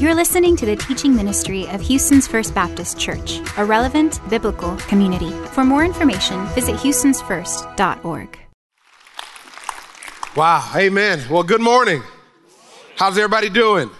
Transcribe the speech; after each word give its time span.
You're 0.00 0.14
listening 0.14 0.56
to 0.56 0.64
the 0.64 0.76
teaching 0.76 1.14
ministry 1.14 1.68
of 1.68 1.82
Houston's 1.82 2.26
First 2.26 2.54
Baptist 2.54 2.98
Church, 2.98 3.40
a 3.58 3.64
relevant 3.66 4.18
biblical 4.30 4.74
community. 4.88 5.30
For 5.48 5.62
more 5.62 5.84
information, 5.84 6.46
visit 6.54 6.76
houstonsfirst.org. 6.76 8.38
Wow, 10.34 10.72
amen. 10.74 11.20
Well, 11.28 11.42
good 11.42 11.60
morning. 11.60 12.02
How's 12.96 13.18
everybody 13.18 13.50
doing? 13.50 13.90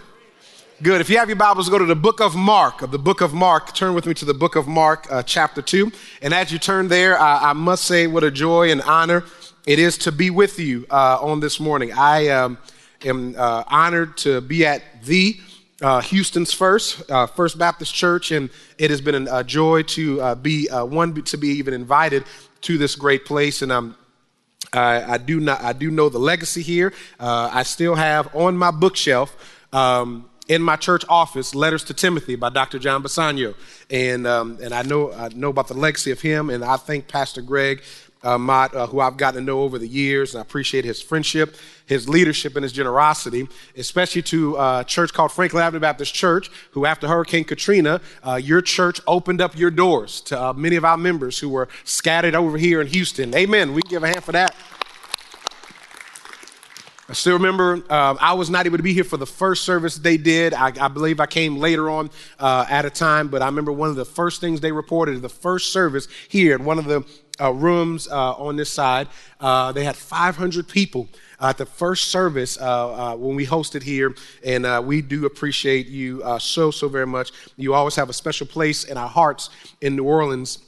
Good. 0.81 1.01
If 1.01 1.09
you 1.11 1.19
have 1.19 1.29
your 1.29 1.35
Bibles, 1.35 1.69
go 1.69 1.77
to 1.77 1.85
the 1.85 1.95
book 1.95 2.19
of 2.19 2.35
Mark. 2.35 2.81
Of 2.81 2.89
the 2.89 2.97
book 2.97 3.21
of 3.21 3.35
Mark, 3.35 3.75
turn 3.75 3.93
with 3.93 4.07
me 4.07 4.15
to 4.15 4.25
the 4.25 4.33
book 4.33 4.55
of 4.55 4.67
Mark, 4.67 5.05
uh, 5.11 5.21
chapter 5.21 5.61
2. 5.61 5.91
And 6.23 6.33
as 6.33 6.51
you 6.51 6.57
turn 6.57 6.87
there, 6.87 7.15
uh, 7.21 7.41
I 7.41 7.53
must 7.53 7.85
say 7.85 8.07
what 8.07 8.23
a 8.23 8.31
joy 8.31 8.71
and 8.71 8.81
honor 8.81 9.23
it 9.67 9.77
is 9.77 9.99
to 9.99 10.11
be 10.11 10.31
with 10.31 10.57
you 10.57 10.87
uh, 10.89 11.19
on 11.21 11.41
this 11.41 11.59
morning. 11.59 11.93
I 11.93 12.29
um, 12.29 12.57
am 13.05 13.35
uh, 13.37 13.65
honored 13.67 14.17
to 14.17 14.41
be 14.41 14.65
at 14.65 14.81
the 15.03 15.39
uh, 15.81 16.01
Houston's 16.01 16.53
First, 16.53 17.09
uh, 17.09 17.27
First 17.27 17.57
Baptist 17.57 17.93
Church, 17.93 18.31
and 18.31 18.49
it 18.77 18.89
has 18.89 19.01
been 19.01 19.27
a 19.27 19.43
joy 19.43 19.83
to 19.83 20.21
uh, 20.21 20.35
be 20.35 20.69
uh, 20.69 20.85
one 20.85 21.13
to 21.23 21.37
be 21.37 21.49
even 21.49 21.73
invited 21.73 22.23
to 22.61 22.77
this 22.77 22.95
great 22.95 23.25
place. 23.25 23.61
And 23.61 23.73
I'm 23.73 23.95
I, 24.73 25.13
I 25.13 25.17
do 25.17 25.39
not 25.39 25.61
I 25.61 25.73
do 25.73 25.91
know 25.91 26.09
the 26.09 26.19
legacy 26.19 26.61
here. 26.61 26.93
Uh, 27.19 27.49
I 27.51 27.63
still 27.63 27.95
have 27.95 28.33
on 28.35 28.57
my 28.57 28.71
bookshelf. 28.71 29.35
Um, 29.73 30.27
in 30.47 30.61
my 30.61 30.75
church 30.75 31.05
office, 31.07 31.55
letters 31.55 31.85
to 31.85 31.93
Timothy 31.93 32.35
by 32.35 32.49
Dr. 32.49 32.77
John 32.77 33.01
Bisagno, 33.01 33.55
and 33.89 34.27
um, 34.27 34.57
and 34.61 34.73
I 34.73 34.81
know 34.81 35.13
I 35.13 35.29
know 35.29 35.49
about 35.49 35.69
the 35.69 35.75
legacy 35.75 36.11
of 36.11 36.19
him, 36.19 36.49
and 36.49 36.63
I 36.63 36.75
thank 36.75 37.07
Pastor 37.07 37.41
Greg 37.41 37.81
uh, 38.23 38.37
Mott, 38.37 38.75
uh, 38.75 38.87
who 38.87 38.99
I've 38.99 39.17
gotten 39.17 39.41
to 39.41 39.45
know 39.45 39.61
over 39.61 39.79
the 39.79 39.87
years, 39.87 40.33
and 40.33 40.39
I 40.39 40.41
appreciate 40.41 40.85
his 40.85 41.01
friendship, 41.01 41.55
his 41.85 42.07
leadership, 42.07 42.55
and 42.55 42.63
his 42.63 42.71
generosity, 42.71 43.47
especially 43.75 44.21
to 44.23 44.55
a 44.57 44.83
church 44.87 45.13
called 45.13 45.31
Franklin 45.31 45.63
Avenue 45.63 45.79
Baptist 45.79 46.13
Church, 46.13 46.49
who 46.71 46.85
after 46.85 47.07
Hurricane 47.07 47.43
Katrina, 47.43 48.01
uh, 48.23 48.35
your 48.35 48.61
church 48.61 49.01
opened 49.07 49.41
up 49.41 49.57
your 49.57 49.71
doors 49.71 50.21
to 50.21 50.41
uh, 50.41 50.53
many 50.53 50.75
of 50.75 50.85
our 50.85 50.97
members 50.97 51.39
who 51.39 51.49
were 51.49 51.67
scattered 51.83 52.35
over 52.35 52.57
here 52.57 52.81
in 52.81 52.87
Houston. 52.87 53.33
Amen. 53.35 53.73
We 53.73 53.81
give 53.83 54.03
a 54.03 54.07
hand 54.07 54.23
for 54.23 54.31
that. 54.33 54.55
I 57.11 57.13
still 57.13 57.33
remember 57.33 57.73
um, 57.91 58.17
I 58.21 58.35
was 58.35 58.49
not 58.49 58.65
able 58.65 58.77
to 58.77 58.83
be 58.83 58.93
here 58.93 59.03
for 59.03 59.17
the 59.17 59.25
first 59.25 59.65
service 59.65 59.95
they 59.95 60.15
did. 60.15 60.53
I, 60.53 60.71
I 60.79 60.87
believe 60.87 61.19
I 61.19 61.25
came 61.25 61.57
later 61.57 61.89
on 61.89 62.09
uh, 62.39 62.65
at 62.69 62.85
a 62.85 62.89
time, 62.89 63.27
but 63.27 63.41
I 63.41 63.47
remember 63.47 63.73
one 63.73 63.89
of 63.89 63.97
the 63.97 64.05
first 64.05 64.39
things 64.39 64.61
they 64.61 64.71
reported 64.71 65.21
the 65.21 65.27
first 65.27 65.73
service 65.73 66.07
here 66.29 66.53
at 66.55 66.61
one 66.61 66.79
of 66.79 66.85
the 66.85 67.03
uh, 67.41 67.51
rooms 67.51 68.07
uh, 68.07 68.31
on 68.35 68.55
this 68.55 68.71
side. 68.71 69.09
Uh, 69.41 69.73
they 69.73 69.83
had 69.83 69.97
500 69.97 70.69
people 70.69 71.09
at 71.41 71.57
the 71.57 71.65
first 71.65 72.11
service 72.11 72.57
uh, 72.57 73.11
uh, 73.11 73.15
when 73.17 73.35
we 73.35 73.45
hosted 73.45 73.83
here, 73.83 74.15
and 74.45 74.85
we 74.87 75.01
do 75.01 75.25
appreciate 75.25 75.87
you 75.87 76.23
so, 76.39 76.71
so 76.71 76.87
very 76.87 77.07
much. 77.07 77.33
You 77.57 77.73
always 77.73 77.95
have 77.95 78.09
a 78.09 78.13
special 78.13 78.47
place 78.47 78.85
in 78.85 78.95
our 78.95 79.09
hearts 79.09 79.49
in 79.81 79.97
New 79.97 80.05
Orleans 80.05 80.59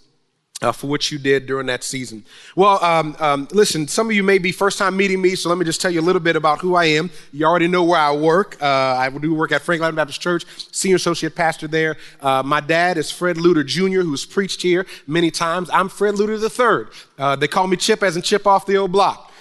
uh, 0.64 0.72
for 0.72 0.88
what 0.88 1.12
you 1.12 1.20
did 1.20 1.46
during 1.46 1.68
that 1.68 1.84
season. 1.84 2.24
Well, 2.56 2.84
um, 2.84 3.16
um, 3.20 3.48
listen, 3.52 3.88
some 3.88 4.08
of 4.08 4.16
you 4.16 4.24
may 4.24 4.38
be 4.38 4.52
first 4.52 4.78
time 4.78 4.96
meeting 4.96 5.22
me, 5.22 5.36
so 5.36 5.50
let 5.50 5.58
me 5.58 5.66
just 5.66 5.82
tell 5.82 5.92
you 5.92 6.00
a 6.00 6.02
little 6.02 6.22
bit 6.22 6.36
about 6.36 6.60
who 6.60 6.76
I 6.76 6.86
am. 6.86 7.12
You 7.32 7.46
already 7.46 7.68
know 7.68 7.84
where 7.84 8.00
I 8.00 8.16
work. 8.16 8.62
Uh, 8.62 8.66
I 8.68 9.10
do 9.10 9.34
work 9.34 9.52
at 9.52 9.62
Franklin 9.62 9.94
Baptist 9.96 10.22
Church, 10.22 10.46
senior 10.72 10.96
associate 10.96 11.36
pastor 11.36 11.68
there. 11.68 11.98
Uh, 12.22 12.42
my 12.44 12.62
dad 12.62 12.98
is 12.98 13.12
Fred 13.12 13.38
Luter 13.38 13.66
Jr., 13.66 14.02
who's 14.02 14.26
preached 14.26 14.62
here 14.62 14.86
many 15.06 15.32
times. 15.32 15.70
I'm 15.72 15.90
Fred 15.90 16.16
Luter 16.16 16.40
III. 16.40 16.88
Uh, 17.18 17.36
they 17.36 17.48
call 17.48 17.68
me 17.68 17.76
Chip 17.76 18.02
as 18.02 18.16
in 18.16 18.22
Chip 18.22 18.48
off 18.48 18.66
the 18.66 18.78
old 18.78 18.92
block. 18.92 19.32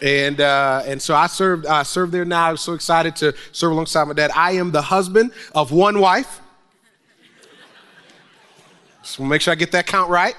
And, 0.00 0.40
uh, 0.40 0.82
and 0.84 1.00
so 1.00 1.14
I 1.14 1.28
served, 1.28 1.64
I 1.64 1.84
serve 1.84 2.10
there 2.10 2.24
now. 2.24 2.50
I'm 2.50 2.56
so 2.56 2.72
excited 2.72 3.14
to 3.16 3.34
serve 3.52 3.70
alongside 3.70 4.08
my 4.08 4.14
dad. 4.14 4.32
I 4.34 4.52
am 4.52 4.72
the 4.72 4.82
husband 4.82 5.30
of 5.54 5.70
one 5.70 6.00
wife. 6.00 6.40
So 9.04 9.24
make 9.24 9.40
sure 9.40 9.50
I 9.50 9.56
get 9.56 9.72
that 9.72 9.88
count 9.88 10.10
right. 10.10 10.36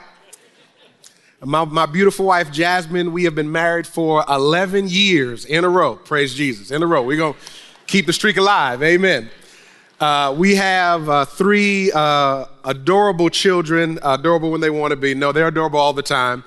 My, 1.45 1.66
my 1.66 1.86
beautiful 1.86 2.25
wife, 2.25 2.53
Jasmine, 2.53 3.11
we 3.11 3.26
have 3.26 3.36
been 3.36 3.52
married 3.52 3.86
for 3.86 4.23
11 4.30 4.87
years 4.87 5.43
in 5.43 5.65
a 5.65 5.70
row. 5.70 5.95
Praise 5.95 6.33
Jesus. 6.33 6.71
In 6.71 6.81
a 6.81 6.87
row. 6.87 7.04
We're 7.04 7.17
going 7.17 7.33
to 7.33 7.39
keep 7.86 8.05
the 8.05 8.14
streak 8.14 8.37
alive. 8.37 8.81
Amen. 8.81 9.30
Uh, 9.99 10.33
we 10.37 10.55
have 10.55 11.09
uh, 11.09 11.26
three 11.26 11.92
uh, 11.92 12.45
adorable 12.64 13.30
children, 13.30 13.99
adorable 14.04 14.52
when 14.52 14.61
they 14.61 14.70
want 14.70 14.92
to 14.92 14.95
be. 14.95 15.14
No, 15.14 15.33
they're 15.33 15.49
adorable 15.49 15.80
all 15.80 15.92
the 15.92 16.02
time 16.02 16.45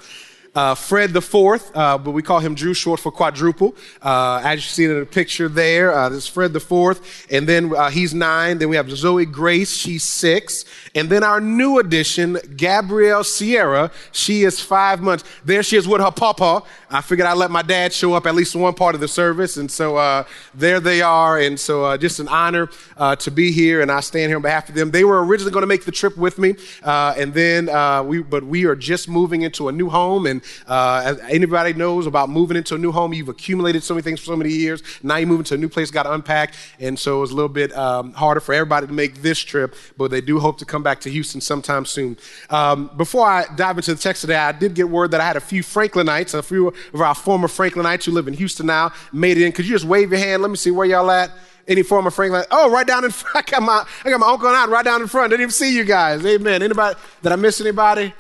uh, 0.57 0.75
Fred 0.75 1.13
the 1.13 1.21
Fourth, 1.21 1.71
uh, 1.77 1.99
but 1.99 2.13
we 2.13 2.23
call 2.23 2.41
him 2.41 2.55
Drew, 2.55 2.73
short 2.73 2.99
for 2.99 3.13
quadruple. 3.13 3.77
Uh, 4.01 4.41
as 4.43 4.57
you 4.57 4.63
see 4.63 4.85
in 4.85 4.99
the 4.99 5.05
picture 5.05 5.51
there, 5.51 5.93
uh, 5.93 6.09
this 6.09 6.25
is 6.25 6.27
Fred 6.27 6.55
the 6.55 6.61
Fourth, 6.61 7.27
and 7.31 7.47
then 7.47 7.77
uh, 7.77 7.91
he's 7.91 8.15
nine. 8.15 8.57
Then 8.57 8.71
we 8.71 8.77
have 8.77 8.91
Zoe 8.91 9.27
Grace, 9.27 9.77
she's 9.77 10.03
six, 10.03 10.65
and 10.95 11.11
then 11.11 11.23
our 11.23 11.43
new 11.43 11.79
addition, 11.79 12.39
Gabrielle 12.57 13.23
Sierra, 13.23 13.91
she 14.13 14.45
is 14.45 14.59
five 14.59 15.03
months. 15.03 15.25
There 15.45 15.63
she 15.63 15.77
is 15.77 15.87
with 15.87 16.01
her 16.01 16.11
papa. 16.11 16.63
I 16.91 17.03
figured 17.03 17.27
I'd 17.27 17.37
let 17.37 17.51
my 17.51 17.63
dad 17.63 17.93
show 17.93 18.15
up 18.15 18.27
at 18.27 18.35
least 18.35 18.57
one 18.57 18.73
part 18.73 18.95
of 18.95 19.03
the 19.03 19.09
service, 19.09 19.59
and 19.59 19.71
so 19.71 19.97
uh, 19.97 20.25
there 20.55 20.81
they 20.81 21.03
are. 21.03 21.39
And 21.39 21.61
so 21.61 21.95
just 21.99 22.19
an 22.19 22.29
honor 22.29 22.71
to 22.99 23.31
be 23.31 23.53
here, 23.53 23.83
and 23.83 23.93
I 23.93 24.01
stand 24.01 24.31
here 24.31 24.37
on 24.37 24.43
behalf 24.43 24.71
of 24.71 24.75
them. 24.75 24.91
They 24.91 25.05
were 25.05 25.23
originally 25.23 25.53
going 25.53 25.65
to 25.65 25.67
make 25.67 25.85
the 25.85 25.93
trip 25.93 26.17
with 26.17 26.39
me, 26.39 26.55
and 26.83 27.35
then 27.35 28.07
we, 28.07 28.23
but 28.23 28.45
we 28.45 28.65
are 28.65 28.77
just 28.77 29.07
moving 29.07 29.43
into 29.43 29.69
a 29.69 29.73
new 29.73 29.91
home 29.91 30.25
and 30.25 30.41
uh, 30.67 31.15
anybody 31.29 31.73
knows 31.73 32.07
about 32.07 32.29
moving 32.29 32.57
into 32.57 32.75
a 32.75 32.79
new 32.79 32.93
home, 32.93 33.13
you've 33.13 33.29
accumulated 33.29 33.83
so 33.83 33.95
many 33.95 34.03
things 34.03 34.21
for 34.21 34.27
so 34.27 34.37
many 34.37 34.51
years. 34.51 34.83
Now 35.03 35.17
you 35.17 35.27
move 35.27 35.41
into 35.41 35.55
a 35.55 35.59
new 35.59 35.69
place, 35.69 35.91
got 35.91 36.05
to 36.05 36.13
unpack. 36.13 36.55
And 36.81 36.99
so 36.99 37.23
it's 37.23 37.33
a 37.33 37.35
little 37.35 37.49
bit 37.49 37.77
um, 37.77 38.13
harder 38.13 38.41
for 38.41 38.55
everybody 38.55 38.87
to 38.87 38.93
make 38.93 39.23
this 39.23 39.39
trip, 39.39 39.75
but 39.97 40.11
they 40.11 40.21
do 40.21 40.39
hope 40.39 40.59
to 40.59 40.65
come 40.65 40.83
back 40.83 41.01
to 41.01 41.11
Houston 41.11 41.41
sometime 41.41 41.85
soon. 41.85 42.17
Um, 42.51 42.91
before 42.97 43.27
I 43.27 43.45
dive 43.57 43.79
into 43.79 43.95
the 43.95 44.01
text 44.01 44.23
today, 44.23 44.37
I 44.37 44.53
did 44.53 44.75
get 44.75 44.89
word 44.89 45.11
that 45.13 45.21
I 45.21 45.27
had 45.27 45.37
a 45.37 45.41
few 45.41 45.63
Franklinites, 45.63 46.35
a 46.35 46.43
few 46.43 46.69
of 46.69 47.01
our 47.01 47.15
former 47.15 47.49
Franklinites 47.49 48.05
who 48.05 48.13
live 48.13 48.29
in 48.29 48.35
Houston 48.35 48.67
now, 48.67 48.93
made 49.13 49.37
it 49.37 49.45
in. 49.45 49.53
Could 49.53 49.67
you 49.67 49.73
just 49.73 49.85
wave 49.85 50.11
your 50.11 50.21
hand? 50.21 50.43
Let 50.43 50.51
me 50.51 50.57
see 50.57 50.71
where 50.71 50.87
y'all 50.87 51.11
at 51.11 51.31
any 51.69 51.83
former 51.83 52.11
Franklin. 52.11 52.45
Oh, 52.51 52.71
right 52.71 52.87
down 52.87 53.05
in 53.05 53.11
front. 53.13 53.37
I 53.37 53.51
got 53.51 53.63
my, 53.63 53.87
I 54.05 54.11
got 54.11 54.21
my 54.21 54.29
uncle 54.29 54.49
and 54.49 54.57
aunt 54.57 54.71
right 54.71 54.85
down 54.85 55.03
in 55.03 55.09
front. 55.09 55.31
Didn't 55.31 55.43
even 55.43 55.53
see 55.53 55.75
you 55.75 55.85
guys. 55.85 56.25
Amen. 56.25 56.63
Anybody? 56.63 56.99
Did 57.23 57.33
I 57.33 57.37
miss 57.37 57.61
anybody? 57.61 58.15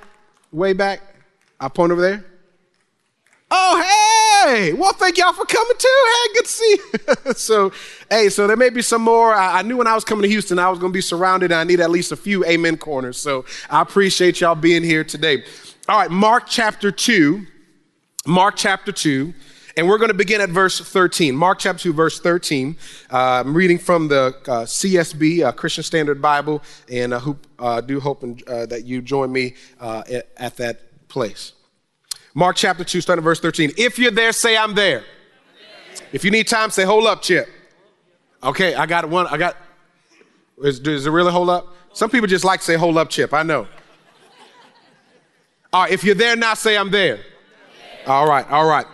Way 0.52 0.72
back? 0.72 1.15
I 1.58 1.68
point 1.68 1.92
over 1.92 2.00
there. 2.00 2.24
Oh, 3.50 4.44
hey! 4.44 4.72
Well, 4.72 4.92
thank 4.92 5.18
y'all 5.18 5.32
for 5.32 5.44
coming 5.44 5.76
too. 5.78 6.04
Hey, 6.06 6.34
good 6.34 6.44
to 6.44 6.50
see 6.50 6.78
you. 6.78 7.32
so, 7.34 7.72
hey, 8.10 8.28
so 8.28 8.46
there 8.46 8.56
may 8.56 8.70
be 8.70 8.82
some 8.82 9.02
more. 9.02 9.32
I, 9.32 9.60
I 9.60 9.62
knew 9.62 9.76
when 9.76 9.86
I 9.86 9.94
was 9.94 10.04
coming 10.04 10.22
to 10.22 10.28
Houston, 10.28 10.58
I 10.58 10.68
was 10.68 10.78
going 10.78 10.92
to 10.92 10.96
be 10.96 11.00
surrounded, 11.00 11.52
and 11.52 11.60
I 11.60 11.64
need 11.64 11.80
at 11.80 11.90
least 11.90 12.10
a 12.10 12.16
few 12.16 12.44
amen 12.44 12.76
corners. 12.76 13.18
So, 13.18 13.44
I 13.70 13.82
appreciate 13.82 14.40
y'all 14.40 14.56
being 14.56 14.82
here 14.82 15.04
today. 15.04 15.44
All 15.88 15.98
right, 15.98 16.10
Mark 16.10 16.44
chapter 16.48 16.90
2. 16.90 17.46
Mark 18.26 18.56
chapter 18.56 18.90
2. 18.90 19.32
And 19.78 19.86
we're 19.86 19.98
going 19.98 20.08
to 20.08 20.14
begin 20.14 20.40
at 20.40 20.48
verse 20.48 20.80
13. 20.80 21.36
Mark 21.36 21.58
chapter 21.58 21.82
2, 21.82 21.92
verse 21.92 22.18
13. 22.18 22.76
Uh, 23.12 23.16
I'm 23.16 23.54
reading 23.54 23.78
from 23.78 24.08
the 24.08 24.34
uh, 24.48 24.64
CSB, 24.64 25.44
uh, 25.44 25.52
Christian 25.52 25.84
Standard 25.84 26.20
Bible, 26.20 26.62
and 26.90 27.14
I 27.14 27.18
hope, 27.18 27.46
uh, 27.58 27.82
do 27.82 28.00
hope 28.00 28.24
uh, 28.24 28.66
that 28.66 28.84
you 28.84 29.02
join 29.02 29.30
me 29.30 29.54
uh, 29.78 30.02
at 30.38 30.56
that 30.56 30.80
place. 31.08 31.52
Mark 32.34 32.56
chapter 32.56 32.84
2, 32.84 33.00
starting 33.00 33.24
verse 33.24 33.40
13. 33.40 33.72
If 33.78 33.98
you're 33.98 34.10
there, 34.10 34.32
say, 34.32 34.56
I'm 34.56 34.74
there. 34.74 35.04
If 36.12 36.24
you 36.24 36.30
need 36.30 36.46
time, 36.46 36.70
say, 36.70 36.84
hold 36.84 37.06
up, 37.06 37.22
Chip. 37.22 37.48
Okay, 38.42 38.74
I 38.74 38.84
got 38.84 39.08
one. 39.08 39.26
I 39.28 39.38
got, 39.38 39.56
is, 40.62 40.78
does 40.78 41.06
it 41.06 41.10
really 41.10 41.32
hold 41.32 41.48
up? 41.48 41.74
Some 41.94 42.10
people 42.10 42.26
just 42.26 42.44
like 42.44 42.60
to 42.60 42.66
say, 42.66 42.74
hold 42.76 42.98
up, 42.98 43.08
Chip. 43.08 43.32
I 43.32 43.42
know. 43.42 43.66
All 45.72 45.82
right, 45.82 45.90
if 45.90 46.04
you're 46.04 46.14
there 46.14 46.36
now, 46.36 46.54
say, 46.54 46.76
I'm 46.76 46.90
there. 46.90 47.20
All 48.06 48.28
right, 48.28 48.48
all 48.50 48.68
right. 48.68 48.86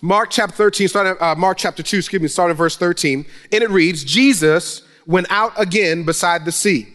Mark 0.00 0.30
chapter 0.30 0.56
13, 0.56 0.88
starting, 0.88 1.16
uh, 1.20 1.34
Mark 1.36 1.58
chapter 1.58 1.82
2, 1.82 1.98
excuse 1.98 2.20
me, 2.20 2.28
starting 2.28 2.56
verse 2.56 2.76
13. 2.76 3.24
And 3.52 3.62
it 3.62 3.70
reads, 3.70 4.04
Jesus 4.04 4.82
went 5.06 5.26
out 5.30 5.52
again 5.56 6.04
beside 6.04 6.44
the 6.44 6.52
sea. 6.52 6.88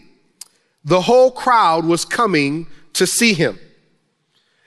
The 0.84 1.00
whole 1.00 1.30
crowd 1.30 1.84
was 1.84 2.04
coming 2.04 2.66
to 2.92 3.06
see 3.06 3.32
him 3.32 3.58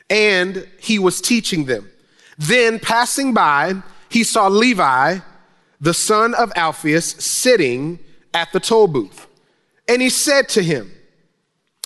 and 0.09 0.67
he 0.79 0.99
was 0.99 1.21
teaching 1.21 1.65
them. 1.65 1.89
Then, 2.37 2.79
passing 2.79 3.33
by, 3.33 3.81
he 4.09 4.23
saw 4.23 4.47
Levi, 4.47 5.19
the 5.81 5.93
son 5.93 6.33
of 6.35 6.51
Alphaeus, 6.55 7.05
sitting 7.23 7.99
at 8.33 8.51
the 8.53 8.59
toll 8.59 8.87
booth. 8.87 9.27
And 9.87 10.01
he 10.01 10.09
said 10.09 10.49
to 10.49 10.61
him, 10.61 10.91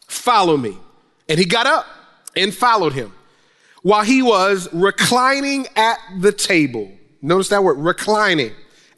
Follow 0.07 0.57
me. 0.57 0.77
And 1.29 1.39
he 1.39 1.45
got 1.45 1.65
up 1.65 1.85
and 2.35 2.53
followed 2.53 2.94
him. 2.94 3.13
While 3.81 4.03
he 4.03 4.21
was 4.21 4.67
reclining 4.74 5.67
at 5.75 5.97
the 6.19 6.31
table, 6.31 6.91
notice 7.21 7.47
that 7.50 7.63
word, 7.63 7.77
reclining 7.77 8.51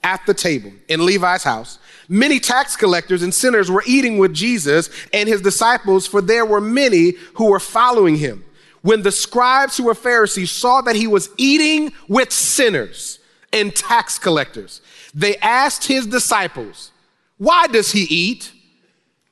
at 0.03 0.25
the 0.25 0.33
table 0.33 0.71
in 0.89 1.05
Levi's 1.05 1.43
house, 1.43 1.77
many 2.09 2.39
tax 2.39 2.75
collectors 2.75 3.21
and 3.21 3.33
sinners 3.33 3.69
were 3.69 3.83
eating 3.85 4.17
with 4.17 4.33
Jesus 4.33 4.89
and 5.13 5.29
his 5.29 5.41
disciples, 5.41 6.07
for 6.07 6.21
there 6.21 6.45
were 6.45 6.59
many 6.59 7.11
who 7.35 7.45
were 7.45 7.59
following 7.59 8.15
him 8.15 8.43
when 8.83 9.01
the 9.01 9.11
scribes 9.11 9.77
who 9.77 9.85
were 9.85 9.95
Pharisees 9.95 10.51
saw 10.51 10.81
that 10.81 10.95
he 10.95 11.07
was 11.07 11.29
eating 11.37 11.91
with 12.07 12.31
sinners 12.31 13.17
and 13.51 13.73
tax 13.73 14.19
collectors, 14.19 14.81
they 15.15 15.37
asked 15.37 15.87
his 15.87 16.05
disciples, 16.05 16.91
Why 17.37 17.67
does 17.67 17.93
he 17.93 18.03
eat 18.03 18.51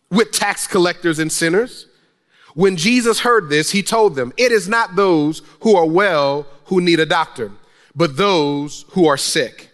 with 0.10 0.32
tax 0.32 0.68
collectors 0.68 1.20
and 1.20 1.32
sinners? 1.32 1.86
When 2.54 2.78
Jesus 2.78 3.20
heard 3.20 3.50
this, 3.50 3.72
he 3.72 3.84
told 3.84 4.16
them, 4.16 4.34
It 4.38 4.54
is 4.54 4.70
not 4.70 4.96
those 4.96 5.42
who 5.62 5.76
are 5.76 5.86
well 5.86 6.48
who 6.66 6.80
need 6.80 7.02
a 7.02 7.06
doctor, 7.06 7.52
but 7.94 8.16
those 8.16 8.86
who 8.92 9.06
are 9.06 9.18
sick. 9.18 9.70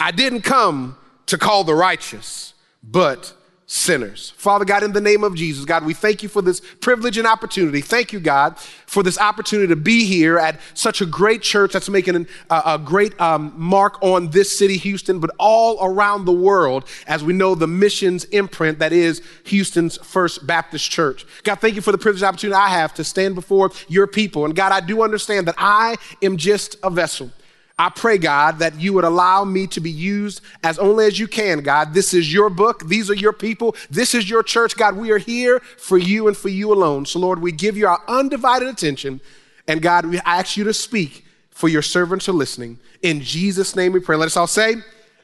I 0.00 0.10
didn't 0.10 0.42
come 0.42 0.96
to 1.26 1.36
call 1.36 1.64
the 1.64 1.74
righteous, 1.74 2.54
but 2.82 3.34
sinners. 3.70 4.32
Father 4.38 4.64
God, 4.64 4.82
in 4.82 4.92
the 4.92 5.00
name 5.00 5.22
of 5.22 5.34
Jesus, 5.34 5.66
God, 5.66 5.84
we 5.84 5.92
thank 5.92 6.22
you 6.22 6.28
for 6.30 6.40
this 6.40 6.62
privilege 6.80 7.18
and 7.18 7.26
opportunity. 7.26 7.82
Thank 7.82 8.14
you, 8.14 8.18
God, 8.18 8.58
for 8.58 9.02
this 9.02 9.18
opportunity 9.18 9.68
to 9.68 9.76
be 9.76 10.06
here 10.06 10.38
at 10.38 10.58
such 10.72 11.02
a 11.02 11.06
great 11.06 11.42
church 11.42 11.74
that's 11.74 11.90
making 11.90 12.16
an, 12.16 12.26
uh, 12.48 12.62
a 12.64 12.78
great 12.78 13.18
um, 13.20 13.52
mark 13.58 14.02
on 14.02 14.30
this 14.30 14.56
city, 14.56 14.78
Houston, 14.78 15.20
but 15.20 15.30
all 15.38 15.84
around 15.84 16.24
the 16.24 16.32
world 16.32 16.88
as 17.06 17.22
we 17.22 17.34
know 17.34 17.54
the 17.54 17.66
missions 17.66 18.24
imprint 18.24 18.78
that 18.78 18.94
is 18.94 19.20
Houston's 19.44 19.98
First 19.98 20.46
Baptist 20.46 20.90
Church. 20.90 21.26
God, 21.42 21.56
thank 21.56 21.74
you 21.74 21.82
for 21.82 21.92
the 21.92 21.98
privilege 21.98 22.22
and 22.22 22.28
opportunity 22.28 22.58
I 22.58 22.70
have 22.70 22.94
to 22.94 23.04
stand 23.04 23.34
before 23.34 23.70
your 23.86 24.06
people. 24.06 24.46
And 24.46 24.56
God, 24.56 24.72
I 24.72 24.80
do 24.80 25.02
understand 25.02 25.46
that 25.46 25.56
I 25.58 25.96
am 26.22 26.38
just 26.38 26.76
a 26.82 26.88
vessel. 26.88 27.30
I 27.78 27.90
pray, 27.90 28.18
God, 28.18 28.58
that 28.58 28.80
you 28.80 28.92
would 28.94 29.04
allow 29.04 29.44
me 29.44 29.68
to 29.68 29.80
be 29.80 29.90
used 29.90 30.40
as 30.64 30.78
only 30.80 31.06
as 31.06 31.18
you 31.18 31.28
can, 31.28 31.60
God. 31.60 31.94
This 31.94 32.12
is 32.12 32.32
your 32.32 32.50
book. 32.50 32.88
These 32.88 33.08
are 33.08 33.14
your 33.14 33.32
people. 33.32 33.76
This 33.88 34.14
is 34.14 34.28
your 34.28 34.42
church, 34.42 34.76
God. 34.76 34.96
We 34.96 35.12
are 35.12 35.18
here 35.18 35.60
for 35.60 35.96
you 35.96 36.26
and 36.26 36.36
for 36.36 36.48
you 36.48 36.72
alone. 36.72 37.06
So, 37.06 37.20
Lord, 37.20 37.40
we 37.40 37.52
give 37.52 37.76
you 37.76 37.86
our 37.86 38.02
undivided 38.08 38.66
attention. 38.66 39.20
And 39.68 39.80
God, 39.80 40.06
we 40.06 40.18
ask 40.24 40.56
you 40.56 40.64
to 40.64 40.74
speak 40.74 41.24
for 41.50 41.68
your 41.68 41.82
servants 41.82 42.28
are 42.28 42.32
listening. 42.32 42.78
In 43.02 43.20
Jesus' 43.20 43.76
name 43.76 43.92
we 43.92 44.00
pray. 44.00 44.16
Let 44.16 44.26
us 44.26 44.36
all 44.36 44.46
say, 44.46 44.76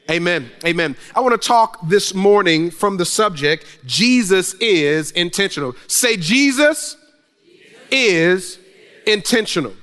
Amen. 0.09 0.51
Amen. 0.63 0.95
I 1.15 1.21
want 1.21 1.39
to 1.39 1.47
talk 1.47 1.79
this 1.89 2.13
morning 2.13 2.69
from 2.69 2.97
the 2.97 3.05
subject 3.05 3.65
Jesus 3.85 4.53
is 4.55 5.09
intentional. 5.11 5.73
Say, 5.87 6.15
Jesus, 6.15 6.95
Jesus. 7.43 7.79
is 7.89 8.59
intentional. 9.07 9.73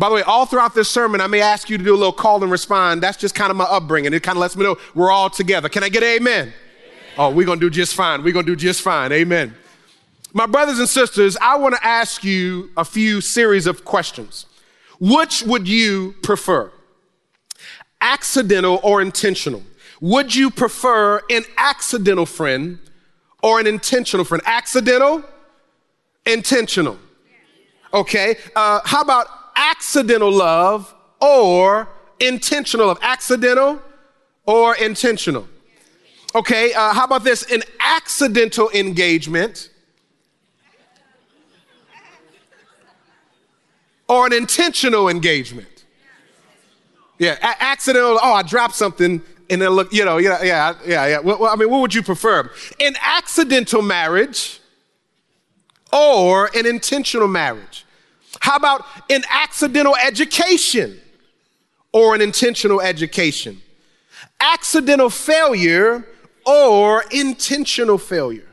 By 0.00 0.08
the 0.08 0.14
way, 0.14 0.22
all 0.22 0.46
throughout 0.46 0.74
this 0.74 0.88
sermon, 0.88 1.20
I 1.20 1.26
may 1.26 1.42
ask 1.42 1.68
you 1.68 1.76
to 1.76 1.84
do 1.84 1.94
a 1.94 1.94
little 1.94 2.10
call 2.10 2.42
and 2.42 2.50
respond. 2.50 3.02
That's 3.02 3.18
just 3.18 3.34
kind 3.34 3.50
of 3.50 3.58
my 3.58 3.64
upbringing. 3.64 4.14
It 4.14 4.22
kind 4.22 4.34
of 4.34 4.40
lets 4.40 4.56
me 4.56 4.64
know 4.64 4.78
we're 4.94 5.10
all 5.10 5.28
together. 5.28 5.68
Can 5.68 5.84
I 5.84 5.90
get 5.90 6.02
amen? 6.02 6.40
amen. 6.40 6.54
Oh, 7.18 7.28
we're 7.28 7.44
going 7.44 7.60
to 7.60 7.66
do 7.66 7.68
just 7.68 7.94
fine. 7.94 8.22
We're 8.22 8.32
going 8.32 8.46
to 8.46 8.52
do 8.52 8.56
just 8.56 8.80
fine. 8.80 9.12
Amen. 9.12 9.54
My 10.32 10.46
brothers 10.46 10.78
and 10.78 10.88
sisters, 10.88 11.36
I 11.36 11.58
want 11.58 11.74
to 11.74 11.86
ask 11.86 12.24
you 12.24 12.70
a 12.78 12.84
few 12.84 13.20
series 13.20 13.66
of 13.66 13.84
questions. 13.84 14.46
Which 15.00 15.42
would 15.42 15.68
you 15.68 16.14
prefer? 16.22 16.72
Accidental 18.00 18.80
or 18.82 19.02
intentional? 19.02 19.62
Would 20.00 20.34
you 20.34 20.50
prefer 20.50 21.20
an 21.28 21.42
accidental 21.58 22.24
friend 22.24 22.78
or 23.42 23.60
an 23.60 23.66
intentional 23.66 24.24
friend? 24.24 24.42
Accidental, 24.46 25.22
intentional. 26.24 26.98
Okay. 27.92 28.36
Uh, 28.56 28.80
how 28.86 29.02
about 29.02 29.26
accidental 29.56 30.32
love 30.32 30.94
or 31.20 31.88
intentional 32.18 32.86
love. 32.86 32.98
Accidental 33.02 33.80
or 34.46 34.76
intentional. 34.76 35.46
Okay, 36.34 36.72
uh, 36.74 36.92
how 36.92 37.04
about 37.04 37.24
this? 37.24 37.42
An 37.50 37.62
accidental 37.80 38.70
engagement 38.70 39.70
or 44.08 44.26
an 44.26 44.32
intentional 44.32 45.08
engagement. 45.08 45.84
Yeah, 47.18 47.36
a- 47.42 47.62
accidental. 47.62 48.18
Oh, 48.22 48.32
I 48.32 48.42
dropped 48.42 48.74
something 48.74 49.22
and 49.50 49.60
then 49.60 49.70
look, 49.70 49.92
you 49.92 50.04
know, 50.04 50.18
yeah, 50.18 50.42
yeah, 50.42 50.74
yeah, 50.86 51.06
yeah. 51.06 51.18
Well, 51.18 51.46
I 51.46 51.56
mean, 51.56 51.68
what 51.68 51.80
would 51.80 51.92
you 51.92 52.02
prefer? 52.02 52.50
An 52.78 52.94
accidental 53.00 53.82
marriage 53.82 54.60
or 55.92 56.48
an 56.54 56.66
intentional 56.66 57.26
marriage? 57.26 57.84
How 58.40 58.56
about 58.56 58.84
an 59.08 59.22
accidental 59.30 59.94
education 59.96 60.98
or 61.92 62.14
an 62.14 62.20
intentional 62.20 62.80
education? 62.80 63.60
Accidental 64.40 65.10
failure 65.10 66.06
or 66.44 67.04
intentional 67.12 67.98
failure? 67.98 68.48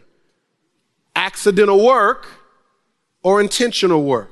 Accidental 1.16 1.84
work 1.84 2.28
or 3.24 3.42
intentional 3.42 4.04
work? 4.04 4.30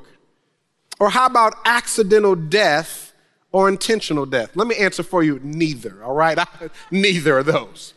Or 0.99 1.09
how 1.09 1.25
about 1.25 1.55
accidental 1.65 2.35
death 2.35 3.13
or 3.51 3.69
intentional 3.69 4.25
death? 4.25 4.55
Let 4.55 4.67
me 4.67 4.75
answer 4.75 5.03
for 5.03 5.23
you 5.23 5.39
neither, 5.41 6.03
all 6.03 6.13
right? 6.13 6.37
neither 6.91 7.39
of 7.39 7.45
those. 7.45 7.93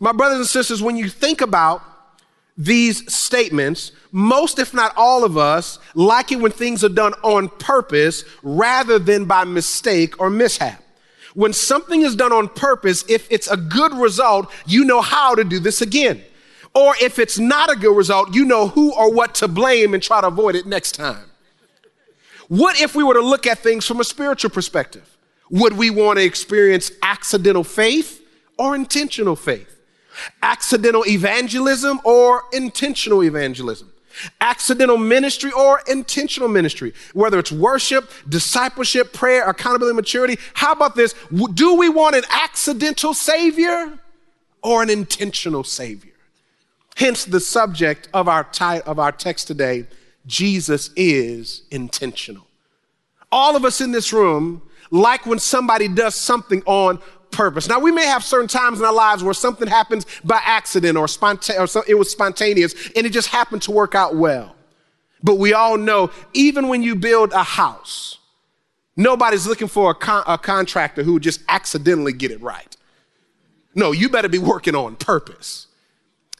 My 0.00 0.12
brothers 0.12 0.38
and 0.38 0.48
sisters, 0.48 0.82
when 0.82 0.96
you 0.96 1.08
think 1.08 1.40
about 1.40 1.82
these 2.56 3.12
statements, 3.12 3.90
most, 4.12 4.58
if 4.58 4.72
not 4.72 4.92
all 4.96 5.24
of 5.24 5.36
us, 5.36 5.78
like 5.94 6.30
it 6.30 6.36
when 6.36 6.52
things 6.52 6.84
are 6.84 6.88
done 6.88 7.14
on 7.22 7.48
purpose 7.48 8.24
rather 8.42 8.98
than 8.98 9.24
by 9.24 9.44
mistake 9.44 10.20
or 10.20 10.30
mishap. 10.30 10.82
When 11.34 11.52
something 11.52 12.02
is 12.02 12.14
done 12.14 12.32
on 12.32 12.48
purpose, 12.48 13.04
if 13.08 13.26
it's 13.30 13.48
a 13.48 13.56
good 13.56 13.92
result, 13.94 14.52
you 14.66 14.84
know 14.84 15.00
how 15.00 15.34
to 15.34 15.42
do 15.42 15.58
this 15.58 15.82
again. 15.82 16.22
Or 16.74 16.94
if 17.00 17.18
it's 17.18 17.38
not 17.38 17.72
a 17.72 17.76
good 17.76 17.96
result, 17.96 18.34
you 18.34 18.44
know 18.44 18.68
who 18.68 18.94
or 18.94 19.12
what 19.12 19.34
to 19.36 19.48
blame 19.48 19.94
and 19.94 20.02
try 20.02 20.20
to 20.20 20.28
avoid 20.28 20.54
it 20.54 20.66
next 20.66 20.92
time. 20.92 21.30
What 22.48 22.80
if 22.80 22.94
we 22.94 23.02
were 23.02 23.14
to 23.14 23.20
look 23.20 23.46
at 23.46 23.58
things 23.58 23.84
from 23.86 23.98
a 23.98 24.04
spiritual 24.04 24.50
perspective? 24.50 25.16
Would 25.50 25.76
we 25.76 25.90
want 25.90 26.18
to 26.18 26.24
experience 26.24 26.92
accidental 27.02 27.64
faith 27.64 28.20
or 28.58 28.76
intentional 28.76 29.34
faith? 29.34 29.70
Accidental 30.42 31.04
evangelism 31.06 32.00
or 32.04 32.44
intentional 32.52 33.22
evangelism, 33.22 33.92
accidental 34.40 34.96
ministry 34.96 35.52
or 35.52 35.80
intentional 35.88 36.48
ministry, 36.48 36.92
whether 37.12 37.38
it's 37.38 37.52
worship, 37.52 38.10
discipleship, 38.28 39.12
prayer, 39.12 39.48
accountability, 39.48 39.94
maturity. 39.94 40.38
How 40.54 40.72
about 40.72 40.94
this? 40.94 41.14
Do 41.54 41.74
we 41.74 41.88
want 41.88 42.16
an 42.16 42.24
accidental 42.30 43.14
savior 43.14 43.98
or 44.62 44.82
an 44.82 44.90
intentional 44.90 45.64
savior? 45.64 46.12
Hence 46.96 47.24
the 47.24 47.40
subject 47.40 48.08
of 48.14 48.28
our, 48.28 48.44
ti- 48.44 48.80
of 48.86 48.98
our 48.98 49.12
text 49.12 49.46
today 49.46 49.86
Jesus 50.26 50.90
is 50.96 51.62
intentional. 51.70 52.46
All 53.30 53.56
of 53.56 53.64
us 53.64 53.80
in 53.80 53.92
this 53.92 54.12
room, 54.12 54.62
like 54.90 55.26
when 55.26 55.38
somebody 55.38 55.88
does 55.88 56.14
something 56.14 56.62
on 56.66 57.00
purpose. 57.34 57.68
Now, 57.68 57.78
we 57.78 57.90
may 57.90 58.06
have 58.06 58.24
certain 58.24 58.48
times 58.48 58.78
in 58.78 58.84
our 58.84 58.92
lives 58.92 59.22
where 59.22 59.34
something 59.34 59.68
happens 59.68 60.06
by 60.24 60.40
accident 60.42 60.96
or, 60.96 61.06
sponta- 61.06 61.58
or 61.58 61.66
so, 61.66 61.82
it 61.86 61.94
was 61.94 62.10
spontaneous 62.10 62.74
and 62.96 63.06
it 63.06 63.12
just 63.12 63.28
happened 63.28 63.62
to 63.62 63.70
work 63.70 63.94
out 63.94 64.16
well. 64.16 64.54
But 65.22 65.36
we 65.36 65.52
all 65.54 65.76
know, 65.78 66.10
even 66.34 66.68
when 66.68 66.82
you 66.82 66.94
build 66.94 67.32
a 67.32 67.42
house, 67.42 68.18
nobody's 68.96 69.46
looking 69.46 69.68
for 69.68 69.90
a, 69.90 69.94
con- 69.94 70.24
a 70.26 70.38
contractor 70.38 71.02
who 71.02 71.18
just 71.18 71.42
accidentally 71.48 72.12
get 72.12 72.30
it 72.30 72.40
right. 72.40 72.76
No, 73.74 73.92
you 73.92 74.08
better 74.08 74.28
be 74.28 74.38
working 74.38 74.74
on 74.74 74.96
purpose. 74.96 75.66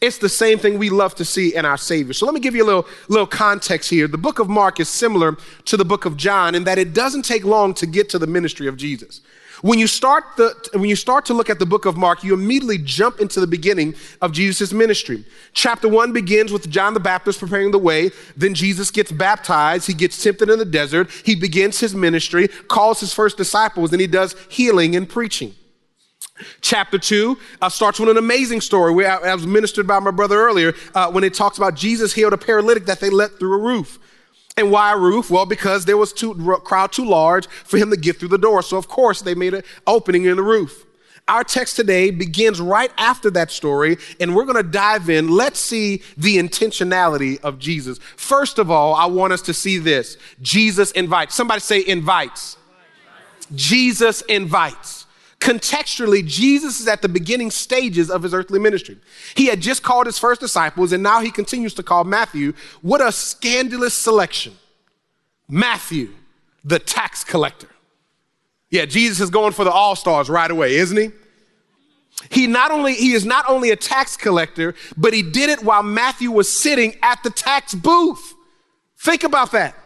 It's 0.00 0.18
the 0.18 0.28
same 0.28 0.58
thing 0.58 0.78
we 0.78 0.90
love 0.90 1.14
to 1.14 1.24
see 1.24 1.54
in 1.54 1.64
our 1.64 1.78
Savior. 1.78 2.12
So 2.12 2.26
let 2.26 2.34
me 2.34 2.40
give 2.40 2.54
you 2.54 2.62
a 2.62 2.66
little, 2.66 2.86
little 3.08 3.26
context 3.26 3.88
here. 3.88 4.06
The 4.06 4.18
book 4.18 4.38
of 4.38 4.50
Mark 4.50 4.78
is 4.78 4.88
similar 4.88 5.36
to 5.64 5.76
the 5.78 5.84
book 5.84 6.04
of 6.04 6.18
John 6.18 6.54
in 6.54 6.64
that 6.64 6.78
it 6.78 6.92
doesn't 6.92 7.24
take 7.24 7.42
long 7.44 7.72
to 7.74 7.86
get 7.86 8.10
to 8.10 8.18
the 8.18 8.26
ministry 8.26 8.66
of 8.66 8.76
Jesus. 8.76 9.22
When 9.62 9.78
you 9.78 9.86
start 9.86 10.24
the 10.36 10.54
when 10.72 10.88
you 10.88 10.96
start 10.96 11.26
to 11.26 11.34
look 11.34 11.48
at 11.48 11.58
the 11.58 11.66
book 11.66 11.86
of 11.86 11.96
Mark, 11.96 12.24
you 12.24 12.34
immediately 12.34 12.78
jump 12.78 13.20
into 13.20 13.40
the 13.40 13.46
beginning 13.46 13.94
of 14.20 14.32
Jesus' 14.32 14.72
ministry. 14.72 15.24
Chapter 15.52 15.88
1 15.88 16.12
begins 16.12 16.52
with 16.52 16.68
John 16.68 16.94
the 16.94 17.00
Baptist 17.00 17.40
preparing 17.40 17.70
the 17.70 17.78
way, 17.78 18.10
then 18.36 18.54
Jesus 18.54 18.90
gets 18.90 19.12
baptized, 19.12 19.86
he 19.86 19.94
gets 19.94 20.22
tempted 20.22 20.50
in 20.50 20.58
the 20.58 20.64
desert, 20.64 21.10
he 21.24 21.34
begins 21.34 21.80
his 21.80 21.94
ministry, 21.94 22.48
calls 22.48 23.00
his 23.00 23.14
first 23.14 23.36
disciples, 23.36 23.92
and 23.92 24.00
he 24.00 24.06
does 24.06 24.34
healing 24.48 24.96
and 24.96 25.08
preaching. 25.08 25.54
Chapter 26.60 26.98
2 26.98 27.38
uh, 27.62 27.68
starts 27.68 28.00
with 28.00 28.08
an 28.08 28.16
amazing 28.16 28.60
story 28.60 28.92
where 28.92 29.08
I, 29.08 29.30
I 29.30 29.34
was 29.34 29.46
ministered 29.46 29.86
by 29.86 30.00
my 30.00 30.10
brother 30.10 30.36
earlier 30.40 30.74
uh, 30.94 31.10
when 31.10 31.22
it 31.22 31.32
talks 31.32 31.58
about 31.58 31.76
Jesus 31.76 32.12
healed 32.12 32.32
a 32.32 32.38
paralytic 32.38 32.86
that 32.86 32.98
they 32.98 33.10
let 33.10 33.38
through 33.38 33.54
a 33.54 33.62
roof. 33.62 33.98
And 34.56 34.70
why 34.70 34.92
a 34.92 34.96
roof? 34.96 35.30
Well, 35.30 35.46
because 35.46 35.84
there 35.84 35.96
was 35.96 36.12
too 36.12 36.34
crowd 36.64 36.92
too 36.92 37.04
large 37.04 37.48
for 37.48 37.76
him 37.76 37.90
to 37.90 37.96
get 37.96 38.18
through 38.18 38.28
the 38.28 38.38
door. 38.38 38.62
So 38.62 38.76
of 38.76 38.88
course 38.88 39.20
they 39.22 39.34
made 39.34 39.54
an 39.54 39.62
opening 39.86 40.24
in 40.24 40.36
the 40.36 40.42
roof. 40.42 40.86
Our 41.26 41.42
text 41.42 41.76
today 41.76 42.10
begins 42.10 42.60
right 42.60 42.92
after 42.98 43.30
that 43.30 43.50
story, 43.50 43.96
and 44.20 44.36
we're 44.36 44.44
going 44.44 44.62
to 44.62 44.62
dive 44.62 45.08
in. 45.08 45.28
Let's 45.28 45.58
see 45.58 46.02
the 46.18 46.36
intentionality 46.36 47.40
of 47.40 47.58
Jesus. 47.58 47.98
First 48.16 48.58
of 48.58 48.70
all, 48.70 48.94
I 48.94 49.06
want 49.06 49.32
us 49.32 49.40
to 49.42 49.54
see 49.54 49.78
this. 49.78 50.18
Jesus 50.42 50.90
invites. 50.90 51.34
Somebody 51.34 51.60
say 51.60 51.82
invites. 51.86 52.58
Jesus 53.54 54.20
invites. 54.22 55.03
Contextually, 55.44 56.26
Jesus 56.26 56.80
is 56.80 56.88
at 56.88 57.02
the 57.02 57.08
beginning 57.08 57.50
stages 57.50 58.10
of 58.10 58.22
his 58.22 58.32
earthly 58.32 58.58
ministry. 58.58 58.96
He 59.34 59.44
had 59.44 59.60
just 59.60 59.82
called 59.82 60.06
his 60.06 60.18
first 60.18 60.40
disciples, 60.40 60.90
and 60.90 61.02
now 61.02 61.20
he 61.20 61.30
continues 61.30 61.74
to 61.74 61.82
call 61.82 62.04
Matthew. 62.04 62.54
What 62.80 63.02
a 63.02 63.12
scandalous 63.12 63.92
selection. 63.92 64.54
Matthew, 65.46 66.14
the 66.64 66.78
tax 66.78 67.24
collector. 67.24 67.68
Yeah, 68.70 68.86
Jesus 68.86 69.20
is 69.20 69.28
going 69.28 69.52
for 69.52 69.64
the 69.64 69.70
all 69.70 69.94
stars 69.96 70.30
right 70.30 70.50
away, 70.50 70.76
isn't 70.76 70.96
he? 70.96 71.10
He 72.30 72.46
not 72.46 72.70
only 72.70 72.94
he 72.94 73.12
is 73.12 73.26
not 73.26 73.44
only 73.46 73.70
a 73.70 73.76
tax 73.76 74.16
collector, 74.16 74.74
but 74.96 75.12
he 75.12 75.20
did 75.20 75.50
it 75.50 75.62
while 75.62 75.82
Matthew 75.82 76.30
was 76.30 76.50
sitting 76.50 76.96
at 77.02 77.22
the 77.22 77.28
tax 77.28 77.74
booth. 77.74 78.32
Think 78.96 79.24
about 79.24 79.52
that. 79.52 79.76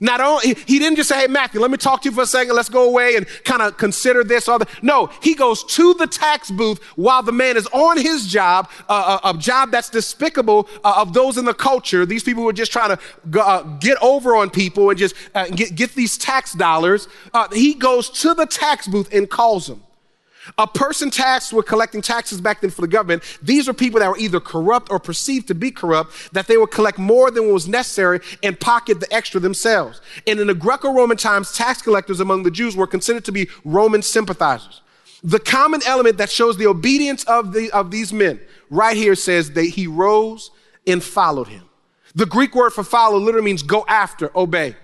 Not 0.00 0.20
only, 0.20 0.54
he 0.54 0.78
didn't 0.78 0.96
just 0.96 1.08
say, 1.08 1.20
Hey, 1.20 1.26
Matthew, 1.26 1.60
let 1.60 1.70
me 1.70 1.76
talk 1.76 2.02
to 2.02 2.08
you 2.08 2.14
for 2.14 2.22
a 2.22 2.26
second. 2.26 2.54
Let's 2.54 2.68
go 2.68 2.88
away 2.88 3.16
and 3.16 3.26
kind 3.44 3.62
of 3.62 3.76
consider 3.76 4.24
this 4.24 4.48
or 4.48 4.58
that. 4.58 4.68
No, 4.82 5.06
he 5.22 5.34
goes 5.34 5.64
to 5.64 5.94
the 5.94 6.06
tax 6.06 6.50
booth 6.50 6.82
while 6.96 7.22
the 7.22 7.32
man 7.32 7.56
is 7.56 7.66
on 7.72 7.98
his 7.98 8.26
job, 8.26 8.70
uh, 8.88 9.18
a, 9.24 9.30
a, 9.30 9.34
job 9.38 9.70
that's 9.70 9.90
despicable 9.90 10.68
uh, 10.84 10.94
of 10.98 11.14
those 11.14 11.38
in 11.38 11.44
the 11.44 11.54
culture. 11.54 12.04
These 12.04 12.24
people 12.24 12.42
who 12.42 12.48
are 12.48 12.54
just 12.54 12.72
trying 12.72 12.96
to 12.96 13.02
go, 13.30 13.40
uh, 13.40 13.62
get 13.78 13.96
over 14.02 14.36
on 14.36 14.50
people 14.50 14.90
and 14.90 14.98
just 14.98 15.14
uh, 15.34 15.48
get, 15.48 15.74
get 15.74 15.94
these 15.94 16.18
tax 16.18 16.52
dollars. 16.52 17.08
Uh, 17.32 17.48
he 17.52 17.74
goes 17.74 18.10
to 18.10 18.34
the 18.34 18.46
tax 18.46 18.86
booth 18.86 19.12
and 19.12 19.30
calls 19.30 19.66
them. 19.66 19.85
A 20.58 20.66
person 20.66 21.10
tasked 21.10 21.52
with 21.52 21.66
collecting 21.66 22.02
taxes 22.02 22.40
back 22.40 22.60
then 22.60 22.70
for 22.70 22.80
the 22.80 22.88
government, 22.88 23.22
these 23.42 23.66
were 23.66 23.74
people 23.74 24.00
that 24.00 24.08
were 24.08 24.18
either 24.18 24.40
corrupt 24.40 24.90
or 24.90 24.98
perceived 24.98 25.48
to 25.48 25.54
be 25.54 25.70
corrupt, 25.70 26.32
that 26.32 26.46
they 26.46 26.56
would 26.56 26.70
collect 26.70 26.98
more 26.98 27.30
than 27.30 27.52
was 27.52 27.66
necessary 27.66 28.20
and 28.42 28.58
pocket 28.58 29.00
the 29.00 29.12
extra 29.12 29.40
themselves. 29.40 30.00
And 30.26 30.38
in 30.38 30.46
the 30.46 30.54
Greco 30.54 30.92
Roman 30.92 31.16
times, 31.16 31.52
tax 31.52 31.82
collectors 31.82 32.20
among 32.20 32.42
the 32.42 32.50
Jews 32.50 32.76
were 32.76 32.86
considered 32.86 33.24
to 33.24 33.32
be 33.32 33.48
Roman 33.64 34.02
sympathizers. 34.02 34.82
The 35.22 35.40
common 35.40 35.80
element 35.84 36.18
that 36.18 36.30
shows 36.30 36.56
the 36.56 36.66
obedience 36.66 37.24
of, 37.24 37.52
the, 37.52 37.70
of 37.72 37.90
these 37.90 38.12
men 38.12 38.40
right 38.70 38.96
here 38.96 39.14
says 39.14 39.52
that 39.52 39.64
he 39.64 39.86
rose 39.86 40.50
and 40.86 41.02
followed 41.02 41.48
him. 41.48 41.62
The 42.14 42.26
Greek 42.26 42.54
word 42.54 42.70
for 42.70 42.84
follow 42.84 43.18
literally 43.18 43.44
means 43.44 43.62
go 43.62 43.84
after, 43.88 44.30
obey. 44.36 44.76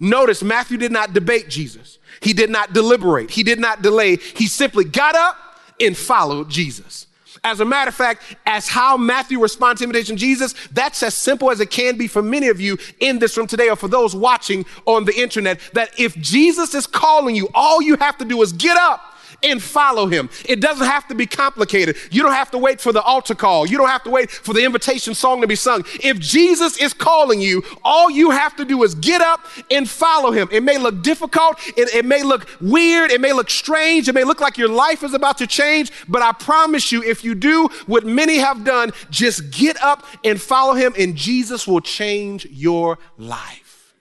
Notice 0.00 0.42
Matthew 0.42 0.78
did 0.78 0.90
not 0.90 1.12
debate 1.12 1.48
Jesus. 1.48 1.98
He 2.20 2.32
did 2.32 2.50
not 2.50 2.72
deliberate. 2.72 3.30
He 3.30 3.42
did 3.42 3.60
not 3.60 3.82
delay. 3.82 4.16
He 4.16 4.46
simply 4.46 4.84
got 4.84 5.14
up 5.14 5.36
and 5.78 5.96
followed 5.96 6.48
Jesus. 6.48 7.06
As 7.44 7.60
a 7.60 7.64
matter 7.64 7.88
of 7.88 7.94
fact, 7.94 8.22
as 8.44 8.68
how 8.68 8.96
Matthew 8.96 9.40
responds 9.40 9.80
to 9.80 9.84
invitation 9.84 10.16
Jesus, 10.16 10.54
that's 10.72 11.02
as 11.02 11.14
simple 11.14 11.50
as 11.50 11.60
it 11.60 11.70
can 11.70 11.96
be 11.96 12.06
for 12.06 12.22
many 12.22 12.48
of 12.48 12.60
you 12.60 12.76
in 12.98 13.18
this 13.18 13.36
room 13.36 13.46
today 13.46 13.68
or 13.68 13.76
for 13.76 13.88
those 13.88 14.14
watching 14.14 14.66
on 14.84 15.04
the 15.04 15.18
internet. 15.18 15.60
That 15.72 15.98
if 15.98 16.16
Jesus 16.16 16.74
is 16.74 16.86
calling 16.86 17.34
you, 17.34 17.48
all 17.54 17.80
you 17.80 17.96
have 17.96 18.18
to 18.18 18.24
do 18.24 18.42
is 18.42 18.52
get 18.52 18.76
up 18.76 19.02
and 19.42 19.62
follow 19.62 20.06
him. 20.06 20.30
It 20.44 20.60
doesn't 20.60 20.86
have 20.86 21.08
to 21.08 21.14
be 21.14 21.26
complicated. 21.26 21.96
You 22.10 22.22
don't 22.22 22.32
have 22.32 22.50
to 22.52 22.58
wait 22.58 22.80
for 22.80 22.92
the 22.92 23.02
altar 23.02 23.34
call. 23.34 23.66
You 23.66 23.76
don't 23.76 23.88
have 23.88 24.04
to 24.04 24.10
wait 24.10 24.30
for 24.30 24.54
the 24.54 24.64
invitation 24.64 25.14
song 25.14 25.40
to 25.40 25.46
be 25.46 25.56
sung. 25.56 25.84
If 26.02 26.18
Jesus 26.18 26.76
is 26.78 26.92
calling 26.92 27.40
you, 27.40 27.62
all 27.82 28.10
you 28.10 28.30
have 28.30 28.56
to 28.56 28.64
do 28.64 28.82
is 28.82 28.94
get 28.94 29.20
up 29.20 29.46
and 29.70 29.88
follow 29.88 30.30
him. 30.30 30.48
It 30.52 30.62
may 30.62 30.78
look 30.78 31.02
difficult. 31.02 31.58
It, 31.76 31.94
it 31.94 32.04
may 32.04 32.22
look 32.22 32.48
weird. 32.60 33.10
It 33.10 33.20
may 33.20 33.32
look 33.32 33.50
strange. 33.50 34.08
It 34.08 34.14
may 34.14 34.24
look 34.24 34.40
like 34.40 34.58
your 34.58 34.68
life 34.68 35.02
is 35.02 35.14
about 35.14 35.38
to 35.38 35.46
change. 35.46 35.92
But 36.08 36.22
I 36.22 36.32
promise 36.32 36.92
you, 36.92 37.02
if 37.02 37.24
you 37.24 37.34
do 37.34 37.68
what 37.86 38.04
many 38.04 38.38
have 38.38 38.64
done, 38.64 38.92
just 39.10 39.50
get 39.50 39.82
up 39.82 40.04
and 40.24 40.40
follow 40.40 40.74
him 40.74 40.94
and 40.98 41.16
Jesus 41.16 41.66
will 41.66 41.80
change 41.80 42.46
your 42.46 42.98
life. 43.16 43.94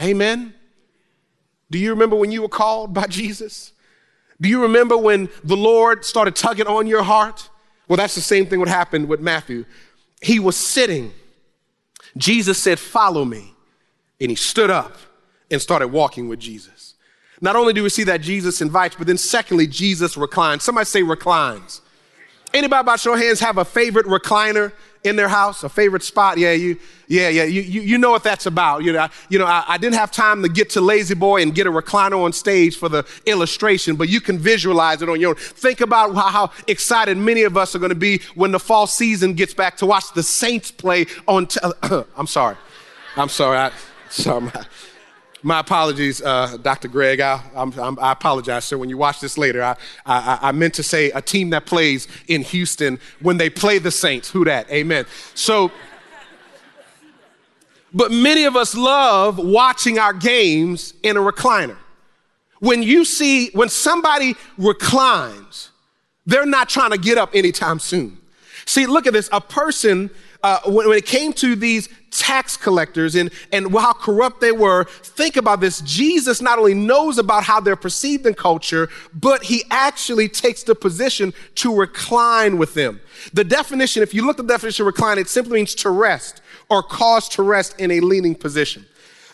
Amen. 0.00 0.54
Do 1.70 1.78
you 1.78 1.90
remember 1.90 2.16
when 2.16 2.32
you 2.32 2.42
were 2.42 2.48
called 2.48 2.94
by 2.94 3.06
Jesus? 3.06 3.72
Do 4.40 4.48
you 4.48 4.62
remember 4.62 4.96
when 4.96 5.28
the 5.42 5.56
Lord 5.56 6.04
started 6.04 6.36
tugging 6.36 6.66
on 6.66 6.86
your 6.86 7.02
heart? 7.02 7.48
Well, 7.88 7.96
that's 7.96 8.14
the 8.14 8.20
same 8.20 8.46
thing 8.46 8.60
what 8.60 8.68
happened 8.68 9.08
with 9.08 9.20
Matthew. 9.20 9.64
He 10.20 10.38
was 10.38 10.56
sitting. 10.56 11.12
Jesus 12.16 12.58
said, 12.58 12.78
Follow 12.78 13.24
me. 13.24 13.54
And 14.20 14.30
he 14.30 14.36
stood 14.36 14.70
up 14.70 14.96
and 15.50 15.60
started 15.60 15.88
walking 15.88 16.28
with 16.28 16.40
Jesus. 16.40 16.94
Not 17.40 17.56
only 17.56 17.72
do 17.72 17.82
we 17.82 17.88
see 17.88 18.04
that 18.04 18.20
Jesus 18.20 18.60
invites, 18.60 18.96
but 18.96 19.06
then 19.06 19.18
secondly, 19.18 19.66
Jesus 19.66 20.16
reclines. 20.16 20.64
Somebody 20.64 20.86
say 20.86 21.02
reclines. 21.02 21.80
Anybody 22.52 22.84
by 22.84 22.96
show 22.96 23.14
hands 23.14 23.40
have 23.40 23.58
a 23.58 23.64
favorite 23.64 24.06
recliner? 24.06 24.72
In 25.04 25.16
their 25.16 25.28
house, 25.28 25.62
a 25.62 25.68
favorite 25.68 26.02
spot. 26.02 26.38
Yeah, 26.38 26.52
you, 26.52 26.76
yeah, 27.06 27.28
yeah. 27.28 27.44
You, 27.44 27.62
you, 27.62 27.80
you 27.80 27.98
know 27.98 28.10
what 28.10 28.22
that's 28.22 28.46
about. 28.46 28.84
You 28.84 28.92
know, 28.92 29.00
I, 29.00 29.10
you 29.28 29.38
know, 29.38 29.46
I, 29.46 29.64
I 29.66 29.78
didn't 29.78 29.96
have 29.96 30.10
time 30.10 30.42
to 30.42 30.48
get 30.48 30.70
to 30.70 30.80
La-Z-Boy 30.80 31.42
and 31.42 31.54
get 31.54 31.66
a 31.66 31.70
recliner 31.70 32.22
on 32.22 32.32
stage 32.32 32.76
for 32.76 32.88
the 32.88 33.06
illustration, 33.26 33.96
but 33.96 34.08
you 34.08 34.20
can 34.20 34.38
visualize 34.38 35.02
it 35.02 35.08
on 35.08 35.20
your 35.20 35.30
own. 35.30 35.36
Think 35.36 35.80
about 35.80 36.14
how, 36.14 36.28
how 36.28 36.50
excited 36.66 37.16
many 37.16 37.42
of 37.42 37.56
us 37.56 37.74
are 37.74 37.78
going 37.78 37.90
to 37.90 37.94
be 37.94 38.20
when 38.34 38.52
the 38.52 38.60
fall 38.60 38.86
season 38.86 39.34
gets 39.34 39.54
back 39.54 39.76
to 39.78 39.86
watch 39.86 40.12
the 40.14 40.22
Saints 40.22 40.70
play 40.70 41.06
on. 41.26 41.48
I'm 42.16 42.26
sorry. 42.26 42.56
I'm 43.16 43.28
sorry. 43.28 43.58
I, 43.58 43.72
sorry. 44.10 44.50
My 45.42 45.60
apologies, 45.60 46.20
uh, 46.20 46.56
Dr. 46.62 46.88
Greg. 46.88 47.20
I, 47.20 47.40
I'm, 47.54 47.98
i 48.00 48.12
apologize, 48.12 48.64
sir. 48.64 48.76
When 48.76 48.88
you 48.88 48.98
watch 48.98 49.20
this 49.20 49.38
later, 49.38 49.62
I, 49.62 49.76
I, 50.04 50.38
I, 50.42 50.52
meant 50.52 50.74
to 50.74 50.82
say 50.82 51.12
a 51.12 51.22
team 51.22 51.50
that 51.50 51.64
plays 51.64 52.08
in 52.26 52.42
Houston 52.42 52.98
when 53.20 53.36
they 53.36 53.48
play 53.48 53.78
the 53.78 53.92
Saints. 53.92 54.30
Who 54.30 54.44
that? 54.46 54.68
Amen. 54.70 55.06
So, 55.34 55.70
but 57.94 58.10
many 58.10 58.44
of 58.44 58.56
us 58.56 58.74
love 58.74 59.38
watching 59.38 59.98
our 59.98 60.12
games 60.12 60.94
in 61.04 61.16
a 61.16 61.20
recliner. 61.20 61.76
When 62.58 62.82
you 62.82 63.04
see, 63.04 63.50
when 63.50 63.68
somebody 63.68 64.34
reclines, 64.56 65.70
they're 66.26 66.46
not 66.46 66.68
trying 66.68 66.90
to 66.90 66.98
get 66.98 67.16
up 67.16 67.30
anytime 67.34 67.78
soon. 67.78 68.18
See, 68.66 68.86
look 68.86 69.06
at 69.06 69.12
this. 69.12 69.28
A 69.32 69.40
person 69.40 70.10
uh, 70.42 70.60
when, 70.66 70.88
when, 70.88 70.96
it 70.96 71.06
came 71.06 71.32
to 71.32 71.56
these 71.56 71.88
tax 72.10 72.56
collectors 72.56 73.14
and, 73.14 73.30
and 73.52 73.72
how 73.72 73.92
corrupt 73.92 74.40
they 74.40 74.52
were, 74.52 74.84
think 74.84 75.36
about 75.36 75.60
this. 75.60 75.80
Jesus 75.80 76.40
not 76.40 76.58
only 76.58 76.74
knows 76.74 77.18
about 77.18 77.44
how 77.44 77.60
they're 77.60 77.76
perceived 77.76 78.24
in 78.24 78.34
culture, 78.34 78.88
but 79.12 79.42
he 79.42 79.64
actually 79.70 80.28
takes 80.28 80.62
the 80.62 80.74
position 80.74 81.34
to 81.56 81.74
recline 81.74 82.56
with 82.56 82.74
them. 82.74 83.00
The 83.32 83.44
definition, 83.44 84.02
if 84.02 84.14
you 84.14 84.24
look 84.24 84.38
at 84.38 84.46
the 84.46 84.52
definition 84.52 84.84
of 84.84 84.86
recline, 84.86 85.18
it 85.18 85.28
simply 85.28 85.58
means 85.58 85.74
to 85.76 85.90
rest 85.90 86.40
or 86.70 86.82
cause 86.82 87.28
to 87.30 87.42
rest 87.42 87.78
in 87.80 87.90
a 87.90 88.00
leaning 88.00 88.34
position. 88.34 88.86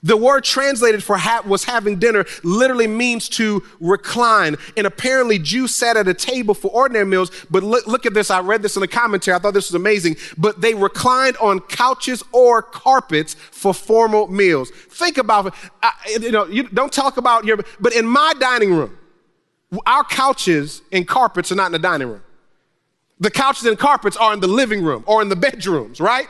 The 0.05 0.19
word 0.19 0.45
translated 0.45 1.03
for 1.03 1.17
ha- 1.17 1.43
was 1.47 1.65
having 1.65 1.99
dinner 1.99 2.27
literally 2.43 2.87
means 2.87 3.27
to 3.31 3.63
recline. 3.81 4.57
And 4.77 4.87
apparently 4.87 5.39
Jews 5.39 5.75
sat 5.75 5.97
at 5.97 6.07
a 6.07 6.13
table 6.13 6.53
for 6.53 6.71
ordinary 6.71 7.07
meals. 7.07 7.31
But 7.51 7.63
look, 7.63 7.87
look 7.87 8.05
at 8.05 8.13
this. 8.13 8.31
I 8.31 8.41
read 8.41 8.61
this 8.61 8.77
in 8.77 8.81
the 8.81 8.89
commentary. 8.89 9.35
I 9.35 9.39
thought 9.39 9.55
this 9.55 9.71
was 9.71 9.75
amazing. 9.75 10.17
But 10.37 10.61
they 10.61 10.75
reclined 10.75 11.39
on 11.39 11.61
couches 11.61 12.23
or 12.33 12.61
carpets 12.61 13.33
for 13.33 13.73
formal 13.73 14.29
meals. 14.29 14.71
Think 14.71 15.17
about 15.17 15.47
it. 15.47 15.55
I, 15.83 15.93
you 16.21 16.31
know, 16.31 16.45
you 16.47 16.65
don't 16.65 16.93
talk 16.93 17.17
about 17.17 17.47
your, 17.47 17.57
but 17.81 17.95
in 17.95 18.07
my 18.07 18.35
dining 18.39 18.75
room, 18.75 18.99
our 19.87 20.05
couches 20.05 20.83
and 20.93 21.09
carpets 21.09 21.51
are 21.51 21.55
not 21.57 21.67
in 21.67 21.73
the 21.73 21.79
dining 21.79 22.09
room. 22.09 22.23
The 23.21 23.31
couches 23.31 23.65
and 23.65 23.79
carpets 23.79 24.19
are 24.19 24.35
in 24.35 24.41
the 24.41 24.49
living 24.49 24.85
room 24.85 25.03
or 25.07 25.23
in 25.23 25.31
the 25.31 25.37
bedrooms, 25.37 25.99
right? 25.99 26.27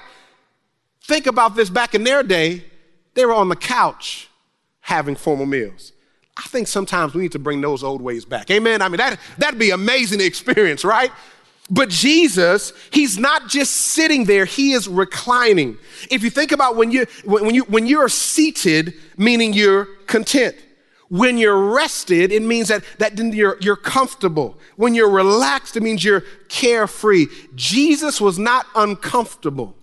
Think 1.02 1.26
about 1.26 1.56
this 1.56 1.70
back 1.70 1.96
in 1.96 2.04
their 2.04 2.22
day. 2.22 2.64
They 3.14 3.24
were 3.24 3.32
on 3.34 3.48
the 3.48 3.56
couch 3.56 4.28
having 4.80 5.16
formal 5.16 5.46
meals. 5.46 5.92
I 6.36 6.42
think 6.42 6.66
sometimes 6.66 7.14
we 7.14 7.22
need 7.22 7.32
to 7.32 7.38
bring 7.38 7.60
those 7.60 7.84
old 7.84 8.02
ways 8.02 8.24
back. 8.24 8.50
Amen. 8.50 8.82
I 8.82 8.88
mean, 8.88 8.98
that, 8.98 9.20
that'd 9.38 9.58
be 9.58 9.70
amazing 9.70 10.20
experience, 10.20 10.84
right? 10.84 11.10
But 11.70 11.88
Jesus, 11.88 12.72
he's 12.92 13.16
not 13.16 13.48
just 13.48 13.72
sitting 13.72 14.24
there, 14.24 14.44
he 14.44 14.72
is 14.72 14.86
reclining. 14.86 15.78
If 16.10 16.22
you 16.22 16.30
think 16.30 16.52
about 16.52 16.76
when 16.76 16.90
you 16.90 17.06
when 17.24 17.54
you 17.54 17.62
when 17.64 17.86
you're 17.86 18.10
seated, 18.10 18.94
meaning 19.16 19.54
you're 19.54 19.86
content. 20.06 20.56
When 21.08 21.38
you're 21.38 21.72
rested, 21.72 22.32
it 22.32 22.42
means 22.42 22.68
that, 22.68 22.82
that 22.98 23.16
you're, 23.16 23.56
you're 23.60 23.76
comfortable. 23.76 24.58
When 24.76 24.94
you're 24.94 25.10
relaxed, 25.10 25.76
it 25.76 25.82
means 25.82 26.02
you're 26.02 26.24
carefree. 26.48 27.26
Jesus 27.54 28.20
was 28.20 28.38
not 28.38 28.66
uncomfortable. 28.74 29.76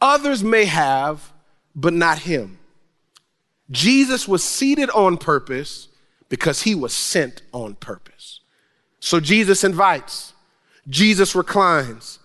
Others 0.00 0.42
may 0.42 0.64
have, 0.64 1.32
but 1.74 1.92
not 1.92 2.20
him. 2.20 2.58
Jesus 3.70 4.26
was 4.26 4.42
seated 4.42 4.90
on 4.90 5.16
purpose 5.16 5.88
because 6.28 6.62
he 6.62 6.74
was 6.74 6.92
sent 6.92 7.42
on 7.52 7.74
purpose. 7.76 8.40
So 8.98 9.20
Jesus 9.20 9.64
invites, 9.64 10.34
Jesus 10.88 11.34
reclines. 11.34 12.18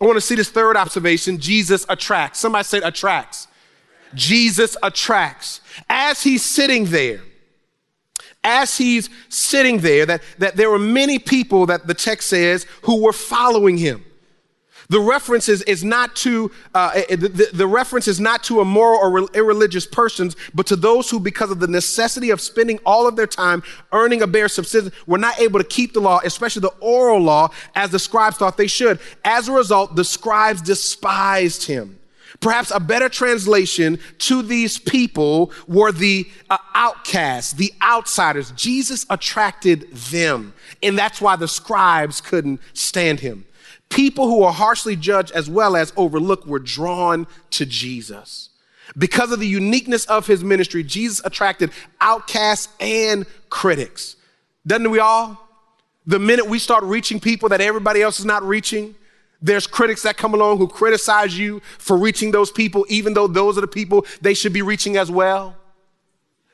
I 0.00 0.04
want 0.04 0.16
to 0.16 0.20
see 0.20 0.34
this 0.34 0.50
third 0.50 0.76
observation 0.76 1.38
Jesus 1.38 1.84
attracts. 1.88 2.38
Somebody 2.38 2.64
said 2.64 2.82
attracts. 2.84 3.48
Jesus 4.14 4.76
attracts. 4.82 5.60
As 5.88 6.22
he's 6.22 6.42
sitting 6.42 6.86
there, 6.86 7.20
as 8.44 8.78
he's 8.78 9.10
sitting 9.28 9.78
there, 9.78 10.06
that, 10.06 10.22
that 10.38 10.56
there 10.56 10.70
were 10.70 10.78
many 10.78 11.18
people 11.18 11.66
that 11.66 11.86
the 11.86 11.94
text 11.94 12.28
says 12.28 12.66
who 12.82 13.02
were 13.02 13.12
following 13.12 13.76
him. 13.76 14.04
The 14.90 15.00
reference 15.00 15.50
is, 15.50 15.60
is 15.62 15.84
not 15.84 16.16
to, 16.16 16.50
uh, 16.74 16.92
eh, 16.94 17.16
the, 17.16 17.50
the, 17.52 17.66
reference 17.66 18.08
is 18.08 18.18
not 18.18 18.42
to 18.44 18.62
immoral 18.62 18.98
or 18.98 19.28
irreligious 19.34 19.86
persons, 19.86 20.34
but 20.54 20.66
to 20.68 20.76
those 20.76 21.10
who, 21.10 21.20
because 21.20 21.50
of 21.50 21.60
the 21.60 21.66
necessity 21.66 22.30
of 22.30 22.40
spending 22.40 22.78
all 22.86 23.06
of 23.06 23.14
their 23.14 23.26
time 23.26 23.62
earning 23.92 24.22
a 24.22 24.26
bare 24.26 24.48
subsistence, 24.48 24.94
were 25.06 25.18
not 25.18 25.38
able 25.38 25.58
to 25.58 25.64
keep 25.64 25.92
the 25.92 26.00
law, 26.00 26.20
especially 26.24 26.60
the 26.60 26.72
oral 26.80 27.20
law, 27.20 27.50
as 27.74 27.90
the 27.90 27.98
scribes 27.98 28.38
thought 28.38 28.56
they 28.56 28.66
should. 28.66 28.98
As 29.26 29.48
a 29.48 29.52
result, 29.52 29.94
the 29.94 30.04
scribes 30.04 30.62
despised 30.62 31.66
him. 31.66 31.98
Perhaps 32.40 32.70
a 32.70 32.80
better 32.80 33.10
translation 33.10 33.98
to 34.18 34.42
these 34.42 34.78
people 34.78 35.52
were 35.66 35.92
the 35.92 36.26
uh, 36.48 36.56
outcasts, 36.74 37.52
the 37.52 37.74
outsiders. 37.82 38.52
Jesus 38.52 39.04
attracted 39.10 39.92
them, 39.92 40.54
and 40.82 40.96
that's 40.96 41.20
why 41.20 41.36
the 41.36 41.48
scribes 41.48 42.22
couldn't 42.22 42.60
stand 42.72 43.20
him. 43.20 43.44
People 43.88 44.26
who 44.26 44.40
were 44.40 44.52
harshly 44.52 44.96
judged 44.96 45.32
as 45.32 45.48
well 45.48 45.76
as 45.76 45.92
overlooked 45.96 46.46
were 46.46 46.58
drawn 46.58 47.26
to 47.50 47.64
Jesus. 47.64 48.50
Because 48.96 49.32
of 49.32 49.40
the 49.40 49.46
uniqueness 49.46 50.04
of 50.06 50.26
his 50.26 50.42
ministry, 50.42 50.82
Jesus 50.82 51.20
attracted 51.24 51.70
outcasts 52.00 52.68
and 52.80 53.26
critics. 53.50 54.16
Doesn't 54.66 54.90
we 54.90 54.98
all? 54.98 55.48
The 56.06 56.18
minute 56.18 56.46
we 56.46 56.58
start 56.58 56.84
reaching 56.84 57.20
people 57.20 57.48
that 57.50 57.60
everybody 57.60 58.00
else 58.02 58.18
is 58.18 58.24
not 58.24 58.42
reaching, 58.42 58.94
there's 59.40 59.66
critics 59.66 60.02
that 60.02 60.16
come 60.16 60.34
along 60.34 60.58
who 60.58 60.66
criticize 60.66 61.38
you 61.38 61.60
for 61.78 61.96
reaching 61.96 62.30
those 62.30 62.50
people, 62.50 62.86
even 62.88 63.14
though 63.14 63.26
those 63.26 63.56
are 63.56 63.60
the 63.60 63.68
people 63.68 64.06
they 64.20 64.34
should 64.34 64.52
be 64.52 64.62
reaching 64.62 64.96
as 64.96 65.10
well. 65.10 65.54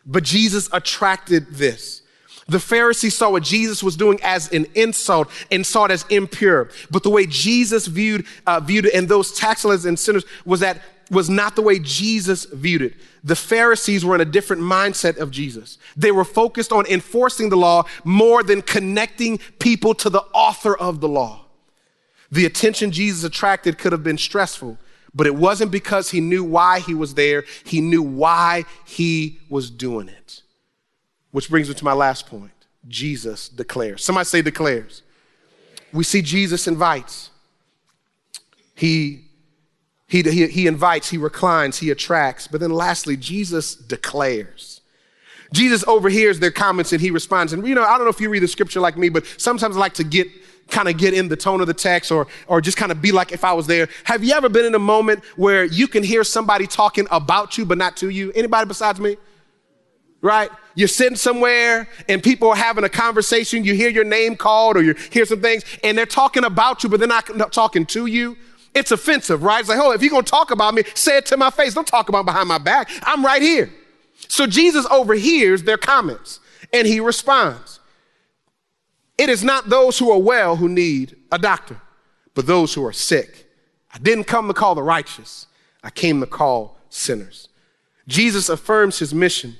But 0.04 0.24
Jesus 0.24 0.68
attracted 0.72 1.46
this. 1.50 2.02
The 2.46 2.60
Pharisees 2.60 3.16
saw 3.16 3.30
what 3.30 3.42
Jesus 3.42 3.82
was 3.82 3.96
doing 3.96 4.20
as 4.22 4.52
an 4.52 4.66
insult 4.74 5.30
and 5.50 5.66
saw 5.66 5.86
it 5.86 5.90
as 5.90 6.04
impure. 6.10 6.68
But 6.90 7.02
the 7.02 7.10
way 7.10 7.26
Jesus 7.26 7.86
viewed, 7.86 8.26
uh, 8.46 8.60
viewed 8.60 8.86
it 8.86 8.94
and 8.94 9.08
those 9.08 9.32
tax 9.32 9.62
collectors 9.62 9.86
and 9.86 9.98
sinners 9.98 10.24
was 10.44 10.60
that 10.60 10.82
was 11.10 11.28
not 11.30 11.56
the 11.56 11.62
way 11.62 11.78
Jesus 11.78 12.44
viewed 12.46 12.82
it. 12.82 12.94
The 13.22 13.36
Pharisees 13.36 14.04
were 14.04 14.14
in 14.14 14.20
a 14.20 14.26
different 14.26 14.62
mindset 14.62 15.18
of 15.18 15.30
Jesus. 15.30 15.78
They 15.96 16.12
were 16.12 16.24
focused 16.24 16.72
on 16.72 16.86
enforcing 16.86 17.48
the 17.48 17.56
law 17.56 17.84
more 18.04 18.42
than 18.42 18.62
connecting 18.62 19.38
people 19.58 19.94
to 19.96 20.10
the 20.10 20.22
author 20.32 20.76
of 20.76 21.00
the 21.00 21.08
law. 21.08 21.46
The 22.30 22.46
attention 22.46 22.90
Jesus 22.90 23.24
attracted 23.24 23.78
could 23.78 23.92
have 23.92 24.02
been 24.02 24.18
stressful, 24.18 24.78
but 25.14 25.26
it 25.26 25.34
wasn't 25.34 25.70
because 25.70 26.10
he 26.10 26.20
knew 26.20 26.42
why 26.42 26.80
he 26.80 26.94
was 26.94 27.14
there. 27.14 27.44
He 27.64 27.80
knew 27.80 28.02
why 28.02 28.64
he 28.84 29.38
was 29.48 29.70
doing 29.70 30.08
it. 30.08 30.42
Which 31.34 31.50
brings 31.50 31.68
me 31.68 31.74
to 31.74 31.84
my 31.84 31.94
last 31.94 32.28
point. 32.28 32.52
Jesus 32.86 33.48
declares. 33.48 34.04
Somebody 34.04 34.24
say 34.24 34.40
declares. 34.40 35.02
We 35.92 36.04
see 36.04 36.22
Jesus 36.22 36.68
invites. 36.68 37.30
He, 38.76 39.24
he, 40.06 40.22
he, 40.22 40.46
he 40.46 40.68
invites, 40.68 41.10
he 41.10 41.18
reclines, 41.18 41.78
he 41.78 41.90
attracts. 41.90 42.46
But 42.46 42.60
then 42.60 42.70
lastly, 42.70 43.16
Jesus 43.16 43.74
declares. 43.74 44.80
Jesus 45.52 45.84
overhears 45.88 46.38
their 46.38 46.52
comments 46.52 46.92
and 46.92 47.00
he 47.00 47.10
responds. 47.10 47.52
And 47.52 47.66
you 47.66 47.74
know, 47.74 47.82
I 47.82 47.96
don't 47.96 48.04
know 48.04 48.10
if 48.10 48.20
you 48.20 48.30
read 48.30 48.44
the 48.44 48.46
scripture 48.46 48.78
like 48.78 48.96
me, 48.96 49.08
but 49.08 49.26
sometimes 49.36 49.76
I 49.76 49.80
like 49.80 49.94
to 49.94 50.04
get 50.04 50.28
kind 50.68 50.88
of 50.88 50.96
get 50.96 51.14
in 51.14 51.26
the 51.26 51.36
tone 51.36 51.60
of 51.60 51.66
the 51.66 51.74
text 51.74 52.12
or, 52.12 52.28
or 52.46 52.60
just 52.60 52.76
kind 52.76 52.92
of 52.92 53.02
be 53.02 53.10
like 53.10 53.32
if 53.32 53.42
I 53.42 53.54
was 53.54 53.66
there. 53.66 53.88
Have 54.04 54.22
you 54.22 54.34
ever 54.34 54.48
been 54.48 54.66
in 54.66 54.76
a 54.76 54.78
moment 54.78 55.24
where 55.34 55.64
you 55.64 55.88
can 55.88 56.04
hear 56.04 56.22
somebody 56.22 56.68
talking 56.68 57.08
about 57.10 57.58
you 57.58 57.64
but 57.64 57.76
not 57.76 57.96
to 57.96 58.08
you? 58.08 58.30
Anybody 58.36 58.68
besides 58.68 59.00
me? 59.00 59.16
Right? 60.24 60.50
You're 60.74 60.88
sitting 60.88 61.16
somewhere 61.16 61.86
and 62.08 62.22
people 62.22 62.48
are 62.48 62.56
having 62.56 62.82
a 62.82 62.88
conversation. 62.88 63.62
You 63.62 63.74
hear 63.74 63.90
your 63.90 64.04
name 64.04 64.36
called 64.36 64.78
or 64.78 64.82
you 64.82 64.94
hear 65.10 65.26
some 65.26 65.42
things 65.42 65.64
and 65.84 65.98
they're 65.98 66.06
talking 66.06 66.44
about 66.44 66.82
you, 66.82 66.88
but 66.88 66.98
they're 66.98 67.06
not 67.06 67.52
talking 67.52 67.84
to 67.84 68.06
you. 68.06 68.34
It's 68.74 68.90
offensive, 68.90 69.42
right? 69.42 69.60
It's 69.60 69.68
like, 69.68 69.78
oh, 69.78 69.90
if 69.92 70.00
you're 70.00 70.10
going 70.10 70.24
to 70.24 70.30
talk 70.30 70.50
about 70.50 70.72
me, 70.72 70.84
say 70.94 71.18
it 71.18 71.26
to 71.26 71.36
my 71.36 71.50
face. 71.50 71.74
Don't 71.74 71.86
talk 71.86 72.08
about 72.08 72.24
behind 72.24 72.48
my 72.48 72.56
back. 72.56 72.88
I'm 73.02 73.22
right 73.22 73.42
here. 73.42 73.70
So 74.16 74.46
Jesus 74.46 74.86
overhears 74.86 75.64
their 75.64 75.76
comments 75.76 76.40
and 76.72 76.86
he 76.86 77.00
responds. 77.00 77.80
It 79.18 79.28
is 79.28 79.44
not 79.44 79.68
those 79.68 79.98
who 79.98 80.10
are 80.10 80.18
well 80.18 80.56
who 80.56 80.70
need 80.70 81.16
a 81.32 81.38
doctor, 81.38 81.82
but 82.34 82.46
those 82.46 82.72
who 82.72 82.82
are 82.86 82.94
sick. 82.94 83.46
I 83.92 83.98
didn't 83.98 84.24
come 84.24 84.48
to 84.48 84.54
call 84.54 84.74
the 84.74 84.82
righteous, 84.82 85.48
I 85.82 85.90
came 85.90 86.20
to 86.20 86.26
call 86.26 86.78
sinners. 86.88 87.50
Jesus 88.08 88.48
affirms 88.48 89.00
his 89.00 89.12
mission. 89.12 89.58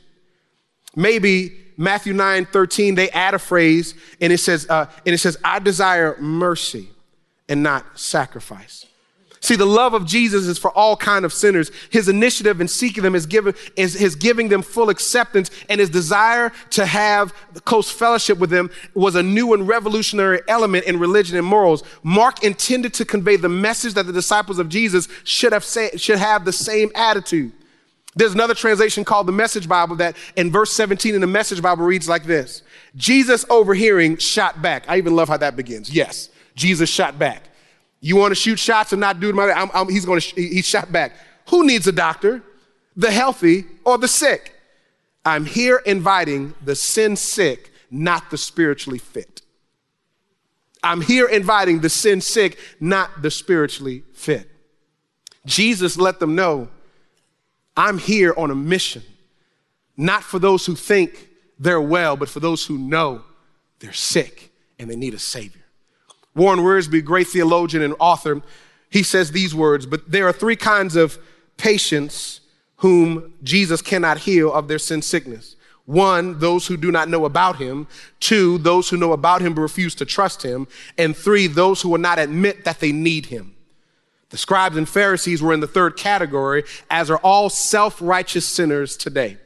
Maybe 0.97 1.57
Matthew 1.77 2.13
9 2.13 2.47
13, 2.47 2.95
they 2.95 3.11
add 3.11 3.35
a 3.35 3.39
phrase 3.39 3.95
and 4.21 4.33
it 4.33 4.39
says, 4.39 4.67
uh, 4.69 4.87
and 5.05 5.15
it 5.15 5.19
says, 5.19 5.37
I 5.45 5.59
desire 5.59 6.17
mercy 6.21 6.89
and 7.49 7.63
not 7.63 7.99
sacrifice. 7.99 8.87
See, 9.45 9.57
the 9.57 9.67
love 9.67 9.93
of 9.93 10.07
Jesus 10.07 10.47
is 10.47 10.57
for 10.57 10.71
all 10.71 10.97
kind 10.97 11.23
of 11.23 11.31
sinners. 11.31 11.71
His 11.91 12.09
initiative 12.09 12.63
in 12.63 12.69
seeking 12.69 13.03
them 13.03 13.15
is, 13.15 13.27
given, 13.27 13.55
is 13.77 13.93
his 13.93 14.17
giving 14.17 14.49
them 14.49 14.63
full 14.63 14.89
acceptance, 14.89 15.51
and 15.69 15.81
his 15.81 15.91
desire 15.91 16.51
to 16.71 16.87
have 16.87 17.35
close 17.67 17.91
fellowship 17.91 18.39
with 18.39 18.49
them 18.49 18.71
was 18.95 19.17
a 19.17 19.23
new 19.23 19.53
and 19.53 19.69
revolutionary 19.69 20.41
element 20.49 20.87
in 20.87 20.99
religion 20.99 21.37
and 21.37 21.47
morals. 21.47 21.83
Mark 22.03 22.43
intended 22.43 22.95
to 22.95 23.05
convey 23.05 23.37
the 23.37 23.51
message 23.51 23.93
that 23.93 24.07
the 24.07 24.15
disciples 24.15 24.59
of 24.59 24.71
Jesus 24.71 25.09
should 25.25 25.53
have, 25.53 25.63
say, 25.63 25.91
should 25.99 26.19
have 26.19 26.47
the 26.47 26.53
same 26.53 26.91
attitude. 26.95 27.53
There's 28.17 28.33
another 28.33 28.55
translation 28.55 29.05
called 29.05 29.27
the 29.27 29.33
Message 29.33 29.69
Bible 29.69 29.97
that 29.97 30.17
in 30.37 30.51
verse 30.51 30.73
17 30.73 31.15
in 31.15 31.21
the 31.21 31.27
Message 31.27 31.61
Bible 31.61 31.85
reads 31.85 32.09
like 32.09 32.25
this 32.25 32.63
Jesus 32.97 33.45
overhearing 33.51 34.19
shot 34.19 34.63
back. 34.63 34.85
I 34.89 34.99
even 34.99 35.17
love 35.17 35.29
how 35.29 35.37
that 35.39 35.57
begins. 35.57 35.91
Yes, 35.91 36.31
Jesus 36.55 36.89
shot 36.89 37.19
back. 37.19 37.43
You 38.01 38.17
want 38.17 38.33
to 38.33 38.37
shoot 38.37 38.59
shots 38.59 38.93
and 38.93 39.01
not 39.01 39.19
do 39.19 39.31
it? 39.31 39.39
I'm, 39.39 39.71
I'm, 39.73 39.89
he's 39.89 40.05
going 40.05 40.21
to, 40.21 40.43
he 40.43 40.63
shot 40.63 40.93
back. 40.93 41.13
Who 41.49 41.67
needs 41.67 41.87
a 41.87 41.93
doctor? 41.93 42.43
The 42.97 43.11
healthy 43.11 43.65
or 43.85 43.99
the 43.99 44.09
sick? 44.09 44.55
I'm 45.25 45.47
here 45.47 45.79
inviting 45.87 46.55
the 46.63 46.75
sin 46.75 47.17
sick, 47.17 47.73
not 47.91 48.31
the 48.31 48.39
spiritually 48.39 48.99
fit. 48.99 49.41
I'm 50.83 51.01
here 51.01 51.27
inviting 51.27 51.81
the 51.81 51.89
sin 51.89 52.21
sick, 52.21 52.59
not 52.79 53.23
the 53.23 53.31
spiritually 53.31 54.05
fit. 54.13 54.51
Jesus 55.47 55.97
let 55.97 56.21
them 56.21 56.35
know 56.35 56.69
I'm 57.77 57.99
here 57.99 58.35
on 58.37 58.51
a 58.51 58.55
mission, 58.55 59.03
not 59.97 60.23
for 60.23 60.39
those 60.39 60.67
who 60.67 60.75
think 60.75 61.29
they're 61.59 61.81
well, 61.81 62.17
but 62.17 62.29
for 62.29 62.41
those 62.41 62.65
who 62.67 62.79
know 62.79 63.23
they're 63.81 63.93
sick 63.93 64.53
and 64.79 64.91
they 64.91 64.97
need 64.97 65.15
a 65.15 65.19
Savior. 65.19 65.63
Warren 66.35 66.61
Wiersbe, 66.61 67.05
great 67.05 67.29
theologian 67.29 67.83
and 67.83 67.95
author, 67.99 68.43
he 68.91 69.03
says 69.03 69.33
these 69.33 69.55
words, 69.55 69.87
but 69.87 70.11
there 70.11 70.27
are 70.27 70.33
three 70.33 70.57
kinds 70.57 70.97
of 70.97 71.19
patients 71.57 72.41
whom 72.77 73.35
Jesus 73.43 73.83
cannot 73.83 74.19
heal 74.19 74.53
of 74.53 74.69
their 74.69 74.79
sin 74.79 75.03
sickness. 75.03 75.57
One, 75.87 76.39
those 76.39 76.67
who 76.67 76.77
do 76.77 76.91
not 76.91 77.09
know 77.09 77.25
about 77.25 77.57
him. 77.57 77.87
Two, 78.19 78.59
those 78.59 78.89
who 78.89 78.97
know 78.97 79.13
about 79.13 79.43
him 79.43 79.55
but 79.55 79.61
refuse 79.61 79.95
to 79.97 80.07
trust 80.07 80.43
him. 80.43 80.67
And 80.97 81.17
three, 81.17 81.47
those 81.47 81.83
who 81.83 81.91
will 81.91 81.99
not 81.99 82.19
admit 82.19 82.65
that 82.65 82.81
they 82.81 82.91
need 82.91 83.27
him. 83.27 83.54
The 84.35 84.39
scribes 84.39 84.77
and 84.77 84.89
Pharisees 84.89 85.41
were 85.41 85.53
in 85.53 85.61
the 85.61 85.69
third 85.69 85.97
category, 85.97 86.65
as 86.91 87.09
are 87.09 87.19
all 87.19 87.49
self 87.49 88.03
righteous 88.03 88.45
sinners 88.45 88.97
today. 88.97 89.39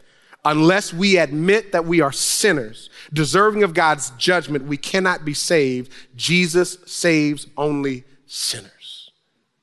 Unless 0.47 0.95
we 0.95 1.19
admit 1.19 1.73
that 1.73 1.85
we 1.85 2.01
are 2.01 2.11
sinners, 2.11 2.89
deserving 3.13 3.65
of 3.65 3.75
God's 3.75 4.09
judgment, 4.13 4.65
we 4.65 4.79
cannot 4.79 5.27
be 5.27 5.35
saved. 5.35 5.93
Jesus 6.17 6.79
saves 6.87 7.49
only 7.55 8.05
sinners. 8.25 9.11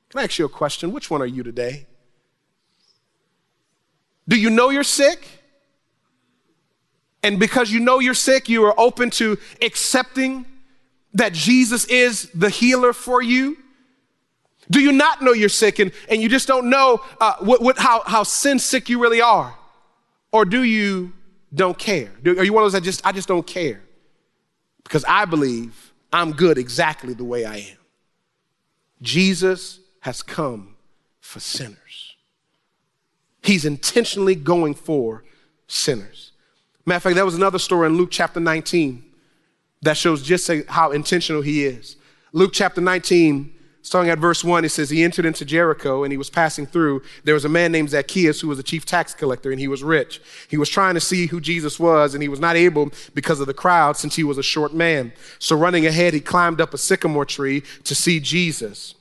Can 0.09 0.19
I 0.19 0.25
ask 0.25 0.37
you 0.37 0.45
a 0.45 0.49
question? 0.49 0.91
Which 0.91 1.09
one 1.09 1.23
are 1.23 1.25
you 1.25 1.41
today? 1.41 1.87
Do 4.27 4.39
you 4.39 4.51
know 4.51 4.69
you're 4.69 4.83
sick? 4.83 5.27
And 7.23 7.39
because 7.39 7.71
you 7.71 7.79
know 7.79 7.97
you're 7.97 8.13
sick, 8.13 8.47
you 8.47 8.63
are 8.65 8.79
open 8.79 9.09
to 9.09 9.39
accepting 9.59 10.45
that 11.15 11.33
Jesus 11.33 11.85
is 11.85 12.29
the 12.35 12.51
healer 12.51 12.93
for 12.93 13.23
you? 13.23 13.57
Do 14.69 14.79
you 14.79 14.91
not 14.91 15.21
know 15.21 15.33
you're 15.33 15.49
sick 15.49 15.79
and, 15.79 15.91
and 16.09 16.21
you 16.21 16.29
just 16.29 16.47
don't 16.47 16.69
know 16.69 17.01
uh, 17.21 17.35
what, 17.39 17.61
what, 17.61 17.77
how, 17.77 18.01
how 18.05 18.23
sin 18.23 18.59
sick 18.59 18.89
you 18.89 19.01
really 19.01 19.21
are? 19.21 19.55
Or 20.31 20.45
do 20.45 20.63
you 20.63 21.13
don't 21.53 21.77
care? 21.77 22.11
Do, 22.23 22.37
are 22.37 22.43
you 22.43 22.53
one 22.53 22.63
of 22.63 22.65
those 22.65 22.73
that 22.73 22.83
just, 22.83 23.05
I 23.05 23.11
just 23.11 23.27
don't 23.27 23.45
care? 23.45 23.81
Because 24.83 25.05
I 25.07 25.25
believe 25.25 25.93
I'm 26.11 26.31
good 26.31 26.57
exactly 26.57 27.13
the 27.13 27.23
way 27.23 27.45
I 27.45 27.57
am. 27.57 27.77
Jesus 29.01 29.79
has 30.01 30.21
come 30.23 30.75
for 31.19 31.39
sinners. 31.39 32.15
He's 33.43 33.65
intentionally 33.65 34.35
going 34.35 34.73
for 34.73 35.23
sinners. 35.67 36.31
Matter 36.85 36.97
of 36.97 37.03
fact, 37.03 37.15
that 37.15 37.25
was 37.25 37.35
another 37.35 37.59
story 37.59 37.87
in 37.87 37.97
Luke 37.97 38.09
chapter 38.11 38.39
19 38.39 39.03
that 39.81 39.97
shows 39.97 40.21
just 40.21 40.49
how 40.67 40.91
intentional 40.91 41.41
he 41.41 41.65
is. 41.65 41.97
Luke 42.31 42.51
chapter 42.53 42.81
19, 42.81 43.54
Starting 43.85 44.09
at 44.09 44.17
verse 44.17 44.43
1, 44.43 44.65
it 44.65 44.69
says, 44.69 44.89
He 44.89 45.03
entered 45.03 45.27
into 45.27 45.45
Jericho 45.45 46.03
and 46.03 46.11
he 46.11 46.17
was 46.17 46.31
passing 46.31 46.65
through. 46.65 47.03
There 47.23 47.35
was 47.35 47.45
a 47.45 47.49
man 47.49 47.71
named 47.71 47.91
Zacchaeus 47.91 48.41
who 48.41 48.47
was 48.47 48.57
a 48.57 48.63
chief 48.63 48.83
tax 48.83 49.13
collector 49.13 49.51
and 49.51 49.59
he 49.59 49.67
was 49.67 49.83
rich. 49.83 50.19
He 50.49 50.57
was 50.57 50.69
trying 50.69 50.95
to 50.95 50.99
see 50.99 51.27
who 51.27 51.39
Jesus 51.39 51.79
was 51.79 52.15
and 52.15 52.23
he 52.23 52.27
was 52.27 52.39
not 52.39 52.55
able 52.55 52.89
because 53.13 53.39
of 53.39 53.45
the 53.45 53.53
crowd 53.53 53.95
since 53.95 54.15
he 54.15 54.23
was 54.23 54.39
a 54.39 54.43
short 54.43 54.73
man. 54.73 55.13
So 55.37 55.55
running 55.55 55.85
ahead, 55.85 56.15
he 56.15 56.19
climbed 56.19 56.61
up 56.61 56.73
a 56.73 56.79
sycamore 56.79 57.25
tree 57.25 57.61
to 57.83 57.93
see 57.93 58.19
Jesus 58.19 58.95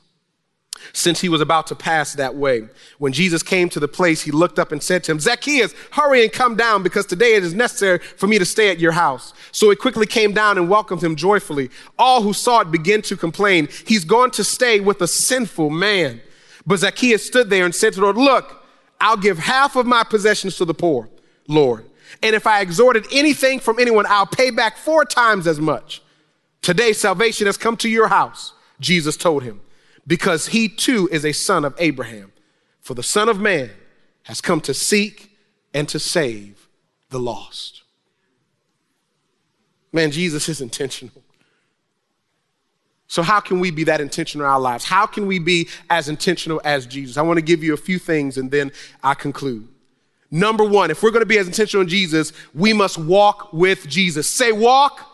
since 0.92 1.20
he 1.20 1.28
was 1.28 1.40
about 1.40 1.66
to 1.68 1.74
pass 1.74 2.14
that 2.14 2.34
way. 2.34 2.68
When 2.98 3.12
Jesus 3.12 3.42
came 3.42 3.68
to 3.70 3.80
the 3.80 3.88
place, 3.88 4.22
he 4.22 4.30
looked 4.30 4.58
up 4.58 4.72
and 4.72 4.82
said 4.82 5.04
to 5.04 5.12
him, 5.12 5.20
Zacchaeus, 5.20 5.74
hurry 5.92 6.22
and 6.22 6.32
come 6.32 6.56
down 6.56 6.82
because 6.82 7.06
today 7.06 7.34
it 7.34 7.44
is 7.44 7.54
necessary 7.54 7.98
for 7.98 8.26
me 8.26 8.38
to 8.38 8.44
stay 8.44 8.70
at 8.70 8.78
your 8.78 8.92
house. 8.92 9.32
So 9.52 9.70
he 9.70 9.76
quickly 9.76 10.06
came 10.06 10.32
down 10.32 10.58
and 10.58 10.68
welcomed 10.68 11.02
him 11.02 11.16
joyfully. 11.16 11.70
All 11.98 12.22
who 12.22 12.32
saw 12.32 12.60
it 12.60 12.70
began 12.70 13.02
to 13.02 13.16
complain, 13.16 13.68
He's 13.86 14.04
going 14.04 14.30
to 14.32 14.44
stay 14.44 14.80
with 14.80 15.00
a 15.00 15.08
sinful 15.08 15.70
man. 15.70 16.20
But 16.66 16.78
Zacchaeus 16.78 17.26
stood 17.26 17.50
there 17.50 17.64
and 17.64 17.74
said 17.74 17.92
to 17.94 18.00
the 18.00 18.06
Lord, 18.06 18.16
Look, 18.16 18.64
I'll 19.00 19.16
give 19.16 19.38
half 19.38 19.76
of 19.76 19.86
my 19.86 20.04
possessions 20.04 20.56
to 20.56 20.64
the 20.64 20.74
poor, 20.74 21.08
Lord. 21.46 21.84
And 22.22 22.34
if 22.34 22.46
I 22.46 22.62
extorted 22.62 23.06
anything 23.12 23.60
from 23.60 23.78
anyone, 23.78 24.06
I'll 24.08 24.26
pay 24.26 24.50
back 24.50 24.76
four 24.76 25.04
times 25.04 25.46
as 25.46 25.60
much. 25.60 26.02
Today, 26.62 26.92
salvation 26.92 27.46
has 27.46 27.56
come 27.56 27.76
to 27.78 27.88
your 27.88 28.08
house, 28.08 28.54
Jesus 28.80 29.16
told 29.16 29.42
him, 29.42 29.60
because 30.06 30.48
he 30.48 30.68
too 30.68 31.08
is 31.10 31.24
a 31.24 31.32
son 31.32 31.64
of 31.64 31.74
Abraham. 31.78 32.32
For 32.80 32.94
the 32.94 33.02
Son 33.02 33.28
of 33.28 33.40
Man 33.40 33.70
has 34.24 34.40
come 34.40 34.60
to 34.62 34.74
seek 34.74 35.36
and 35.72 35.88
to 35.88 35.98
save 35.98 36.68
the 37.08 37.18
lost. 37.18 37.82
Man, 39.92 40.10
Jesus 40.10 40.48
is 40.48 40.60
intentional. 40.60 41.22
So, 43.06 43.22
how 43.22 43.40
can 43.40 43.60
we 43.60 43.70
be 43.70 43.84
that 43.84 44.00
intentional 44.00 44.46
in 44.46 44.50
our 44.50 44.60
lives? 44.60 44.84
How 44.84 45.06
can 45.06 45.26
we 45.26 45.38
be 45.38 45.68
as 45.88 46.08
intentional 46.08 46.60
as 46.64 46.84
Jesus? 46.84 47.16
I 47.16 47.22
want 47.22 47.38
to 47.38 47.44
give 47.44 47.62
you 47.62 47.72
a 47.72 47.78
few 47.78 47.98
things 47.98 48.36
and 48.36 48.50
then 48.50 48.72
I 49.02 49.14
conclude. 49.14 49.68
Number 50.30 50.64
one, 50.64 50.90
if 50.90 51.02
we're 51.02 51.12
going 51.12 51.22
to 51.22 51.26
be 51.26 51.38
as 51.38 51.46
intentional 51.46 51.82
in 51.82 51.88
Jesus, 51.88 52.32
we 52.54 52.72
must 52.72 52.98
walk 52.98 53.52
with 53.52 53.88
Jesus. 53.88 54.28
Say, 54.28 54.52
walk 54.52 55.08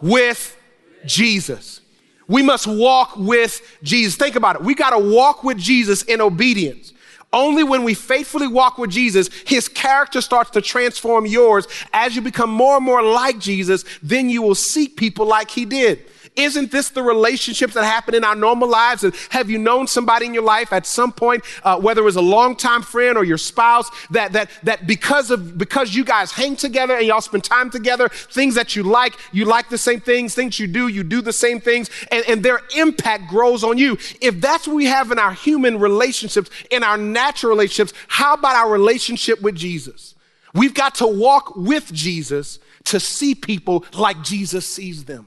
with 0.00 0.56
Jesus. 1.04 1.81
We 2.28 2.42
must 2.42 2.66
walk 2.66 3.16
with 3.16 3.78
Jesus. 3.82 4.16
Think 4.16 4.36
about 4.36 4.56
it. 4.56 4.62
We 4.62 4.74
got 4.74 4.90
to 4.90 4.98
walk 4.98 5.44
with 5.44 5.58
Jesus 5.58 6.02
in 6.02 6.20
obedience. 6.20 6.92
Only 7.32 7.64
when 7.64 7.82
we 7.82 7.94
faithfully 7.94 8.46
walk 8.46 8.76
with 8.76 8.90
Jesus, 8.90 9.30
his 9.46 9.66
character 9.66 10.20
starts 10.20 10.50
to 10.50 10.60
transform 10.60 11.24
yours. 11.24 11.66
As 11.92 12.14
you 12.14 12.20
become 12.20 12.50
more 12.50 12.76
and 12.76 12.84
more 12.84 13.02
like 13.02 13.38
Jesus, 13.38 13.84
then 14.02 14.28
you 14.28 14.42
will 14.42 14.54
seek 14.54 14.96
people 14.96 15.26
like 15.26 15.50
he 15.50 15.64
did. 15.64 16.04
Isn't 16.34 16.70
this 16.70 16.88
the 16.88 17.02
relationships 17.02 17.74
that 17.74 17.84
happen 17.84 18.14
in 18.14 18.24
our 18.24 18.34
normal 18.34 18.66
lives? 18.66 19.04
And 19.04 19.14
have 19.30 19.50
you 19.50 19.58
known 19.58 19.86
somebody 19.86 20.24
in 20.24 20.32
your 20.32 20.42
life 20.42 20.72
at 20.72 20.86
some 20.86 21.12
point, 21.12 21.44
uh, 21.62 21.78
whether 21.78 22.00
it 22.00 22.04
was 22.04 22.16
a 22.16 22.22
longtime 22.22 22.80
friend 22.82 23.18
or 23.18 23.24
your 23.24 23.36
spouse, 23.36 23.90
that 24.10 24.32
that 24.32 24.50
that 24.62 24.86
because 24.86 25.30
of 25.30 25.58
because 25.58 25.94
you 25.94 26.04
guys 26.04 26.32
hang 26.32 26.56
together 26.56 26.96
and 26.96 27.06
y'all 27.06 27.20
spend 27.20 27.44
time 27.44 27.70
together, 27.70 28.08
things 28.08 28.54
that 28.54 28.74
you 28.74 28.82
like, 28.82 29.14
you 29.32 29.44
like 29.44 29.68
the 29.68 29.76
same 29.76 30.00
things, 30.00 30.34
things 30.34 30.58
you 30.58 30.66
do, 30.66 30.88
you 30.88 31.04
do 31.04 31.20
the 31.20 31.34
same 31.34 31.60
things, 31.60 31.90
and, 32.10 32.24
and 32.26 32.42
their 32.42 32.60
impact 32.78 33.28
grows 33.28 33.62
on 33.62 33.76
you. 33.76 33.98
If 34.22 34.40
that's 34.40 34.66
what 34.66 34.76
we 34.76 34.86
have 34.86 35.12
in 35.12 35.18
our 35.18 35.32
human 35.32 35.78
relationships, 35.78 36.48
in 36.70 36.82
our 36.82 36.96
natural 36.96 37.50
relationships, 37.50 37.92
how 38.08 38.32
about 38.32 38.56
our 38.56 38.70
relationship 38.70 39.42
with 39.42 39.54
Jesus? 39.54 40.14
We've 40.54 40.74
got 40.74 40.94
to 40.96 41.06
walk 41.06 41.56
with 41.56 41.92
Jesus 41.92 42.58
to 42.84 43.00
see 43.00 43.34
people 43.34 43.84
like 43.92 44.22
Jesus 44.22 44.66
sees 44.66 45.04
them. 45.04 45.26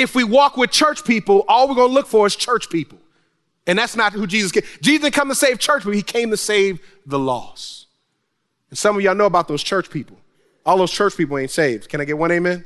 If 0.00 0.14
we 0.14 0.24
walk 0.24 0.56
with 0.56 0.70
church 0.70 1.04
people, 1.04 1.44
all 1.46 1.68
we're 1.68 1.74
going 1.74 1.88
to 1.88 1.94
look 1.94 2.06
for 2.06 2.26
is 2.26 2.34
church 2.34 2.70
people. 2.70 2.98
And 3.66 3.78
that's 3.78 3.94
not 3.94 4.14
who 4.14 4.26
Jesus 4.26 4.50
came. 4.50 4.62
Jesus 4.80 5.02
didn't 5.02 5.12
come 5.12 5.28
to 5.28 5.34
save 5.34 5.58
church 5.58 5.82
people, 5.82 5.92
he 5.92 6.02
came 6.02 6.30
to 6.30 6.38
save 6.38 6.80
the 7.04 7.18
lost. 7.18 7.86
And 8.70 8.78
some 8.78 8.96
of 8.96 9.02
y'all 9.02 9.14
know 9.14 9.26
about 9.26 9.46
those 9.46 9.62
church 9.62 9.90
people. 9.90 10.18
All 10.64 10.78
those 10.78 10.90
church 10.90 11.18
people 11.18 11.36
ain't 11.36 11.50
saved. 11.50 11.90
Can 11.90 12.00
I 12.00 12.06
get 12.06 12.16
one 12.16 12.30
amen? 12.30 12.64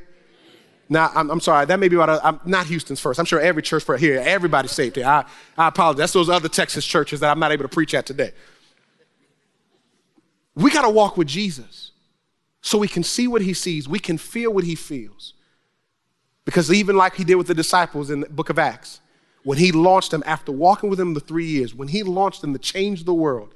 Now, 0.89 1.11
I'm, 1.13 1.29
I'm 1.29 1.41
sorry, 1.41 1.67
that 1.67 1.81
may 1.81 1.89
be 1.89 1.97
about, 1.97 2.09
uh, 2.09 2.21
I'm 2.23 2.41
not 2.45 2.67
Houston's 2.67 3.01
first. 3.01 3.19
I'm 3.19 3.27
sure 3.27 3.41
every 3.41 3.63
church 3.63 3.85
here, 3.99 4.23
everybody's 4.25 4.71
saved 4.71 4.95
here. 4.95 5.07
I, 5.07 5.25
I 5.59 5.69
apologize. 5.69 5.99
That's 5.99 6.13
those 6.13 6.29
other 6.29 6.49
Texas 6.49 6.87
churches 6.87 7.19
that 7.19 7.33
I'm 7.33 7.41
not 7.41 7.51
able 7.51 7.65
to 7.65 7.69
preach 7.69 7.95
at 7.95 8.07
today. 8.07 8.31
We 10.55 10.71
got 10.71 10.83
to 10.83 10.91
walk 10.91 11.17
with 11.17 11.27
Jesus 11.27 11.91
so 12.61 12.79
we 12.79 12.87
can 12.87 13.03
see 13.03 13.27
what 13.27 13.43
he 13.43 13.55
sees, 13.55 13.89
we 13.89 13.99
can 13.99 14.19
feel 14.19 14.53
what 14.53 14.63
he 14.63 14.77
feels. 14.77 15.34
Because 16.45 16.73
even 16.73 16.97
like 16.97 17.15
he 17.15 17.25
did 17.25 17.37
with 17.37 17.47
the 17.47 17.55
disciples 17.55 18.11
in 18.11 18.21
the 18.21 18.29
book 18.29 18.51
of 18.51 18.59
Acts, 18.59 19.01
when 19.45 19.59
he 19.59 19.73
launched 19.73 20.11
them 20.11 20.23
after 20.27 20.53
walking 20.53 20.91
with 20.91 20.99
them 20.99 21.15
the 21.15 21.21
three 21.21 21.47
years, 21.47 21.75
when 21.75 21.89
he 21.89 22.03
launched 22.03 22.41
them 22.41 22.53
to 22.53 22.59
change 22.59 23.05
the 23.05 23.15
world, 23.15 23.55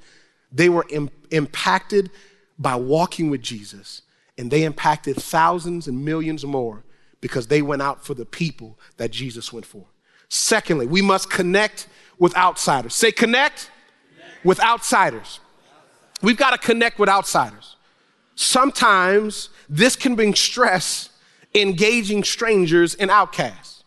they 0.51 0.69
were 0.69 0.85
Im- 0.89 1.09
impacted 1.31 2.09
by 2.57 2.75
walking 2.75 3.29
with 3.29 3.41
Jesus. 3.41 4.01
And 4.37 4.49
they 4.49 4.63
impacted 4.63 5.17
thousands 5.17 5.87
and 5.87 6.05
millions 6.05 6.45
more 6.45 6.83
because 7.21 7.47
they 7.47 7.61
went 7.61 7.81
out 7.81 8.05
for 8.05 8.13
the 8.13 8.25
people 8.25 8.79
that 8.97 9.11
Jesus 9.11 9.51
went 9.51 9.65
for. 9.65 9.85
Secondly, 10.29 10.85
we 10.85 11.01
must 11.01 11.29
connect 11.29 11.87
with 12.19 12.35
outsiders. 12.37 12.93
Say, 12.93 13.11
connect, 13.11 13.71
connect. 14.15 14.45
with 14.45 14.59
outsiders. 14.61 15.39
We've 16.21 16.37
got 16.37 16.51
to 16.51 16.57
connect 16.57 16.99
with 16.99 17.09
outsiders. 17.09 17.75
Sometimes 18.35 19.49
this 19.67 19.95
can 19.95 20.15
bring 20.15 20.35
stress 20.35 21.08
engaging 21.53 22.23
strangers 22.23 22.95
and 22.95 23.09
outcasts. 23.09 23.83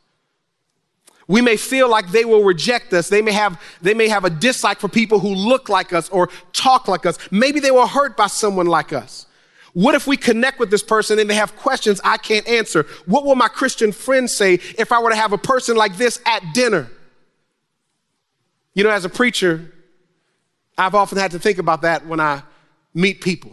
We 1.29 1.41
may 1.41 1.57
feel 1.57 1.89
like 1.89 2.09
they 2.11 2.25
will 2.25 2.43
reject 2.43 2.93
us. 2.93 3.09
They 3.09 3.23
may 3.23 3.33
have, 3.33 3.61
they 3.81 3.95
may 3.95 4.09
have 4.09 4.25
a 4.25 4.31
dislike 4.31 4.81
for 4.81 4.89
people 4.89 5.19
who 5.19 5.35
look 5.35 5.69
like 5.69 5.93
us 5.93 6.09
or 6.09 6.29
talk 6.53 6.89
like 6.89 7.07
us. 7.07 7.19
Maybe 7.31 7.61
they 7.61 7.71
were 7.71 7.87
hurt 7.87 8.17
by 8.17 8.27
someone 8.27 8.67
like 8.67 8.93
us. 8.93 9.27
What 9.73 9.95
if 9.95 10.07
we 10.07 10.17
connect 10.17 10.59
with 10.59 10.71
this 10.71 10.83
person 10.83 11.19
and 11.19 11.31
they 11.31 11.35
have 11.35 11.57
questions 11.57 12.01
I 12.05 12.19
can't 12.19 12.47
answer? 12.47 12.87
What 13.07 13.25
will 13.25 13.37
my 13.37 13.49
Christian 13.49 13.93
friends 13.93 14.35
say 14.35 14.55
if 14.79 14.93
I 14.93 15.01
were 15.01 15.11
to 15.11 15.17
have 15.17 15.33
a 15.33 15.39
person 15.39 15.77
like 15.77 15.97
this 15.97 16.21
at 16.27 16.43
dinner? 16.53 16.91
You 18.75 18.85
know, 18.85 18.91
as 18.91 19.05
a 19.05 19.09
preacher, 19.09 19.73
I've 20.77 20.95
often 20.95 21.19
had 21.19 21.31
to 21.31 21.39
think 21.39 21.59
about 21.59 21.83
that 21.83 22.07
when 22.07 22.21
I 22.21 22.43
meet 22.93 23.21
people. 23.21 23.53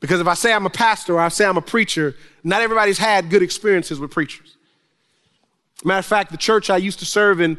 Because 0.00 0.20
if 0.20 0.26
I 0.26 0.34
say 0.34 0.52
I'm 0.52 0.66
a 0.66 0.70
pastor 0.70 1.14
or 1.14 1.20
I 1.20 1.28
say 1.28 1.44
I'm 1.44 1.58
a 1.58 1.62
preacher, 1.62 2.16
not 2.42 2.62
everybody's 2.62 2.98
had 2.98 3.28
good 3.28 3.42
experiences 3.42 4.00
with 4.00 4.10
preachers. 4.10 4.56
Matter 5.84 5.98
of 5.98 6.06
fact, 6.06 6.30
the 6.30 6.38
church 6.38 6.70
I 6.70 6.78
used 6.78 6.98
to 6.98 7.04
serve 7.04 7.40
in, 7.40 7.58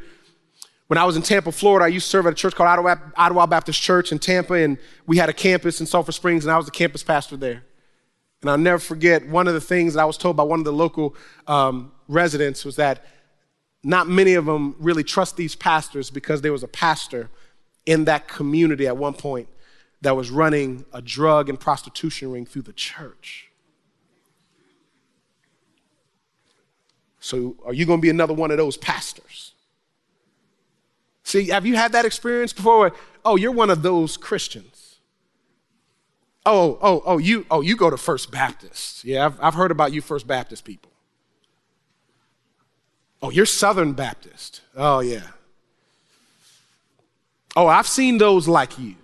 when 0.88 0.98
I 0.98 1.06
was 1.06 1.16
in 1.16 1.22
Tampa, 1.22 1.52
Florida, 1.52 1.86
I 1.86 1.88
used 1.88 2.08
to 2.08 2.10
serve 2.10 2.26
at 2.28 2.34
a 2.34 2.36
church 2.36 2.56
called 2.56 2.86
Ottawa, 3.16 3.46
Baptist 3.46 3.82
Church 3.82 4.12
in 4.12 4.20
Tampa, 4.20 4.56
and 4.56 4.78
we 5.08 5.18
had 5.18 5.30
a 5.30 5.34
campus 5.34 5.80
in 5.80 5.86
Sulphur 5.86 6.12
Springs, 6.12 6.44
and 6.44 6.52
I 6.52 6.58
was 6.58 6.66
the 6.66 6.72
campus 6.72 7.04
pastor 7.04 7.38
there. 7.38 7.64
And 8.42 8.50
I'll 8.50 8.58
never 8.58 8.80
forget 8.80 9.28
one 9.28 9.48
of 9.48 9.54
the 9.54 9.62
things 9.62 9.94
that 9.94 10.02
I 10.02 10.06
was 10.06 10.18
told 10.18 10.36
by 10.36 10.44
one 10.44 10.60
of 10.60 10.66
the 10.66 10.74
local 10.74 11.16
um, 11.48 11.92
residents 12.08 12.66
was 12.66 12.76
that 12.78 13.06
not 13.84 14.08
many 14.08 14.34
of 14.34 14.46
them 14.46 14.76
really 14.80 15.04
trust 15.04 15.38
these 15.38 15.56
pastors 15.56 16.10
because 16.10 16.42
there 16.42 16.52
was 16.52 16.64
a 16.64 16.68
pastor 16.68 17.30
in 17.86 18.06
that 18.06 18.28
community 18.28 18.88
at 18.88 18.98
one 18.98 19.14
point 19.14 19.48
that 20.02 20.16
was 20.16 20.32
running 20.32 20.86
a 20.94 21.02
drug 21.02 21.48
and 21.50 21.60
prostitution 21.60 22.32
ring 22.32 22.46
through 22.46 22.64
the 22.64 22.74
church. 22.74 23.52
So, 27.20 27.56
are 27.64 27.74
you 27.74 27.86
going 27.86 28.00
to 28.00 28.02
be 28.02 28.10
another 28.10 28.34
one 28.34 28.50
of 28.50 28.58
those 28.58 28.78
pastors? 28.78 29.54
See, 31.24 31.50
have 31.50 31.68
you 31.68 31.76
had 31.76 31.92
that 31.92 32.04
experience 32.04 32.52
before? 32.52 32.94
Oh, 33.24 33.36
you're 33.36 33.52
one 33.52 33.70
of 33.70 33.84
those 33.84 34.18
Christians. 34.18 34.98
Oh, 36.46 36.80
oh, 36.82 37.04
oh, 37.06 37.18
you, 37.20 37.46
oh, 37.52 37.62
you 37.62 37.78
go 37.78 37.92
to 37.92 37.98
First 37.98 38.32
Baptist. 38.32 39.06
Yeah, 39.06 39.28
I've, 39.28 39.42
I've 39.42 39.54
heard 39.54 39.70
about 39.70 39.94
you, 39.94 40.02
First 40.02 40.26
Baptist 40.26 40.66
people. 40.66 40.92
Oh, 43.22 43.30
you're 43.30 43.46
Southern 43.46 43.94
Baptist. 43.94 44.62
Oh, 44.76 45.02
yeah. 45.02 45.28
Oh, 47.56 47.68
I've 47.68 47.88
seen 47.88 48.18
those 48.18 48.48
like 48.48 48.80
you. 48.80 48.96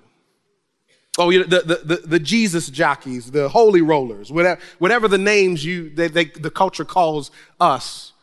Oh, 1.17 1.32
you 1.32 1.39
know, 1.39 1.45
the, 1.45 1.82
the, 1.84 1.95
the, 2.06 2.19
Jesus 2.19 2.69
jockeys, 2.69 3.32
the 3.32 3.49
holy 3.49 3.82
rollers, 3.82 4.32
whatever, 4.32 4.62
whatever 4.77 5.08
the 5.08 5.17
names 5.17 5.65
you, 5.65 5.89
they, 5.89 6.08
they, 6.08 6.25
the 6.25 6.51
culture 6.51 6.86
calls 6.86 7.32
us. 7.60 8.13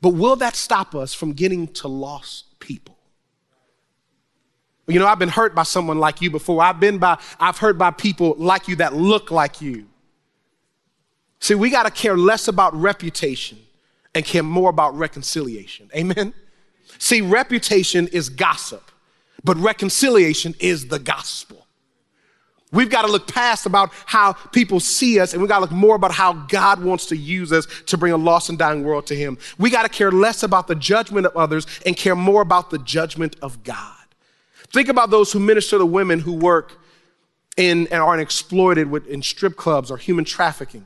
But 0.00 0.10
will 0.10 0.34
that 0.36 0.56
stop 0.56 0.96
us 0.96 1.14
from 1.14 1.32
getting 1.32 1.68
to 1.74 1.88
lost 1.88 2.58
people? 2.58 2.98
You 4.86 4.98
know, 4.98 5.06
I've 5.06 5.18
been 5.18 5.28
hurt 5.28 5.54
by 5.54 5.62
someone 5.62 5.98
like 5.98 6.20
you 6.20 6.30
before. 6.30 6.62
I've 6.62 6.80
been 6.80 6.98
by, 6.98 7.18
I've 7.38 7.58
hurt 7.58 7.78
by 7.78 7.90
people 7.92 8.34
like 8.36 8.68
you 8.68 8.76
that 8.76 8.94
look 8.94 9.30
like 9.30 9.62
you. 9.62 9.86
See, 11.40 11.54
we 11.54 11.70
got 11.70 11.84
to 11.84 11.90
care 11.90 12.16
less 12.16 12.48
about 12.48 12.74
reputation 12.74 13.58
and 14.14 14.24
care 14.24 14.42
more 14.42 14.70
about 14.70 14.96
reconciliation. 14.96 15.88
Amen? 15.94 16.34
See, 16.98 17.20
reputation 17.20 18.08
is 18.08 18.28
gossip, 18.28 18.90
but 19.42 19.56
reconciliation 19.56 20.54
is 20.58 20.88
the 20.88 20.98
gospel. 20.98 21.63
We've 22.74 22.90
got 22.90 23.02
to 23.02 23.12
look 23.12 23.26
past 23.28 23.66
about 23.66 23.92
how 24.04 24.32
people 24.32 24.80
see 24.80 25.20
us 25.20 25.32
and 25.32 25.40
we've 25.40 25.48
got 25.48 25.58
to 25.58 25.62
look 25.62 25.70
more 25.70 25.94
about 25.94 26.12
how 26.12 26.32
God 26.32 26.82
wants 26.82 27.06
to 27.06 27.16
use 27.16 27.52
us 27.52 27.66
to 27.86 27.96
bring 27.96 28.12
a 28.12 28.16
lost 28.16 28.48
and 28.48 28.58
dying 28.58 28.82
world 28.82 29.06
to 29.06 29.14
Him. 29.14 29.38
We 29.58 29.70
got 29.70 29.84
to 29.84 29.88
care 29.88 30.10
less 30.10 30.42
about 30.42 30.66
the 30.66 30.74
judgment 30.74 31.26
of 31.26 31.36
others 31.36 31.66
and 31.86 31.96
care 31.96 32.16
more 32.16 32.42
about 32.42 32.70
the 32.70 32.78
judgment 32.78 33.36
of 33.40 33.62
God. 33.62 33.94
Think 34.72 34.88
about 34.88 35.10
those 35.10 35.30
who 35.30 35.38
minister 35.38 35.78
to 35.78 35.86
women 35.86 36.18
who 36.18 36.32
work 36.32 36.80
in 37.56 37.86
and 37.86 38.02
are 38.02 38.18
exploited 38.18 38.90
with, 38.90 39.06
in 39.06 39.22
strip 39.22 39.56
clubs 39.56 39.90
or 39.90 39.96
human 39.96 40.24
trafficking. 40.24 40.84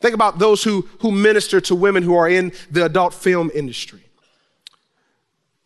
Think 0.00 0.14
about 0.14 0.38
those 0.38 0.62
who, 0.62 0.86
who 1.00 1.10
minister 1.10 1.60
to 1.62 1.74
women 1.74 2.02
who 2.02 2.14
are 2.14 2.28
in 2.28 2.52
the 2.70 2.84
adult 2.84 3.14
film 3.14 3.50
industry. 3.54 4.07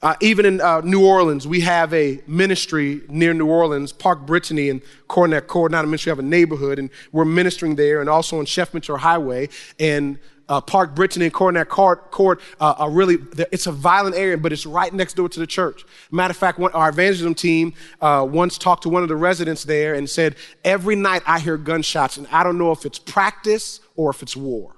Uh, 0.02 0.16
even 0.20 0.44
in 0.44 0.60
uh, 0.60 0.80
New 0.80 1.06
Orleans, 1.06 1.46
we 1.46 1.60
have 1.60 1.94
a 1.94 2.20
ministry 2.26 3.02
near 3.08 3.32
New 3.32 3.46
Orleans, 3.46 3.92
Park 3.92 4.26
Brittany 4.26 4.68
and 4.68 4.82
Coronet 5.06 5.46
Court, 5.46 5.70
not 5.70 5.84
a 5.84 5.86
ministry, 5.86 6.10
have 6.10 6.18
a 6.18 6.22
neighborhood, 6.22 6.80
and 6.80 6.90
we're 7.12 7.24
ministering 7.24 7.76
there, 7.76 8.00
and 8.00 8.10
also 8.10 8.40
on 8.40 8.44
Chef 8.44 8.72
Menteur 8.72 8.98
Highway. 8.98 9.48
And 9.78 10.18
uh, 10.48 10.60
Park 10.60 10.96
Brittany 10.96 11.26
and 11.26 11.32
Coronet 11.32 11.68
Court, 11.68 12.10
Court 12.10 12.40
uh, 12.60 12.74
are 12.78 12.90
really, 12.90 13.18
it's 13.52 13.68
a 13.68 13.72
violent 13.72 14.16
area, 14.16 14.36
but 14.36 14.52
it's 14.52 14.66
right 14.66 14.92
next 14.92 15.14
door 15.14 15.28
to 15.28 15.38
the 15.38 15.46
church. 15.46 15.84
Matter 16.10 16.32
of 16.32 16.36
fact, 16.36 16.58
one, 16.58 16.72
our 16.72 16.88
evangelism 16.88 17.36
team 17.36 17.72
uh, 18.00 18.26
once 18.28 18.58
talked 18.58 18.82
to 18.82 18.88
one 18.88 19.04
of 19.04 19.08
the 19.08 19.14
residents 19.14 19.62
there 19.62 19.94
and 19.94 20.10
said, 20.10 20.34
Every 20.64 20.96
night 20.96 21.22
I 21.26 21.38
hear 21.38 21.56
gunshots, 21.56 22.16
and 22.16 22.26
I 22.32 22.42
don't 22.42 22.58
know 22.58 22.72
if 22.72 22.84
it's 22.84 22.98
practice 22.98 23.78
or 23.94 24.10
if 24.10 24.20
it's 24.20 24.36
war. 24.36 24.74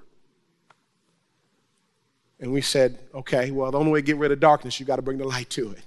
And 2.39 2.51
we 2.51 2.61
said, 2.61 2.97
okay, 3.13 3.51
well, 3.51 3.71
the 3.71 3.79
only 3.79 3.91
way 3.91 3.99
to 3.99 4.05
get 4.05 4.17
rid 4.17 4.31
of 4.31 4.39
darkness, 4.39 4.79
you 4.79 4.85
got 4.85 4.97
to 4.97 5.01
bring 5.01 5.17
the 5.17 5.25
light 5.25 5.49
to 5.51 5.71
it. 5.71 5.83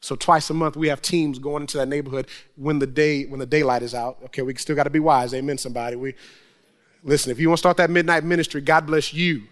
So 0.00 0.16
twice 0.16 0.48
a 0.48 0.54
month 0.54 0.76
we 0.76 0.88
have 0.88 1.02
teams 1.02 1.38
going 1.38 1.62
into 1.62 1.76
that 1.76 1.86
neighborhood 1.86 2.26
when 2.56 2.78
the 2.78 2.86
day 2.86 3.26
when 3.26 3.38
the 3.38 3.46
daylight 3.46 3.82
is 3.82 3.94
out. 3.94 4.18
Okay, 4.26 4.42
we 4.42 4.54
still 4.54 4.74
got 4.74 4.84
to 4.84 4.90
be 4.90 4.98
wise. 4.98 5.34
Amen. 5.34 5.58
Somebody, 5.58 5.96
we 5.96 6.14
listen. 7.04 7.30
If 7.30 7.38
you 7.38 7.48
want 7.48 7.58
to 7.58 7.60
start 7.60 7.76
that 7.76 7.90
midnight 7.90 8.24
ministry, 8.24 8.62
God 8.62 8.86
bless 8.86 9.12
you. 9.12 9.42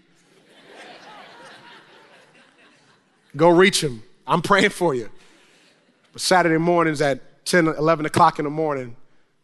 Go 3.35 3.49
reach 3.49 3.81
them. 3.81 4.01
I'm 4.25 4.41
praying 4.41 4.71
for 4.71 4.95
you. 4.95 5.09
But 6.13 6.21
Saturday 6.21 6.57
mornings 6.57 6.99
at 6.99 7.45
10, 7.45 7.67
11 7.67 8.07
o'clock 8.07 8.39
in 8.39 8.45
the 8.45 8.51
morning, 8.51 8.95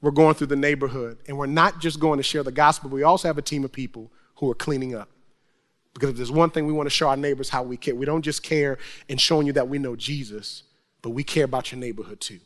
we're 0.01 0.09
going 0.09 0.33
through 0.33 0.47
the 0.47 0.55
neighborhood, 0.55 1.19
and 1.27 1.37
we're 1.37 1.45
not 1.45 1.79
just 1.79 1.99
going 1.99 2.17
to 2.17 2.23
share 2.23 2.41
the 2.41 2.51
gospel. 2.51 2.89
We 2.89 3.03
also 3.03 3.27
have 3.27 3.37
a 3.37 3.43
team 3.43 3.63
of 3.63 3.71
people 3.71 4.11
who 4.35 4.49
are 4.49 4.55
cleaning 4.55 4.95
up. 4.95 5.09
Because 5.95 6.09
if 6.09 6.17
there's 6.17 6.31
one 6.31 6.49
thing 6.51 6.67
we 6.67 6.73
want 6.73 6.87
to 6.87 6.91
show 6.91 7.07
our 7.07 7.17
neighbors 7.17 7.49
how 7.49 7.63
we 7.63 7.77
care, 7.77 7.95
we 7.95 8.05
don't 8.05 8.21
just 8.21 8.43
care 8.43 8.77
in 9.07 9.17
showing 9.17 9.47
you 9.47 9.53
that 9.53 9.69
we 9.69 9.79
know 9.79 9.95
Jesus, 9.95 10.63
but 11.01 11.11
we 11.11 11.23
care 11.23 11.45
about 11.45 11.71
your 11.71 11.79
neighborhood 11.79 12.19
too. 12.19 12.39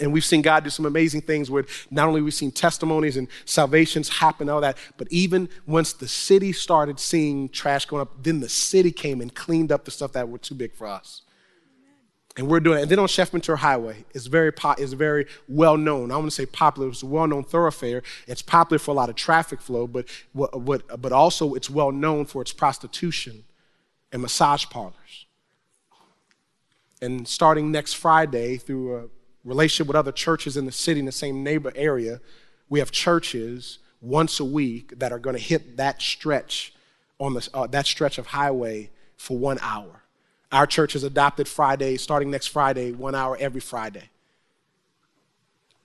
And 0.00 0.12
we've 0.12 0.24
seen 0.24 0.42
God 0.42 0.64
do 0.64 0.70
some 0.70 0.84
amazing 0.84 1.20
things 1.20 1.50
where 1.50 1.64
not 1.90 2.08
only 2.08 2.22
we've 2.22 2.34
seen 2.34 2.50
testimonies 2.50 3.16
and 3.16 3.28
salvations 3.44 4.08
happen, 4.08 4.48
all 4.48 4.60
that, 4.62 4.78
but 4.96 5.06
even 5.10 5.48
once 5.66 5.92
the 5.92 6.08
city 6.08 6.52
started 6.52 6.98
seeing 6.98 7.48
trash 7.48 7.84
going 7.86 8.02
up, 8.02 8.22
then 8.22 8.40
the 8.40 8.48
city 8.48 8.90
came 8.90 9.20
and 9.20 9.32
cleaned 9.32 9.70
up 9.70 9.84
the 9.84 9.90
stuff 9.92 10.12
that 10.12 10.28
were 10.28 10.38
too 10.38 10.54
big 10.54 10.74
for 10.74 10.88
us. 10.88 11.22
And 12.36 12.48
we're 12.48 12.60
doing 12.60 12.78
it. 12.78 12.82
And 12.82 12.90
then 12.90 12.98
on 13.00 13.08
Chef 13.08 13.32
Menteur 13.32 13.58
Highway, 13.58 14.04
it's 14.14 14.26
very, 14.26 14.52
po- 14.52 14.76
it's 14.78 14.92
very 14.92 15.26
well 15.48 15.76
known. 15.76 16.12
I 16.12 16.16
want 16.16 16.28
to 16.28 16.30
say 16.30 16.46
popular. 16.46 16.88
It's 16.88 17.02
a 17.02 17.06
well 17.06 17.26
known 17.26 17.42
thoroughfare. 17.42 18.02
It's 18.26 18.40
popular 18.40 18.78
for 18.78 18.92
a 18.92 18.94
lot 18.94 19.08
of 19.08 19.16
traffic 19.16 19.60
flow, 19.60 19.86
but, 19.86 20.06
what, 20.32 21.02
but 21.02 21.12
also 21.12 21.54
it's 21.54 21.68
well 21.68 21.90
known 21.90 22.24
for 22.24 22.40
its 22.40 22.52
prostitution 22.52 23.44
and 24.12 24.22
massage 24.22 24.66
parlors. 24.66 25.26
And 27.02 27.26
starting 27.26 27.72
next 27.72 27.94
Friday, 27.94 28.58
through 28.58 28.96
a 28.96 29.08
relationship 29.44 29.86
with 29.86 29.96
other 29.96 30.12
churches 30.12 30.56
in 30.56 30.66
the 30.66 30.72
city 30.72 31.00
in 31.00 31.06
the 31.06 31.12
same 31.12 31.42
neighbor 31.42 31.72
area, 31.74 32.20
we 32.68 32.78
have 32.78 32.90
churches 32.90 33.78
once 34.00 34.38
a 34.38 34.44
week 34.44 34.98
that 34.98 35.12
are 35.12 35.18
going 35.18 35.36
to 35.36 35.42
hit 35.42 35.76
that 35.76 36.00
stretch 36.00 36.72
on 37.18 37.34
the, 37.34 37.48
uh, 37.52 37.66
that 37.66 37.86
stretch 37.86 38.18
of 38.18 38.28
highway 38.28 38.90
for 39.16 39.36
one 39.36 39.58
hour. 39.60 39.99
Our 40.52 40.66
church 40.66 40.94
has 40.94 41.04
adopted 41.04 41.46
Friday, 41.46 41.96
starting 41.96 42.30
next 42.30 42.48
Friday, 42.48 42.92
one 42.92 43.14
hour 43.14 43.36
every 43.38 43.60
Friday. 43.60 44.10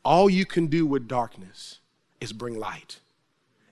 All 0.03 0.29
you 0.29 0.45
can 0.45 0.67
do 0.67 0.85
with 0.85 1.07
darkness 1.07 1.79
is 2.19 2.33
bring 2.33 2.57
light. 2.57 2.99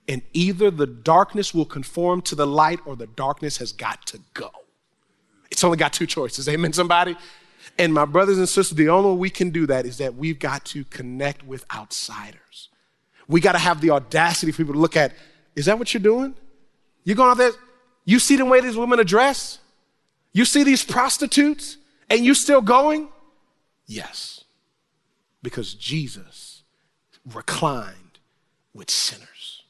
And 0.06 0.22
either 0.32 0.70
the 0.70 0.86
darkness 0.86 1.54
will 1.54 1.64
conform 1.64 2.20
to 2.22 2.34
the 2.34 2.46
light 2.46 2.80
or 2.84 2.94
the 2.94 3.06
darkness 3.06 3.56
has 3.56 3.72
got 3.72 4.06
to 4.08 4.20
go. 4.34 4.50
It's 5.50 5.64
only 5.64 5.78
got 5.78 5.92
two 5.92 6.06
choices. 6.06 6.48
Amen, 6.48 6.72
somebody? 6.72 7.16
And 7.78 7.94
my 7.94 8.04
brothers 8.04 8.38
and 8.38 8.48
sisters, 8.48 8.76
the 8.76 8.88
only 8.88 9.10
way 9.10 9.16
we 9.16 9.30
can 9.30 9.50
do 9.50 9.66
that 9.66 9.86
is 9.86 9.98
that 9.98 10.14
we've 10.14 10.38
got 10.38 10.64
to 10.66 10.84
connect 10.84 11.44
with 11.44 11.64
outsiders. 11.74 12.68
We 13.26 13.40
got 13.40 13.52
to 13.52 13.58
have 13.58 13.80
the 13.80 13.90
audacity 13.90 14.52
for 14.52 14.58
people 14.58 14.74
to 14.74 14.80
look 14.80 14.96
at, 14.96 15.12
is 15.56 15.66
that 15.66 15.78
what 15.78 15.94
you're 15.94 16.02
doing? 16.02 16.34
You're 17.04 17.16
going 17.16 17.30
out 17.30 17.38
there, 17.38 17.52
you 18.04 18.18
see 18.18 18.36
the 18.36 18.44
way 18.44 18.60
these 18.60 18.76
women 18.76 19.00
are 19.00 19.04
dressed? 19.04 19.60
You 20.34 20.44
see 20.44 20.64
these 20.64 20.84
prostitutes 20.84 21.78
and 22.10 22.24
you 22.24 22.34
still 22.34 22.60
going? 22.60 23.08
Yes, 23.86 24.44
because 25.42 25.74
Jesus 25.74 26.64
reclined 27.24 28.18
with 28.74 28.90
sinners. 28.90 29.62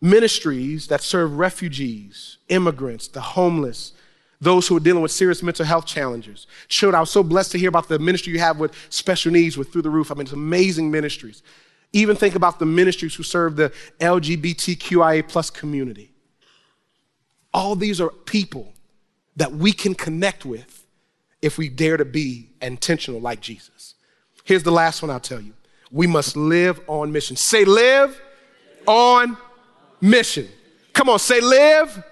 Ministries 0.00 0.86
that 0.88 1.00
serve 1.00 1.38
refugees, 1.38 2.36
immigrants, 2.48 3.08
the 3.08 3.20
homeless, 3.20 3.94
those 4.40 4.68
who 4.68 4.76
are 4.76 4.80
dealing 4.80 5.02
with 5.02 5.10
serious 5.10 5.42
mental 5.42 5.64
health 5.64 5.86
challenges. 5.86 6.46
Children, 6.68 6.96
I 6.96 7.00
was 7.00 7.10
so 7.10 7.22
blessed 7.22 7.52
to 7.52 7.58
hear 7.58 7.70
about 7.70 7.88
the 7.88 7.98
ministry 7.98 8.32
you 8.32 8.38
have 8.38 8.60
with 8.60 8.72
special 8.90 9.32
needs 9.32 9.56
with 9.56 9.72
Through 9.72 9.82
the 9.82 9.90
Roof. 9.90 10.12
I 10.12 10.14
mean, 10.14 10.22
it's 10.22 10.32
amazing 10.32 10.90
ministries. 10.90 11.42
Even 11.92 12.14
think 12.14 12.34
about 12.34 12.58
the 12.58 12.66
ministries 12.66 13.14
who 13.14 13.22
serve 13.22 13.56
the 13.56 13.72
LGBTQIA 13.98 15.26
plus 15.26 15.48
community. 15.48 16.12
All 17.52 17.76
these 17.76 18.00
are 18.00 18.10
people 18.10 18.72
that 19.36 19.52
we 19.52 19.72
can 19.72 19.94
connect 19.94 20.44
with 20.44 20.86
if 21.40 21.58
we 21.58 21.68
dare 21.68 21.96
to 21.96 22.04
be 22.04 22.50
intentional 22.60 23.20
like 23.20 23.40
Jesus. 23.40 23.94
Here's 24.44 24.62
the 24.62 24.72
last 24.72 25.02
one 25.02 25.10
I'll 25.10 25.20
tell 25.20 25.40
you. 25.40 25.52
We 25.90 26.06
must 26.06 26.36
live 26.36 26.80
on 26.86 27.12
mission. 27.12 27.36
Say, 27.36 27.64
live 27.64 28.20
on 28.86 29.36
mission. 30.00 30.48
Come 30.92 31.08
on, 31.08 31.18
say, 31.18 31.40
live 31.40 32.02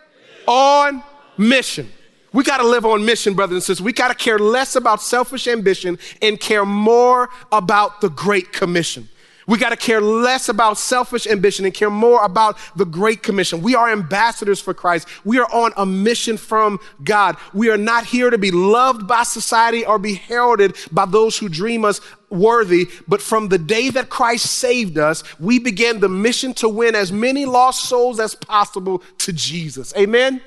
on 0.46 1.02
mission. 1.36 1.90
We 2.32 2.44
got 2.44 2.58
to 2.58 2.66
live 2.66 2.84
on 2.84 3.04
mission, 3.04 3.34
brothers 3.34 3.54
and 3.54 3.62
sisters. 3.62 3.82
We 3.82 3.92
got 3.92 4.08
to 4.08 4.14
care 4.14 4.38
less 4.38 4.76
about 4.76 5.00
selfish 5.00 5.46
ambition 5.48 5.98
and 6.20 6.38
care 6.38 6.66
more 6.66 7.30
about 7.50 8.00
the 8.00 8.10
Great 8.10 8.52
Commission. 8.52 9.08
We 9.46 9.58
got 9.58 9.70
to 9.70 9.76
care 9.76 10.00
less 10.00 10.48
about 10.48 10.76
selfish 10.76 11.26
ambition 11.26 11.64
and 11.64 11.72
care 11.72 11.90
more 11.90 12.24
about 12.24 12.58
the 12.74 12.84
Great 12.84 13.22
Commission. 13.22 13.62
We 13.62 13.76
are 13.76 13.88
ambassadors 13.88 14.60
for 14.60 14.74
Christ. 14.74 15.06
We 15.24 15.38
are 15.38 15.48
on 15.52 15.72
a 15.76 15.86
mission 15.86 16.36
from 16.36 16.80
God. 17.04 17.36
We 17.54 17.70
are 17.70 17.76
not 17.76 18.06
here 18.06 18.30
to 18.30 18.38
be 18.38 18.50
loved 18.50 19.06
by 19.06 19.22
society 19.22 19.86
or 19.86 20.00
be 20.00 20.14
heralded 20.14 20.76
by 20.90 21.06
those 21.06 21.38
who 21.38 21.48
dream 21.48 21.84
us 21.84 22.00
worthy, 22.28 22.88
but 23.06 23.22
from 23.22 23.48
the 23.48 23.58
day 23.58 23.88
that 23.90 24.08
Christ 24.08 24.46
saved 24.46 24.98
us, 24.98 25.22
we 25.38 25.60
began 25.60 26.00
the 26.00 26.08
mission 26.08 26.52
to 26.54 26.68
win 26.68 26.96
as 26.96 27.12
many 27.12 27.46
lost 27.46 27.84
souls 27.84 28.18
as 28.18 28.34
possible 28.34 29.00
to 29.18 29.32
Jesus. 29.32 29.94
Amen? 29.96 30.34
Amen. 30.34 30.42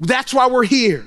That's 0.00 0.34
why 0.34 0.48
we're 0.48 0.64
here. 0.64 1.06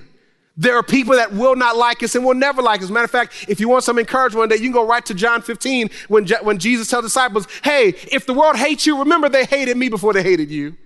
There 0.57 0.75
are 0.77 0.83
people 0.83 1.15
that 1.15 1.33
will 1.33 1.55
not 1.55 1.75
like 1.75 2.01
us 2.01 2.15
and 2.15 2.23
will 2.23 2.33
never 2.33 2.61
like 2.61 2.81
us. 2.81 2.89
Matter 2.89 3.05
of 3.05 3.11
fact, 3.11 3.45
if 3.49 3.59
you 3.59 3.67
want 3.67 3.83
some 3.83 3.99
encouragement 3.99 4.49
that 4.49 4.59
you 4.59 4.65
can 4.65 4.71
go 4.71 4.87
right 4.87 5.05
to 5.05 5.13
John 5.13 5.41
15 5.41 5.89
when, 6.07 6.25
Je- 6.25 6.35
when 6.41 6.59
Jesus 6.59 6.89
tells 6.89 7.03
disciples, 7.03 7.45
hey, 7.63 7.89
if 8.11 8.25
the 8.25 8.33
world 8.33 8.55
hates 8.55 8.85
you, 8.85 8.99
remember 8.99 9.27
they 9.27 9.43
hated 9.43 9.75
me 9.75 9.89
before 9.89 10.13
they 10.13 10.23
hated 10.23 10.49
you. 10.49 10.77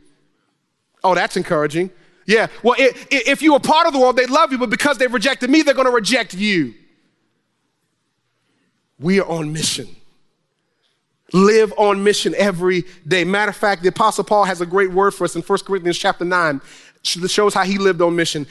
Oh, 1.03 1.13
that's 1.13 1.37
encouraging. 1.37 1.91
Yeah, 2.25 2.47
well, 2.63 2.75
it, 2.77 2.95
it, 3.11 3.27
if 3.27 3.41
you 3.41 3.53
were 3.53 3.59
part 3.59 3.87
of 3.87 3.93
the 3.93 3.99
world, 3.99 4.15
they 4.15 4.25
love 4.25 4.51
you, 4.51 4.57
but 4.57 4.69
because 4.69 4.97
they've 4.97 5.13
rejected 5.13 5.49
me, 5.49 5.61
they're 5.61 5.73
going 5.73 5.87
to 5.87 5.93
reject 5.93 6.33
you. 6.33 6.73
We 8.99 9.19
are 9.19 9.27
on 9.27 9.53
mission. 9.53 9.87
Live 11.31 11.73
on 11.77 12.03
mission 12.03 12.33
every 12.37 12.85
day. 13.07 13.23
Matter 13.23 13.49
of 13.49 13.55
fact, 13.55 13.83
the 13.83 13.89
Apostle 13.89 14.23
Paul 14.23 14.45
has 14.45 14.61
a 14.61 14.65
great 14.65 14.91
word 14.91 15.11
for 15.11 15.23
us 15.25 15.35
in 15.35 15.41
1 15.41 15.59
Corinthians 15.59 15.97
chapter 15.97 16.25
9 16.25 16.59
shows 17.03 17.53
how 17.53 17.63
he 17.63 17.77
lived 17.77 18.01
on 18.01 18.15
mission. 18.15 18.45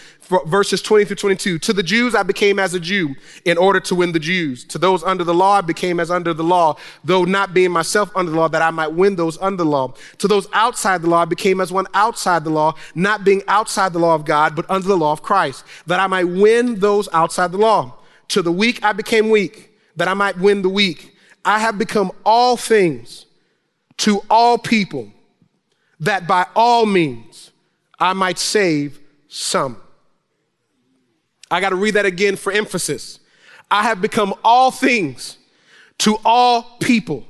Verses 0.47 0.83
20 0.83 1.05
through 1.05 1.17
22. 1.17 1.59
To 1.59 1.73
the 1.73 1.83
Jews, 1.83 2.15
I 2.15 2.23
became 2.23 2.59
as 2.59 2.75
a 2.75 2.81
Jew 2.81 3.15
in 3.45 3.59
order 3.59 3.81
to 3.81 3.95
win 3.95 4.13
the 4.13 4.19
Jews. 4.19 4.65
To 4.65 4.79
those 4.79 5.03
under 5.05 5.25
the 5.25 5.35
law, 5.35 5.59
I 5.59 5.61
became 5.61 6.01
as 6.01 6.11
under 6.11 6.35
the 6.35 6.45
law, 6.45 6.77
though 7.05 7.25
not 7.25 7.55
being 7.55 7.71
myself 7.71 8.11
under 8.15 8.31
the 8.31 8.37
law, 8.37 8.49
that 8.49 8.63
I 8.63 8.71
might 8.71 8.93
win 8.93 9.17
those 9.17 9.39
under 9.39 9.65
the 9.65 9.71
law. 9.71 9.95
To 10.19 10.29
those 10.29 10.49
outside 10.53 11.03
the 11.03 11.11
law, 11.11 11.23
I 11.23 11.25
became 11.27 11.61
as 11.61 11.73
one 11.73 11.87
outside 11.95 12.45
the 12.45 12.51
law, 12.51 12.75
not 12.95 13.25
being 13.25 13.43
outside 13.49 13.93
the 13.93 13.99
law 13.99 14.15
of 14.15 14.25
God, 14.25 14.57
but 14.57 14.69
under 14.71 14.89
the 14.89 14.97
law 14.97 15.13
of 15.13 15.23
Christ, 15.23 15.65
that 15.87 16.01
I 16.01 16.07
might 16.07 16.29
win 16.29 16.81
those 16.81 17.09
outside 17.13 17.53
the 17.53 17.59
law. 17.59 17.95
To 18.29 18.43
the 18.43 18.53
weak, 18.53 18.83
I 18.83 18.93
became 18.93 19.31
weak, 19.31 19.75
that 19.97 20.09
I 20.09 20.15
might 20.15 20.39
win 20.39 20.63
the 20.63 20.69
weak. 20.69 21.17
I 21.45 21.59
have 21.59 21.79
become 21.79 22.13
all 22.25 22.57
things 22.57 23.27
to 23.99 24.23
all 24.29 24.59
people, 24.59 25.11
that 26.01 26.27
by 26.27 26.47
all 26.55 26.87
means, 26.87 27.53
I 27.99 28.13
might 28.13 28.39
save 28.39 29.01
some. 29.29 29.81
I 31.51 31.61
got 31.61 31.71
to 31.71 31.77
read 31.77 31.95
that 31.95 32.07
again 32.07 32.37
for 32.37 32.53
emphasis. 32.53 33.21
I 33.71 33.83
have 33.85 34.01
become 34.01 34.35
all 34.45 34.71
things 34.71 35.39
to 35.99 36.19
all 36.25 36.63
people 36.81 37.27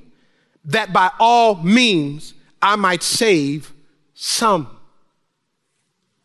that 0.67 0.93
by 0.93 1.11
all 1.19 1.57
means 1.57 2.35
I 2.61 2.77
might 2.77 3.03
save 3.03 3.73
some. 4.15 4.69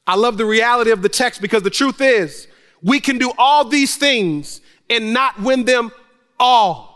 I 0.06 0.16
love 0.16 0.38
the 0.38 0.46
reality 0.46 0.92
of 0.92 1.02
the 1.02 1.10
text 1.10 1.42
because 1.42 1.64
the 1.64 1.70
truth 1.70 2.02
is 2.02 2.48
we 2.82 3.00
can 3.00 3.18
do 3.18 3.32
all 3.38 3.64
these 3.66 3.96
things 3.96 4.60
and 4.90 5.14
not 5.14 5.40
win 5.42 5.64
them 5.64 5.92
all. 6.40 6.93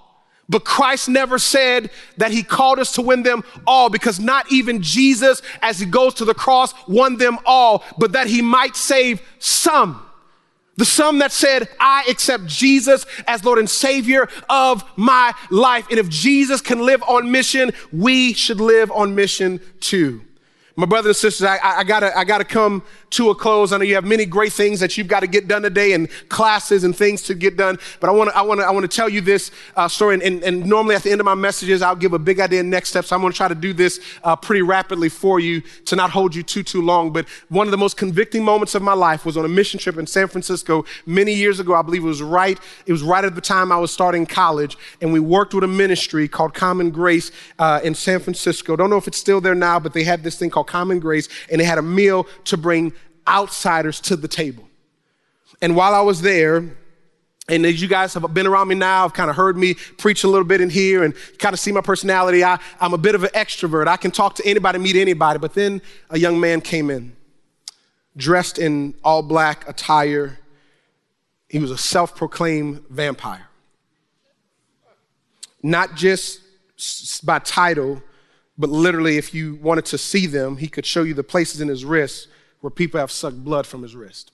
But 0.50 0.64
Christ 0.64 1.10
never 1.10 1.40
said 1.40 1.90
that 2.18 2.32
he 2.32 2.42
called 2.42 2.80
us 2.80 2.94
to 2.94 3.02
win 3.02 3.24
them 3.24 3.44
all 3.66 3.90
because 3.90 4.20
not 4.20 4.50
even 4.52 4.82
Jesus, 4.82 5.42
as 5.62 5.80
he 5.80 5.86
goes 5.86 6.14
to 6.16 6.26
the 6.26 6.34
cross, 6.34 6.74
won 6.88 7.18
them 7.18 7.38
all, 7.46 7.84
but 7.98 8.14
that 8.14 8.28
he 8.28 8.42
might 8.42 8.76
save 8.76 9.22
some. 9.40 10.04
The 10.78 10.86
some 10.86 11.20
that 11.20 11.32
said, 11.32 11.68
I 11.80 12.06
accept 12.08 12.46
Jesus 12.46 13.06
as 13.26 13.44
Lord 13.44 13.58
and 13.58 13.70
Savior 13.70 14.30
of 14.48 14.84
my 14.96 15.34
life. 15.50 15.88
And 15.90 16.00
if 16.00 16.08
Jesus 16.08 16.62
can 16.62 16.80
live 16.80 17.04
on 17.04 17.32
mission, 17.32 17.72
we 17.92 18.34
should 18.34 18.62
live 18.62 18.92
on 18.92 19.16
mission 19.16 19.60
too. 19.80 20.22
My 20.80 20.86
brothers 20.86 21.08
and 21.08 21.16
sisters, 21.16 21.48
I, 21.48 21.58
I, 21.80 21.84
gotta, 21.84 22.16
I 22.16 22.24
gotta 22.24 22.46
come 22.46 22.84
to 23.10 23.32
a 23.32 23.36
close. 23.36 23.74
I 23.74 23.80
know 23.80 23.84
you 23.84 23.96
have 23.96 24.06
many 24.06 24.28
great 24.28 24.54
things 24.54 24.80
that 24.80 24.96
you've 24.96 25.08
got 25.08 25.22
to 25.22 25.28
get 25.28 25.48
done 25.48 25.64
today 25.64 25.94
and 25.94 26.08
classes 26.30 26.84
and 26.84 26.96
things 26.96 27.24
to 27.24 27.34
get 27.34 27.58
done. 27.58 27.80
But 28.00 28.12
I 28.12 28.14
want 28.14 28.30
to, 28.30 28.38
I 28.38 28.44
want 28.44 28.60
to, 28.60 28.68
I 28.68 28.70
want 28.70 28.84
to 28.84 28.96
tell 28.96 29.10
you 29.10 29.20
this 29.22 29.50
uh, 29.76 29.88
story. 29.88 30.14
And, 30.14 30.22
and, 30.24 30.44
and, 30.44 30.68
normally 30.68 30.94
at 30.94 31.02
the 31.02 31.10
end 31.10 31.20
of 31.20 31.26
my 31.26 31.34
messages, 31.34 31.82
I'll 31.82 31.96
give 31.96 32.14
a 32.14 32.20
big 32.20 32.40
idea 32.40 32.60
and 32.60 32.70
next 32.70 32.90
steps. 32.90 33.08
So 33.08 33.16
I'm 33.16 33.24
to 33.24 33.36
try 33.36 33.48
to 33.48 33.56
do 33.56 33.74
this 33.74 34.00
uh, 34.24 34.36
pretty 34.36 34.62
rapidly 34.62 35.10
for 35.10 35.40
you 35.40 35.62
to 35.86 35.96
not 35.96 36.12
hold 36.12 36.36
you 36.36 36.44
too, 36.44 36.62
too 36.62 36.84
long. 36.84 37.12
But 37.12 37.28
one 37.50 37.66
of 37.66 37.72
the 37.72 37.78
most 37.78 37.98
convicting 37.98 38.44
moments 38.44 38.76
of 38.76 38.84
my 38.84 38.94
life 38.94 39.26
was 39.26 39.36
on 39.36 39.46
a 39.46 39.50
mission 39.50 39.80
trip 39.80 39.98
in 39.98 40.06
San 40.06 40.28
Francisco 40.28 40.86
many 41.08 41.34
years 41.34 41.60
ago. 41.60 41.74
I 41.74 41.82
believe 41.82 42.04
it 42.04 42.08
was 42.08 42.22
right. 42.22 42.60
It 42.86 42.92
was 42.92 43.02
right 43.02 43.26
at 43.26 43.34
the 43.34 43.42
time 43.42 43.72
I 43.72 43.78
was 43.78 43.92
starting 43.92 44.28
college, 44.28 44.78
and 45.02 45.12
we 45.12 45.20
worked 45.20 45.56
with 45.56 45.64
a 45.64 45.68
ministry 45.68 46.28
called 46.28 46.54
Common 46.54 46.92
Grace 46.92 47.32
uh, 47.58 47.80
in 47.84 47.96
San 47.96 48.20
Francisco. 48.20 48.76
Don't 48.76 48.92
know 48.92 48.98
if 48.98 49.08
it's 49.08 49.18
still 49.18 49.42
there 49.42 49.56
now, 49.56 49.80
but 49.80 49.94
they 49.94 50.04
had 50.04 50.24
this 50.24 50.38
thing 50.38 50.52
called 50.52 50.67
Common 50.68 51.00
Grace, 51.00 51.30
and 51.50 51.60
they 51.60 51.66
had 51.66 51.78
a 51.78 51.82
meal 51.82 52.28
to 52.46 52.58
bring 52.58 52.94
outsiders 53.28 54.00
to 54.02 54.16
the 54.16 54.28
table. 54.28 54.68
And 55.62 55.76
while 55.76 55.94
I 55.94 56.02
was 56.02 56.22
there, 56.22 56.64
and 57.50 57.66
as 57.66 57.82
you 57.82 57.88
guys 57.88 58.14
have 58.14 58.34
been 58.34 58.46
around 58.46 58.68
me 58.68 58.76
now, 58.76 59.04
have 59.04 59.14
kind 59.14 59.30
of 59.30 59.36
heard 59.36 59.58
me 59.58 59.74
preach 59.74 60.24
a 60.24 60.28
little 60.28 60.46
bit 60.46 60.60
in 60.60 60.70
here 60.70 61.04
and 61.04 61.14
kind 61.40 61.54
of 61.54 61.60
see 61.60 61.72
my 61.72 61.82
personality. 61.82 62.44
I, 62.44 62.60
I'm 62.82 62.94
a 62.94 62.98
bit 62.98 63.16
of 63.16 63.24
an 63.24 63.30
extrovert. 63.30 63.88
I 63.88 63.98
can 63.98 64.12
talk 64.12 64.36
to 64.36 64.46
anybody, 64.46 64.80
meet 64.80 64.98
anybody. 64.98 65.40
But 65.40 65.54
then 65.54 65.82
a 66.10 66.20
young 66.20 66.40
man 66.40 66.60
came 66.60 66.90
in, 66.90 67.16
dressed 68.18 68.60
in 68.60 68.96
all 69.04 69.22
black 69.24 69.68
attire. 69.68 70.40
He 71.48 71.60
was 71.60 71.72
a 71.72 71.78
self 71.78 72.16
proclaimed 72.16 72.84
vampire. 72.90 73.48
Not 75.64 75.96
just 75.96 76.42
by 77.26 77.40
title, 77.40 78.04
but 78.58 78.70
literally, 78.70 79.18
if 79.18 79.34
you 79.34 79.56
wanted 79.56 79.86
to 79.86 79.98
see 79.98 80.26
them, 80.26 80.58
he 80.58 80.68
could 80.68 80.86
show 80.86 81.04
you 81.04 81.14
the 81.14 81.24
places 81.24 81.62
in 81.62 81.68
his 81.68 81.86
wrist 81.86 82.28
where 82.62 82.72
people 82.72 83.00
have 83.00 83.12
sucked 83.12 83.44
blood 83.44 83.68
from 83.68 83.84
his 83.84 83.96
wrist. 83.96 84.32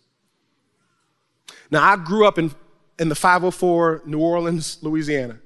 Now, 1.70 1.84
I 1.84 1.98
grew 1.98 2.26
up 2.26 2.38
in, 2.38 2.52
in 2.98 3.10
the 3.10 3.16
504 3.16 4.04
New 4.06 4.20
Orleans, 4.20 4.78
Louisiana. 4.82 5.40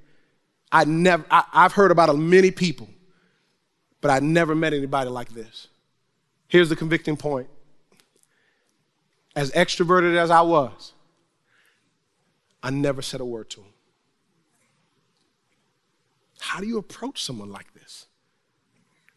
I 0.71 0.85
never, 0.85 1.25
I, 1.31 1.43
I've 1.53 1.73
heard 1.73 1.91
about 1.91 2.15
many 2.17 2.51
people, 2.51 2.89
but 4.01 4.11
I 4.11 4.19
never 4.19 4.53
met 4.53 4.73
anybody 4.73 5.09
like 5.09 5.29
this. 5.29 5.67
Here's 6.47 6.69
the 6.69 6.75
convicting 6.75 7.17
point. 7.17 7.47
As 9.35 9.51
extroverted 9.51 10.15
as 10.15 10.29
I 10.29 10.41
was, 10.41 10.93
I 12.61 12.69
never 12.69 13.01
said 13.01 13.21
a 13.21 13.25
word 13.25 13.49
to 13.51 13.61
him. 13.61 13.73
How 16.39 16.59
do 16.59 16.67
you 16.67 16.77
approach 16.77 17.23
someone 17.23 17.49
like 17.49 17.73
this? 17.73 18.05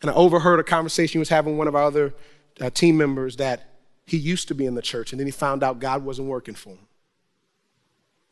And 0.01 0.11
I 0.11 0.15
overheard 0.15 0.61
a 0.61 0.65
conversation 0.65 1.13
he 1.13 1.19
was 1.19 1.29
having 1.29 1.53
with 1.53 1.59
one 1.59 1.69
of 1.69 1.75
our 1.75 1.85
other 1.85 2.15
uh, 2.61 2.71
team 2.71 2.97
members 2.97 3.37
that 3.37 3.69
he 4.07 4.17
used 4.17 4.49
to 4.49 4.55
be 4.55 4.67
in 4.67 4.75
the 4.75 4.83
church 4.83 5.13
and 5.13 5.21
then 5.21 5.27
he 5.27 5.31
found 5.31 5.63
out 5.63 5.79
God 5.79 6.05
wasn't 6.05 6.29
working 6.29 6.55
for 6.55 6.71
him. 6.71 6.89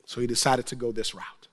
So 0.06 0.20
he 0.20 0.26
decided 0.26 0.66
to 0.66 0.76
go 0.76 0.90
this 0.90 1.14
route. 1.14 1.48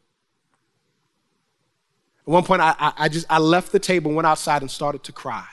At 2.22 2.32
one 2.32 2.44
point, 2.44 2.62
I, 2.62 2.94
I, 2.98 3.10
just 3.10 3.28
I 3.30 3.38
left 3.38 3.72
the 3.72 3.80
table, 3.80 4.12
went 4.12 4.26
outside, 4.26 4.62
and 4.62 4.72
started 4.72 5.04
to 5.04 5.12
cry 5.12 5.46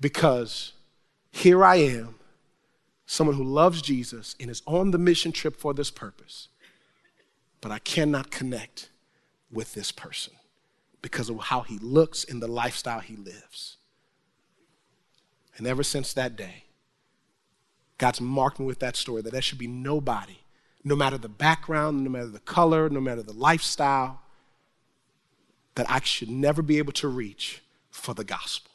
because 0.00 0.72
here 1.30 1.64
I 1.64 1.76
am, 1.76 2.16
someone 3.06 3.36
who 3.36 3.44
loves 3.44 3.82
Jesus 3.82 4.34
and 4.40 4.50
is 4.50 4.62
on 4.66 4.90
the 4.90 4.98
mission 4.98 5.30
trip 5.30 5.56
for 5.56 5.72
this 5.74 5.90
purpose, 5.90 6.48
but 7.60 7.70
I 7.70 7.78
cannot 7.78 8.30
connect 8.30 8.90
with 9.50 9.74
this 9.74 9.92
person 9.92 10.34
because 11.02 11.28
of 11.28 11.38
how 11.38 11.62
he 11.62 11.78
looks 11.78 12.24
and 12.24 12.42
the 12.42 12.48
lifestyle 12.48 13.00
he 13.00 13.16
lives. 13.16 13.76
And 15.56 15.66
ever 15.66 15.82
since 15.82 16.12
that 16.12 16.36
day, 16.36 16.64
God's 17.98 18.20
marked 18.20 18.60
me 18.60 18.66
with 18.66 18.78
that 18.78 18.96
story 18.96 19.22
that 19.22 19.32
there 19.32 19.42
should 19.42 19.58
be 19.58 19.66
nobody, 19.66 20.38
no 20.84 20.94
matter 20.94 21.18
the 21.18 21.28
background, 21.28 22.04
no 22.04 22.10
matter 22.10 22.28
the 22.28 22.38
color, 22.40 22.88
no 22.88 23.00
matter 23.00 23.22
the 23.22 23.32
lifestyle, 23.32 24.20
that 25.74 25.90
I 25.90 26.00
should 26.00 26.30
never 26.30 26.62
be 26.62 26.78
able 26.78 26.92
to 26.94 27.08
reach 27.08 27.62
for 27.90 28.14
the 28.14 28.24
gospel. 28.24 28.70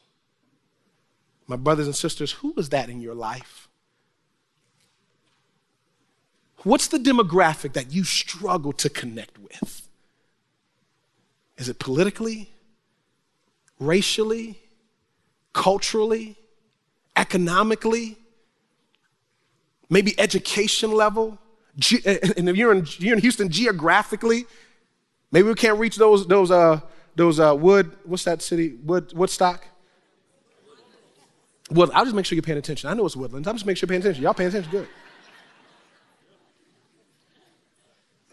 My 1.47 1.55
brothers 1.55 1.88
and 1.88 1.95
sisters, 1.95 2.33
who 2.33 2.53
is 2.57 2.69
that 2.69 2.89
in 2.89 3.01
your 3.01 3.15
life? 3.15 3.67
What's 6.63 6.88
the 6.88 6.97
demographic 6.97 7.73
that 7.73 7.91
you 7.91 8.05
struggle 8.05 8.71
to 8.73 8.89
connect 8.89 9.38
with? 9.38 9.88
Is 11.57 11.69
it 11.69 11.79
politically, 11.79 12.49
racially, 13.79 14.59
culturally? 15.53 16.37
economically, 17.15 18.17
maybe 19.89 20.19
education 20.19 20.91
level, 20.91 21.37
and 22.05 22.49
if 22.49 22.55
you're 22.55 22.73
in, 22.73 22.87
you're 22.97 23.15
in 23.15 23.21
Houston 23.21 23.49
geographically, 23.49 24.45
maybe 25.31 25.47
we 25.47 25.55
can't 25.55 25.79
reach 25.79 25.95
those, 25.95 26.27
those, 26.27 26.51
uh, 26.51 26.79
those 27.15 27.39
uh, 27.39 27.55
Wood, 27.55 27.91
what's 28.03 28.23
that 28.23 28.41
city? 28.41 28.75
Wood, 28.83 29.13
Woodstock? 29.13 29.65
Well, 31.71 31.89
I'll 31.93 32.03
just 32.03 32.15
make 32.15 32.25
sure 32.25 32.35
you're 32.35 32.43
paying 32.43 32.57
attention. 32.57 32.89
I 32.89 32.93
know 32.93 33.05
it's 33.05 33.15
Woodlands. 33.15 33.47
I'll 33.47 33.53
just 33.53 33.65
make 33.65 33.77
sure 33.77 33.87
you're 33.87 33.93
paying 33.93 34.01
attention. 34.01 34.23
Y'all 34.23 34.33
paying 34.33 34.49
attention? 34.49 34.71
Good. 34.71 34.87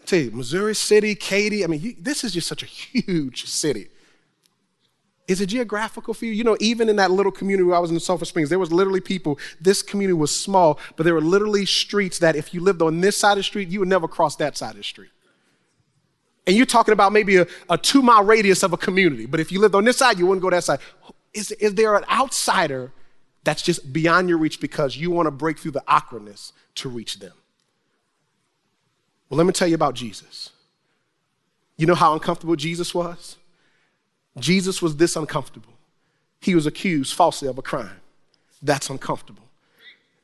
tell 0.11 0.25
you, 0.25 0.31
Missouri 0.31 0.75
City, 0.75 1.15
Katy, 1.15 1.63
I 1.63 1.67
mean, 1.67 1.81
you, 1.81 1.95
this 1.97 2.23
is 2.23 2.33
just 2.33 2.47
such 2.47 2.63
a 2.63 2.65
huge 2.65 3.45
city. 3.45 3.87
Is 5.27 5.39
it 5.39 5.47
geographical 5.47 6.13
for 6.13 6.25
you? 6.25 6.33
You 6.33 6.43
know, 6.43 6.57
even 6.59 6.89
in 6.89 6.97
that 6.97 7.09
little 7.11 7.31
community 7.31 7.63
where 7.63 7.77
I 7.77 7.79
was 7.79 7.91
in 7.91 7.99
Sulphur 7.99 8.25
Springs, 8.25 8.49
there 8.49 8.59
was 8.59 8.71
literally 8.71 8.99
people, 8.99 9.39
this 9.61 9.81
community 9.81 10.17
was 10.17 10.35
small, 10.35 10.77
but 10.97 11.03
there 11.03 11.13
were 11.13 11.21
literally 11.21 11.65
streets 11.65 12.19
that 12.19 12.35
if 12.35 12.53
you 12.53 12.59
lived 12.59 12.81
on 12.81 12.99
this 12.99 13.17
side 13.17 13.33
of 13.33 13.37
the 13.37 13.43
street, 13.43 13.69
you 13.69 13.79
would 13.79 13.87
never 13.87 14.07
cross 14.07 14.35
that 14.37 14.57
side 14.57 14.71
of 14.71 14.77
the 14.77 14.83
street. 14.83 15.11
And 16.45 16.57
you're 16.57 16.65
talking 16.65 16.91
about 16.91 17.13
maybe 17.13 17.37
a, 17.37 17.47
a 17.69 17.77
two 17.77 18.01
mile 18.01 18.25
radius 18.25 18.63
of 18.63 18.73
a 18.73 18.77
community, 18.77 19.25
but 19.25 19.39
if 19.39 19.51
you 19.51 19.61
lived 19.61 19.75
on 19.75 19.85
this 19.85 19.97
side, 19.97 20.19
you 20.19 20.25
wouldn't 20.25 20.41
go 20.41 20.49
that 20.49 20.63
side. 20.63 20.79
Is, 21.33 21.51
is 21.51 21.75
there 21.75 21.95
an 21.95 22.03
outsider 22.11 22.91
that's 23.43 23.61
just 23.61 23.93
beyond 23.93 24.27
your 24.27 24.37
reach 24.37 24.59
because 24.59 24.97
you 24.97 25.11
want 25.11 25.27
to 25.27 25.31
break 25.31 25.59
through 25.59 25.71
the 25.71 25.83
awkwardness 25.87 26.51
to 26.75 26.89
reach 26.89 27.19
them? 27.19 27.33
Well, 29.31 29.37
let 29.37 29.47
me 29.47 29.53
tell 29.53 29.69
you 29.69 29.75
about 29.75 29.93
Jesus. 29.93 30.49
You 31.77 31.87
know 31.87 31.95
how 31.95 32.11
uncomfortable 32.13 32.57
Jesus 32.57 32.93
was? 32.93 33.37
Jesus 34.37 34.81
was 34.81 34.97
this 34.97 35.15
uncomfortable. 35.15 35.71
He 36.41 36.53
was 36.53 36.65
accused 36.65 37.13
falsely 37.13 37.47
of 37.47 37.57
a 37.57 37.61
crime. 37.61 38.01
That's 38.61 38.89
uncomfortable. 38.89 39.45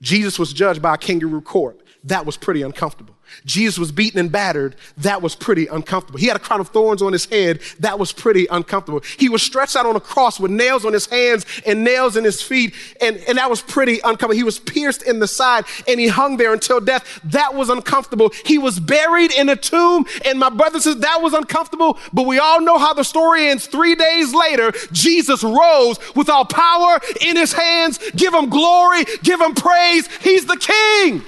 Jesus 0.01 0.37
was 0.37 0.51
judged 0.51 0.81
by 0.81 0.95
a 0.95 0.97
kangaroo 0.97 1.39
court. 1.39 1.79
That 2.03 2.25
was 2.25 2.35
pretty 2.35 2.63
uncomfortable. 2.63 3.15
Jesus 3.45 3.77
was 3.77 3.91
beaten 3.91 4.19
and 4.19 4.31
battered. 4.31 4.75
That 4.97 5.21
was 5.21 5.35
pretty 5.35 5.67
uncomfortable. 5.67 6.19
He 6.19 6.27
had 6.27 6.35
a 6.35 6.39
crown 6.39 6.59
of 6.59 6.69
thorns 6.69 7.01
on 7.01 7.13
his 7.13 7.25
head. 7.25 7.61
That 7.79 7.99
was 7.99 8.11
pretty 8.11 8.47
uncomfortable. 8.47 9.01
He 9.17 9.29
was 9.29 9.41
stretched 9.41 9.75
out 9.75 9.85
on 9.85 9.95
a 9.95 9.99
cross 9.99 10.39
with 10.39 10.51
nails 10.51 10.85
on 10.85 10.93
his 10.93 11.05
hands 11.05 11.45
and 11.65 11.83
nails 11.83 12.17
in 12.17 12.23
his 12.23 12.41
feet. 12.41 12.73
And, 13.01 13.17
and 13.27 13.37
that 13.37 13.49
was 13.49 13.61
pretty 13.61 13.99
uncomfortable. 13.99 14.35
He 14.35 14.43
was 14.43 14.59
pierced 14.59 15.03
in 15.03 15.19
the 15.19 15.27
side 15.27 15.65
and 15.87 15.99
he 15.99 16.07
hung 16.07 16.37
there 16.37 16.53
until 16.53 16.79
death. 16.79 17.19
That 17.23 17.53
was 17.53 17.69
uncomfortable. 17.69 18.31
He 18.45 18.57
was 18.57 18.79
buried 18.79 19.31
in 19.33 19.49
a 19.49 19.55
tomb. 19.55 20.05
And 20.25 20.39
my 20.39 20.49
brother 20.49 20.79
says 20.79 20.97
that 20.97 21.21
was 21.21 21.33
uncomfortable. 21.33 21.97
But 22.13 22.25
we 22.25 22.39
all 22.39 22.61
know 22.61 22.77
how 22.77 22.93
the 22.93 23.03
story 23.03 23.47
ends. 23.47 23.67
Three 23.67 23.95
days 23.95 24.33
later, 24.33 24.71
Jesus 24.91 25.43
rose 25.43 25.99
with 26.15 26.29
all 26.29 26.45
power 26.45 26.99
in 27.21 27.35
his 27.35 27.53
hands. 27.53 27.99
Give 28.15 28.33
him 28.33 28.49
glory. 28.49 29.05
Give 29.23 29.39
him 29.39 29.53
praise. 29.53 30.07
He's 30.17 30.45
the 30.45 30.57
king. 30.57 31.23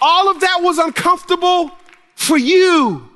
All 0.00 0.30
of 0.30 0.40
that 0.40 0.58
was 0.60 0.78
uncomfortable 0.78 1.70
for 2.14 2.38
you. 2.38 3.08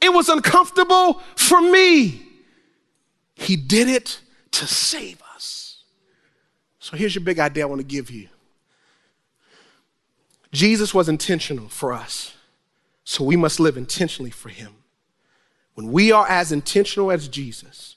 It 0.00 0.12
was 0.12 0.28
uncomfortable 0.28 1.20
for 1.36 1.60
me. 1.60 2.26
He 3.34 3.56
did 3.56 3.88
it 3.88 4.20
to 4.52 4.66
save 4.66 5.22
us. 5.34 5.84
So 6.78 6.96
here's 6.96 7.14
your 7.14 7.24
big 7.24 7.38
idea 7.38 7.64
I 7.64 7.66
want 7.66 7.80
to 7.80 7.86
give 7.86 8.10
you 8.10 8.28
Jesus 10.52 10.92
was 10.92 11.08
intentional 11.08 11.68
for 11.68 11.92
us, 11.92 12.34
so 13.04 13.24
we 13.24 13.36
must 13.36 13.58
live 13.58 13.76
intentionally 13.76 14.30
for 14.30 14.50
him. 14.50 14.74
When 15.74 15.90
we 15.90 16.12
are 16.12 16.28
as 16.28 16.52
intentional 16.52 17.10
as 17.10 17.28
Jesus, 17.28 17.96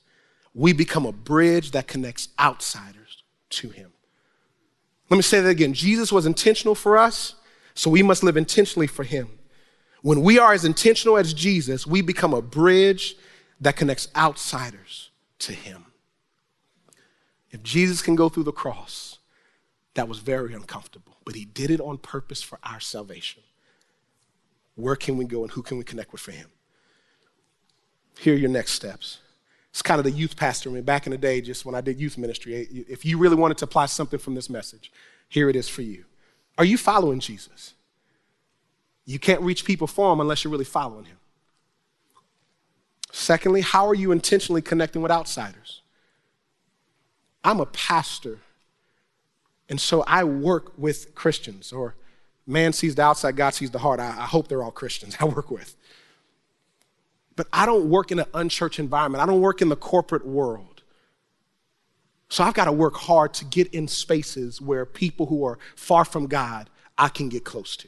we 0.54 0.72
become 0.72 1.06
a 1.06 1.12
bridge 1.12 1.72
that 1.72 1.88
connects 1.88 2.30
outsiders 2.40 3.24
to 3.50 3.70
him. 3.70 3.92
Let 5.10 5.18
me 5.18 5.24
say 5.24 5.42
that 5.42 5.50
again. 5.50 5.74
Jesus 5.74 6.12
was 6.12 6.26
intentional 6.26 6.76
for 6.76 6.98
us, 6.98 7.36
so 7.76 7.90
we 7.90 8.02
must 8.02 8.24
live 8.24 8.38
intentionally 8.38 8.88
for 8.88 9.04
Him. 9.04 9.30
When 10.02 10.22
we 10.22 10.40
are 10.40 10.54
as 10.54 10.66
intentional 10.66 11.18
as 11.18 11.34
Jesus, 11.34 11.86
we 11.86 12.02
become 12.02 12.34
a 12.34 12.42
bridge 12.42 13.16
that 13.60 13.76
connects 13.76 14.08
outsiders 14.16 15.12
to 15.40 15.54
Him. 15.54 15.86
If 17.52 17.62
Jesus 17.62 18.02
can 18.02 18.16
go 18.16 18.30
through 18.30 18.44
the 18.44 18.52
cross, 18.52 19.20
that 19.94 20.08
was 20.08 20.20
very 20.20 20.54
uncomfortable, 20.54 21.18
but 21.26 21.36
He 21.36 21.46
did 21.46 21.70
it 21.70 21.82
on 21.82 21.98
purpose 21.98 22.42
for 22.42 22.60
our 22.64 22.80
salvation. 22.80 23.44
Where 24.76 24.96
can 24.96 25.18
we 25.18 25.26
go 25.26 25.44
and 25.44 25.52
who 25.52 25.62
can 25.62 25.78
we 25.78 25.84
connect 25.84 26.12
with 26.12 26.22
for 26.22 26.32
Him? 26.32 26.50
Here 28.20 28.34
are 28.34 28.38
your 28.38 28.50
next 28.50 28.72
steps. 28.72 29.20
It's 29.72 29.82
kind 29.82 30.00
of 30.00 30.06
the 30.06 30.12
youth 30.12 30.38
pastor. 30.38 30.70
I 30.70 30.74
mean, 30.74 30.84
back 30.84 31.06
in 31.06 31.12
the 31.12 31.18
day, 31.18 31.42
just 31.42 31.66
when 31.66 31.76
I 31.76 31.82
did 31.82 32.00
youth 32.00 32.18
ministry, 32.18 32.86
if 32.88 33.04
you 33.04 33.18
really 33.18 33.36
wanted 33.36 33.58
to 33.58 33.66
apply 33.66 33.88
something 33.88 34.20
from 34.20 34.36
this 34.36 34.50
message, 34.50 34.92
here 35.28 35.50
it 35.50 35.56
is 35.56 35.68
for 35.68 35.82
you. 35.82 36.06
Are 36.58 36.66
you 36.66 36.78
following 36.78 37.20
Jesus? 37.20 37.74
You 39.06 39.20
can't 39.20 39.42
reach 39.42 39.66
people 39.66 39.88
for 39.88 40.12
him 40.14 40.20
unless 40.20 40.44
you're 40.44 40.52
really 40.52 40.66
following 40.66 41.06
him. 41.06 41.18
Secondly, 43.12 43.62
how 43.62 43.88
are 43.88 43.94
you 43.94 44.12
intentionally 44.12 44.62
connecting 44.62 45.02
with 45.02 45.12
outsiders? 45.12 45.82
I'm 47.44 47.60
a 47.60 47.66
pastor, 47.68 48.40
and 49.70 49.80
so 49.80 50.04
I 50.08 50.24
work 50.24 50.74
with 50.78 51.14
Christians, 51.14 51.72
or 51.72 51.96
man 52.48 52.74
sees 52.74 52.96
the 52.96 53.04
outside, 53.04 53.36
God 53.36 53.54
sees 53.54 53.72
the 53.72 53.80
heart. 53.80 54.00
I, 54.00 54.08
I 54.08 54.26
hope 54.26 54.48
they're 54.48 54.64
all 54.64 54.72
Christians 54.72 55.16
I 55.22 55.26
work 55.26 55.52
with. 55.52 55.76
But 57.36 57.48
I 57.54 57.66
don't 57.66 57.90
work 57.90 58.12
in 58.12 58.20
an 58.20 58.26
unchurched 58.34 58.80
environment. 58.80 59.22
I 59.22 59.26
don't 59.26 59.42
work 59.42 59.62
in 59.62 59.70
the 59.70 59.76
corporate 59.76 60.26
world. 60.26 60.75
So 62.30 62.44
I've 62.44 62.54
got 62.54 62.66
to 62.66 62.72
work 62.72 62.96
hard 62.96 63.34
to 63.36 63.46
get 63.46 63.74
in 63.74 63.88
spaces 63.88 64.60
where 64.60 64.86
people 64.86 65.28
who 65.28 65.46
are 65.46 65.60
far 65.76 66.06
from 66.06 66.28
God, 66.28 66.70
I 66.98 67.10
can 67.10 67.30
get 67.30 67.44
close 67.44 67.76
to. 67.78 67.88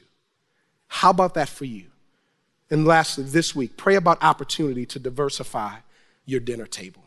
How 0.87 1.09
about 1.09 1.33
that 1.33 1.49
for 1.49 1.65
you? 1.65 1.85
And 2.69 2.85
lastly, 2.85 3.23
this 3.23 3.55
week, 3.55 3.77
pray 3.77 3.95
about 3.95 4.21
opportunity 4.21 4.85
to 4.87 4.99
diversify 4.99 5.77
your 6.25 6.39
dinner 6.39 6.67
table. 6.67 7.03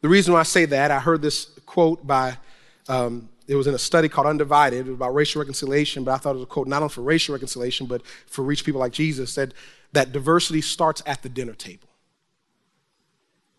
The 0.00 0.08
reason 0.08 0.34
why 0.34 0.40
I 0.40 0.44
say 0.44 0.64
that, 0.66 0.90
I 0.90 0.98
heard 0.98 1.22
this 1.22 1.46
quote 1.64 2.04
by, 2.04 2.36
um, 2.88 3.28
it 3.46 3.54
was 3.54 3.68
in 3.68 3.74
a 3.74 3.78
study 3.78 4.08
called 4.08 4.26
Undivided, 4.26 4.80
it 4.80 4.86
was 4.86 4.94
about 4.94 5.14
racial 5.14 5.40
reconciliation, 5.40 6.02
but 6.02 6.12
I 6.12 6.16
thought 6.18 6.30
it 6.30 6.34
was 6.34 6.42
a 6.42 6.46
quote 6.46 6.66
not 6.66 6.82
only 6.82 6.92
for 6.92 7.02
racial 7.02 7.32
reconciliation, 7.34 7.86
but 7.86 8.04
for 8.26 8.42
reach 8.42 8.64
people 8.64 8.80
like 8.80 8.92
Jesus, 8.92 9.32
said 9.32 9.54
that 9.92 10.10
diversity 10.10 10.60
starts 10.60 11.02
at 11.06 11.22
the 11.22 11.28
dinner 11.28 11.54
table. 11.54 11.88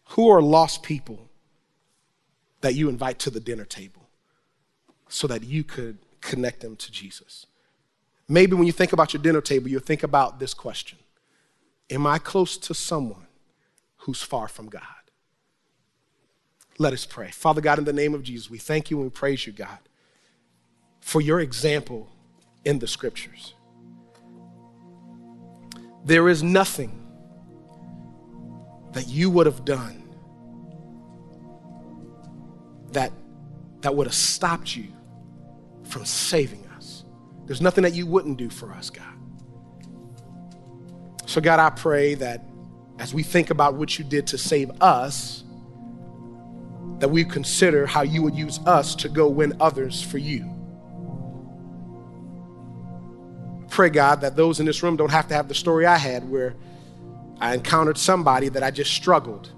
Who 0.09 0.30
are 0.30 0.41
lost 0.41 0.84
people 0.84 1.30
that 2.64 2.76
you 2.76 2.88
invite 2.88 3.20
to 3.20 3.30
the 3.30 3.41
dinner 3.41 3.66
table 3.66 4.07
so 5.09 5.28
that 5.28 5.43
you 5.43 5.66
could 5.66 5.97
connect 6.22 6.61
them 6.61 6.78
to 6.78 6.91
Jesus? 6.91 7.45
Maybe 8.30 8.55
when 8.55 8.66
you 8.66 8.72
think 8.72 8.93
about 8.93 9.14
your 9.14 9.22
dinner 9.22 9.41
table, 9.41 9.68
you'll 9.68 9.82
think 9.82 10.01
about 10.01 10.39
this 10.39 10.53
question 10.53 10.97
Am 11.89 12.07
I 12.07 12.18
close 12.18 12.57
to 12.57 12.74
someone 12.74 13.28
who's 13.97 14.22
far 14.22 14.47
from 14.47 14.70
God? 14.70 14.82
Let 16.80 16.93
us 16.93 17.05
pray. 17.05 17.32
Father 17.32 17.59
God, 17.59 17.80
in 17.80 17.86
the 17.86 17.93
name 17.93 18.14
of 18.14 18.24
Jesus, 18.24 18.49
we 18.49 18.57
thank 18.57 18.89
you 18.89 18.97
and 18.97 19.07
we 19.07 19.09
praise 19.11 19.45
you, 19.45 19.51
God, 19.51 19.78
for 21.01 21.20
your 21.20 21.41
example 21.41 22.09
in 22.64 22.80
the 22.80 22.88
scriptures. 22.88 23.53
There 26.05 26.30
is 26.30 26.41
nothing 26.41 26.99
that 28.93 29.07
you 29.09 29.30
would 29.30 29.47
have 29.47 29.66
done 29.66 30.03
that, 32.94 33.12
that 33.82 33.96
would 33.96 34.08
have 34.08 34.14
stopped 34.14 34.76
you 34.76 34.88
from 35.84 36.06
saving 36.06 36.66
us. 36.76 37.06
There's 37.46 37.62
nothing 37.62 37.84
that 37.84 37.94
you 37.94 38.06
wouldn't 38.06 38.38
do 38.38 38.50
for 38.50 38.72
us, 38.72 38.89
God. 38.89 39.06
So, 41.26 41.41
God, 41.41 41.60
I 41.60 41.70
pray 41.70 42.16
that 42.16 42.44
as 43.00 43.14
we 43.14 43.24
think 43.24 43.50
about 43.50 43.76
what 43.76 43.98
you 43.98 44.06
did 44.06 44.28
to 44.28 44.38
save 44.38 44.70
us, 44.82 45.44
that 47.00 47.10
we 47.10 47.26
consider 47.26 47.86
how 47.86 48.02
you 48.02 48.22
would 48.22 48.36
use 48.36 48.60
us 48.66 48.96
to 48.96 49.10
go 49.10 49.28
win 49.28 49.54
others 49.60 50.02
for 50.02 50.18
you. 50.18 50.54
pray, 53.74 53.89
God, 53.89 54.22
that 54.22 54.36
those 54.36 54.60
in 54.60 54.68
this 54.68 54.84
room 54.84 54.96
don't 54.96 55.12
have 55.12 55.28
to 55.28 55.34
have 55.34 55.48
the 55.48 55.56
story 55.56 55.88
I 55.88 55.98
had 55.98 56.30
where 56.30 56.56
I 57.39 57.56
encountered 57.56 57.98
somebody 57.98 58.48
that 58.50 58.62
I 58.62 58.70
just 58.70 58.94
struggled 58.94 59.52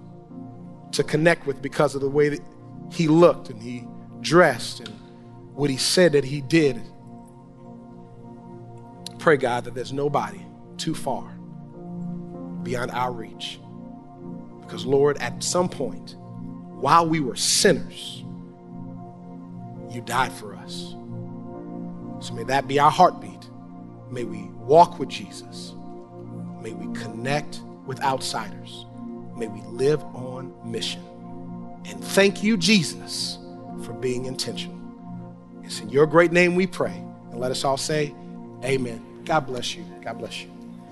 to 0.93 1.03
connect 1.03 1.45
with 1.45 1.61
because 1.61 1.95
of 1.95 2.01
the 2.01 2.09
way 2.09 2.29
that 2.29 2.39
he 2.91 3.07
looked 3.07 3.49
and 3.49 3.61
he 3.61 3.87
dressed 4.21 4.79
and 4.81 4.89
what 5.53 5.69
he 5.69 5.77
said 5.77 6.13
that 6.13 6.23
he 6.25 6.41
did. 6.41 6.81
Pray, 9.19 9.37
God, 9.37 9.63
that 9.63 9.73
there's 9.73 9.93
nobody 9.93 10.41
too 10.77 10.93
far 10.93 11.31
beyond 12.63 12.91
our 12.91 13.11
reach. 13.11 13.59
Because, 14.61 14.85
Lord, 14.85 15.17
at 15.17 15.43
some 15.43 15.69
point, 15.69 16.15
while 16.17 17.07
we 17.07 17.19
were 17.19 17.35
sinners, 17.35 18.23
you 19.89 20.01
died 20.01 20.33
for 20.33 20.55
us. 20.55 20.95
So 22.19 22.33
may 22.33 22.43
that 22.45 22.67
be 22.67 22.79
our 22.79 22.91
heartbeat. 22.91 23.49
May 24.09 24.23
we 24.23 24.43
walk 24.59 24.99
with 24.99 25.09
Jesus. 25.09 25.73
May 26.61 26.73
we 26.73 26.93
connect 26.99 27.61
with 27.85 28.01
outsiders. 28.01 28.85
May 29.37 29.47
we 29.47 29.61
live 29.61 30.03
on 30.03 30.53
mission. 30.65 31.03
And 31.85 32.03
thank 32.03 32.43
you, 32.43 32.57
Jesus, 32.57 33.37
for 33.83 33.93
being 33.93 34.25
intentional. 34.25 34.75
It's 35.63 35.79
in 35.79 35.89
your 35.89 36.05
great 36.05 36.31
name 36.31 36.55
we 36.55 36.67
pray. 36.67 36.93
And 37.31 37.39
let 37.39 37.51
us 37.51 37.63
all 37.63 37.77
say, 37.77 38.13
Amen. 38.63 39.23
God 39.25 39.41
bless 39.41 39.75
you. 39.75 39.85
God 40.03 40.19
bless 40.19 40.41
you. 40.41 40.51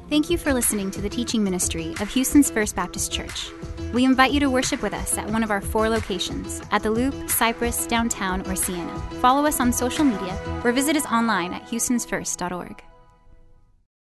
Thank 0.10 0.30
you 0.30 0.38
for 0.38 0.54
listening 0.54 0.91
to 0.91 1.02
the 1.02 1.10
teaching 1.10 1.44
ministry 1.44 1.96
of 2.00 2.10
Houston's 2.10 2.52
First 2.52 2.76
Baptist 2.76 3.12
Church. 3.12 3.50
We 3.94 4.06
invite 4.06 4.32
you 4.32 4.39
to 4.41 4.50
worship 4.50 4.82
with 4.82 4.94
us 4.94 5.18
at 5.18 5.30
one 5.30 5.44
of 5.44 5.52
our 5.52 5.62
four 5.62 5.89
locations 5.89 6.62
at 6.72 6.84
the 6.84 6.91
Loop, 6.91 7.30
Cypress, 7.30 7.88
downtown, 7.88 8.41
or 8.48 8.56
Sienna. 8.56 9.00
Follow 9.22 9.46
us 9.46 9.60
on 9.60 9.72
social 9.72 10.04
media 10.04 10.38
or 10.64 10.72
visit 10.72 10.96
us 10.96 11.06
online 11.06 11.54
at 11.54 11.66
houstonsfirst.org. 11.66 12.84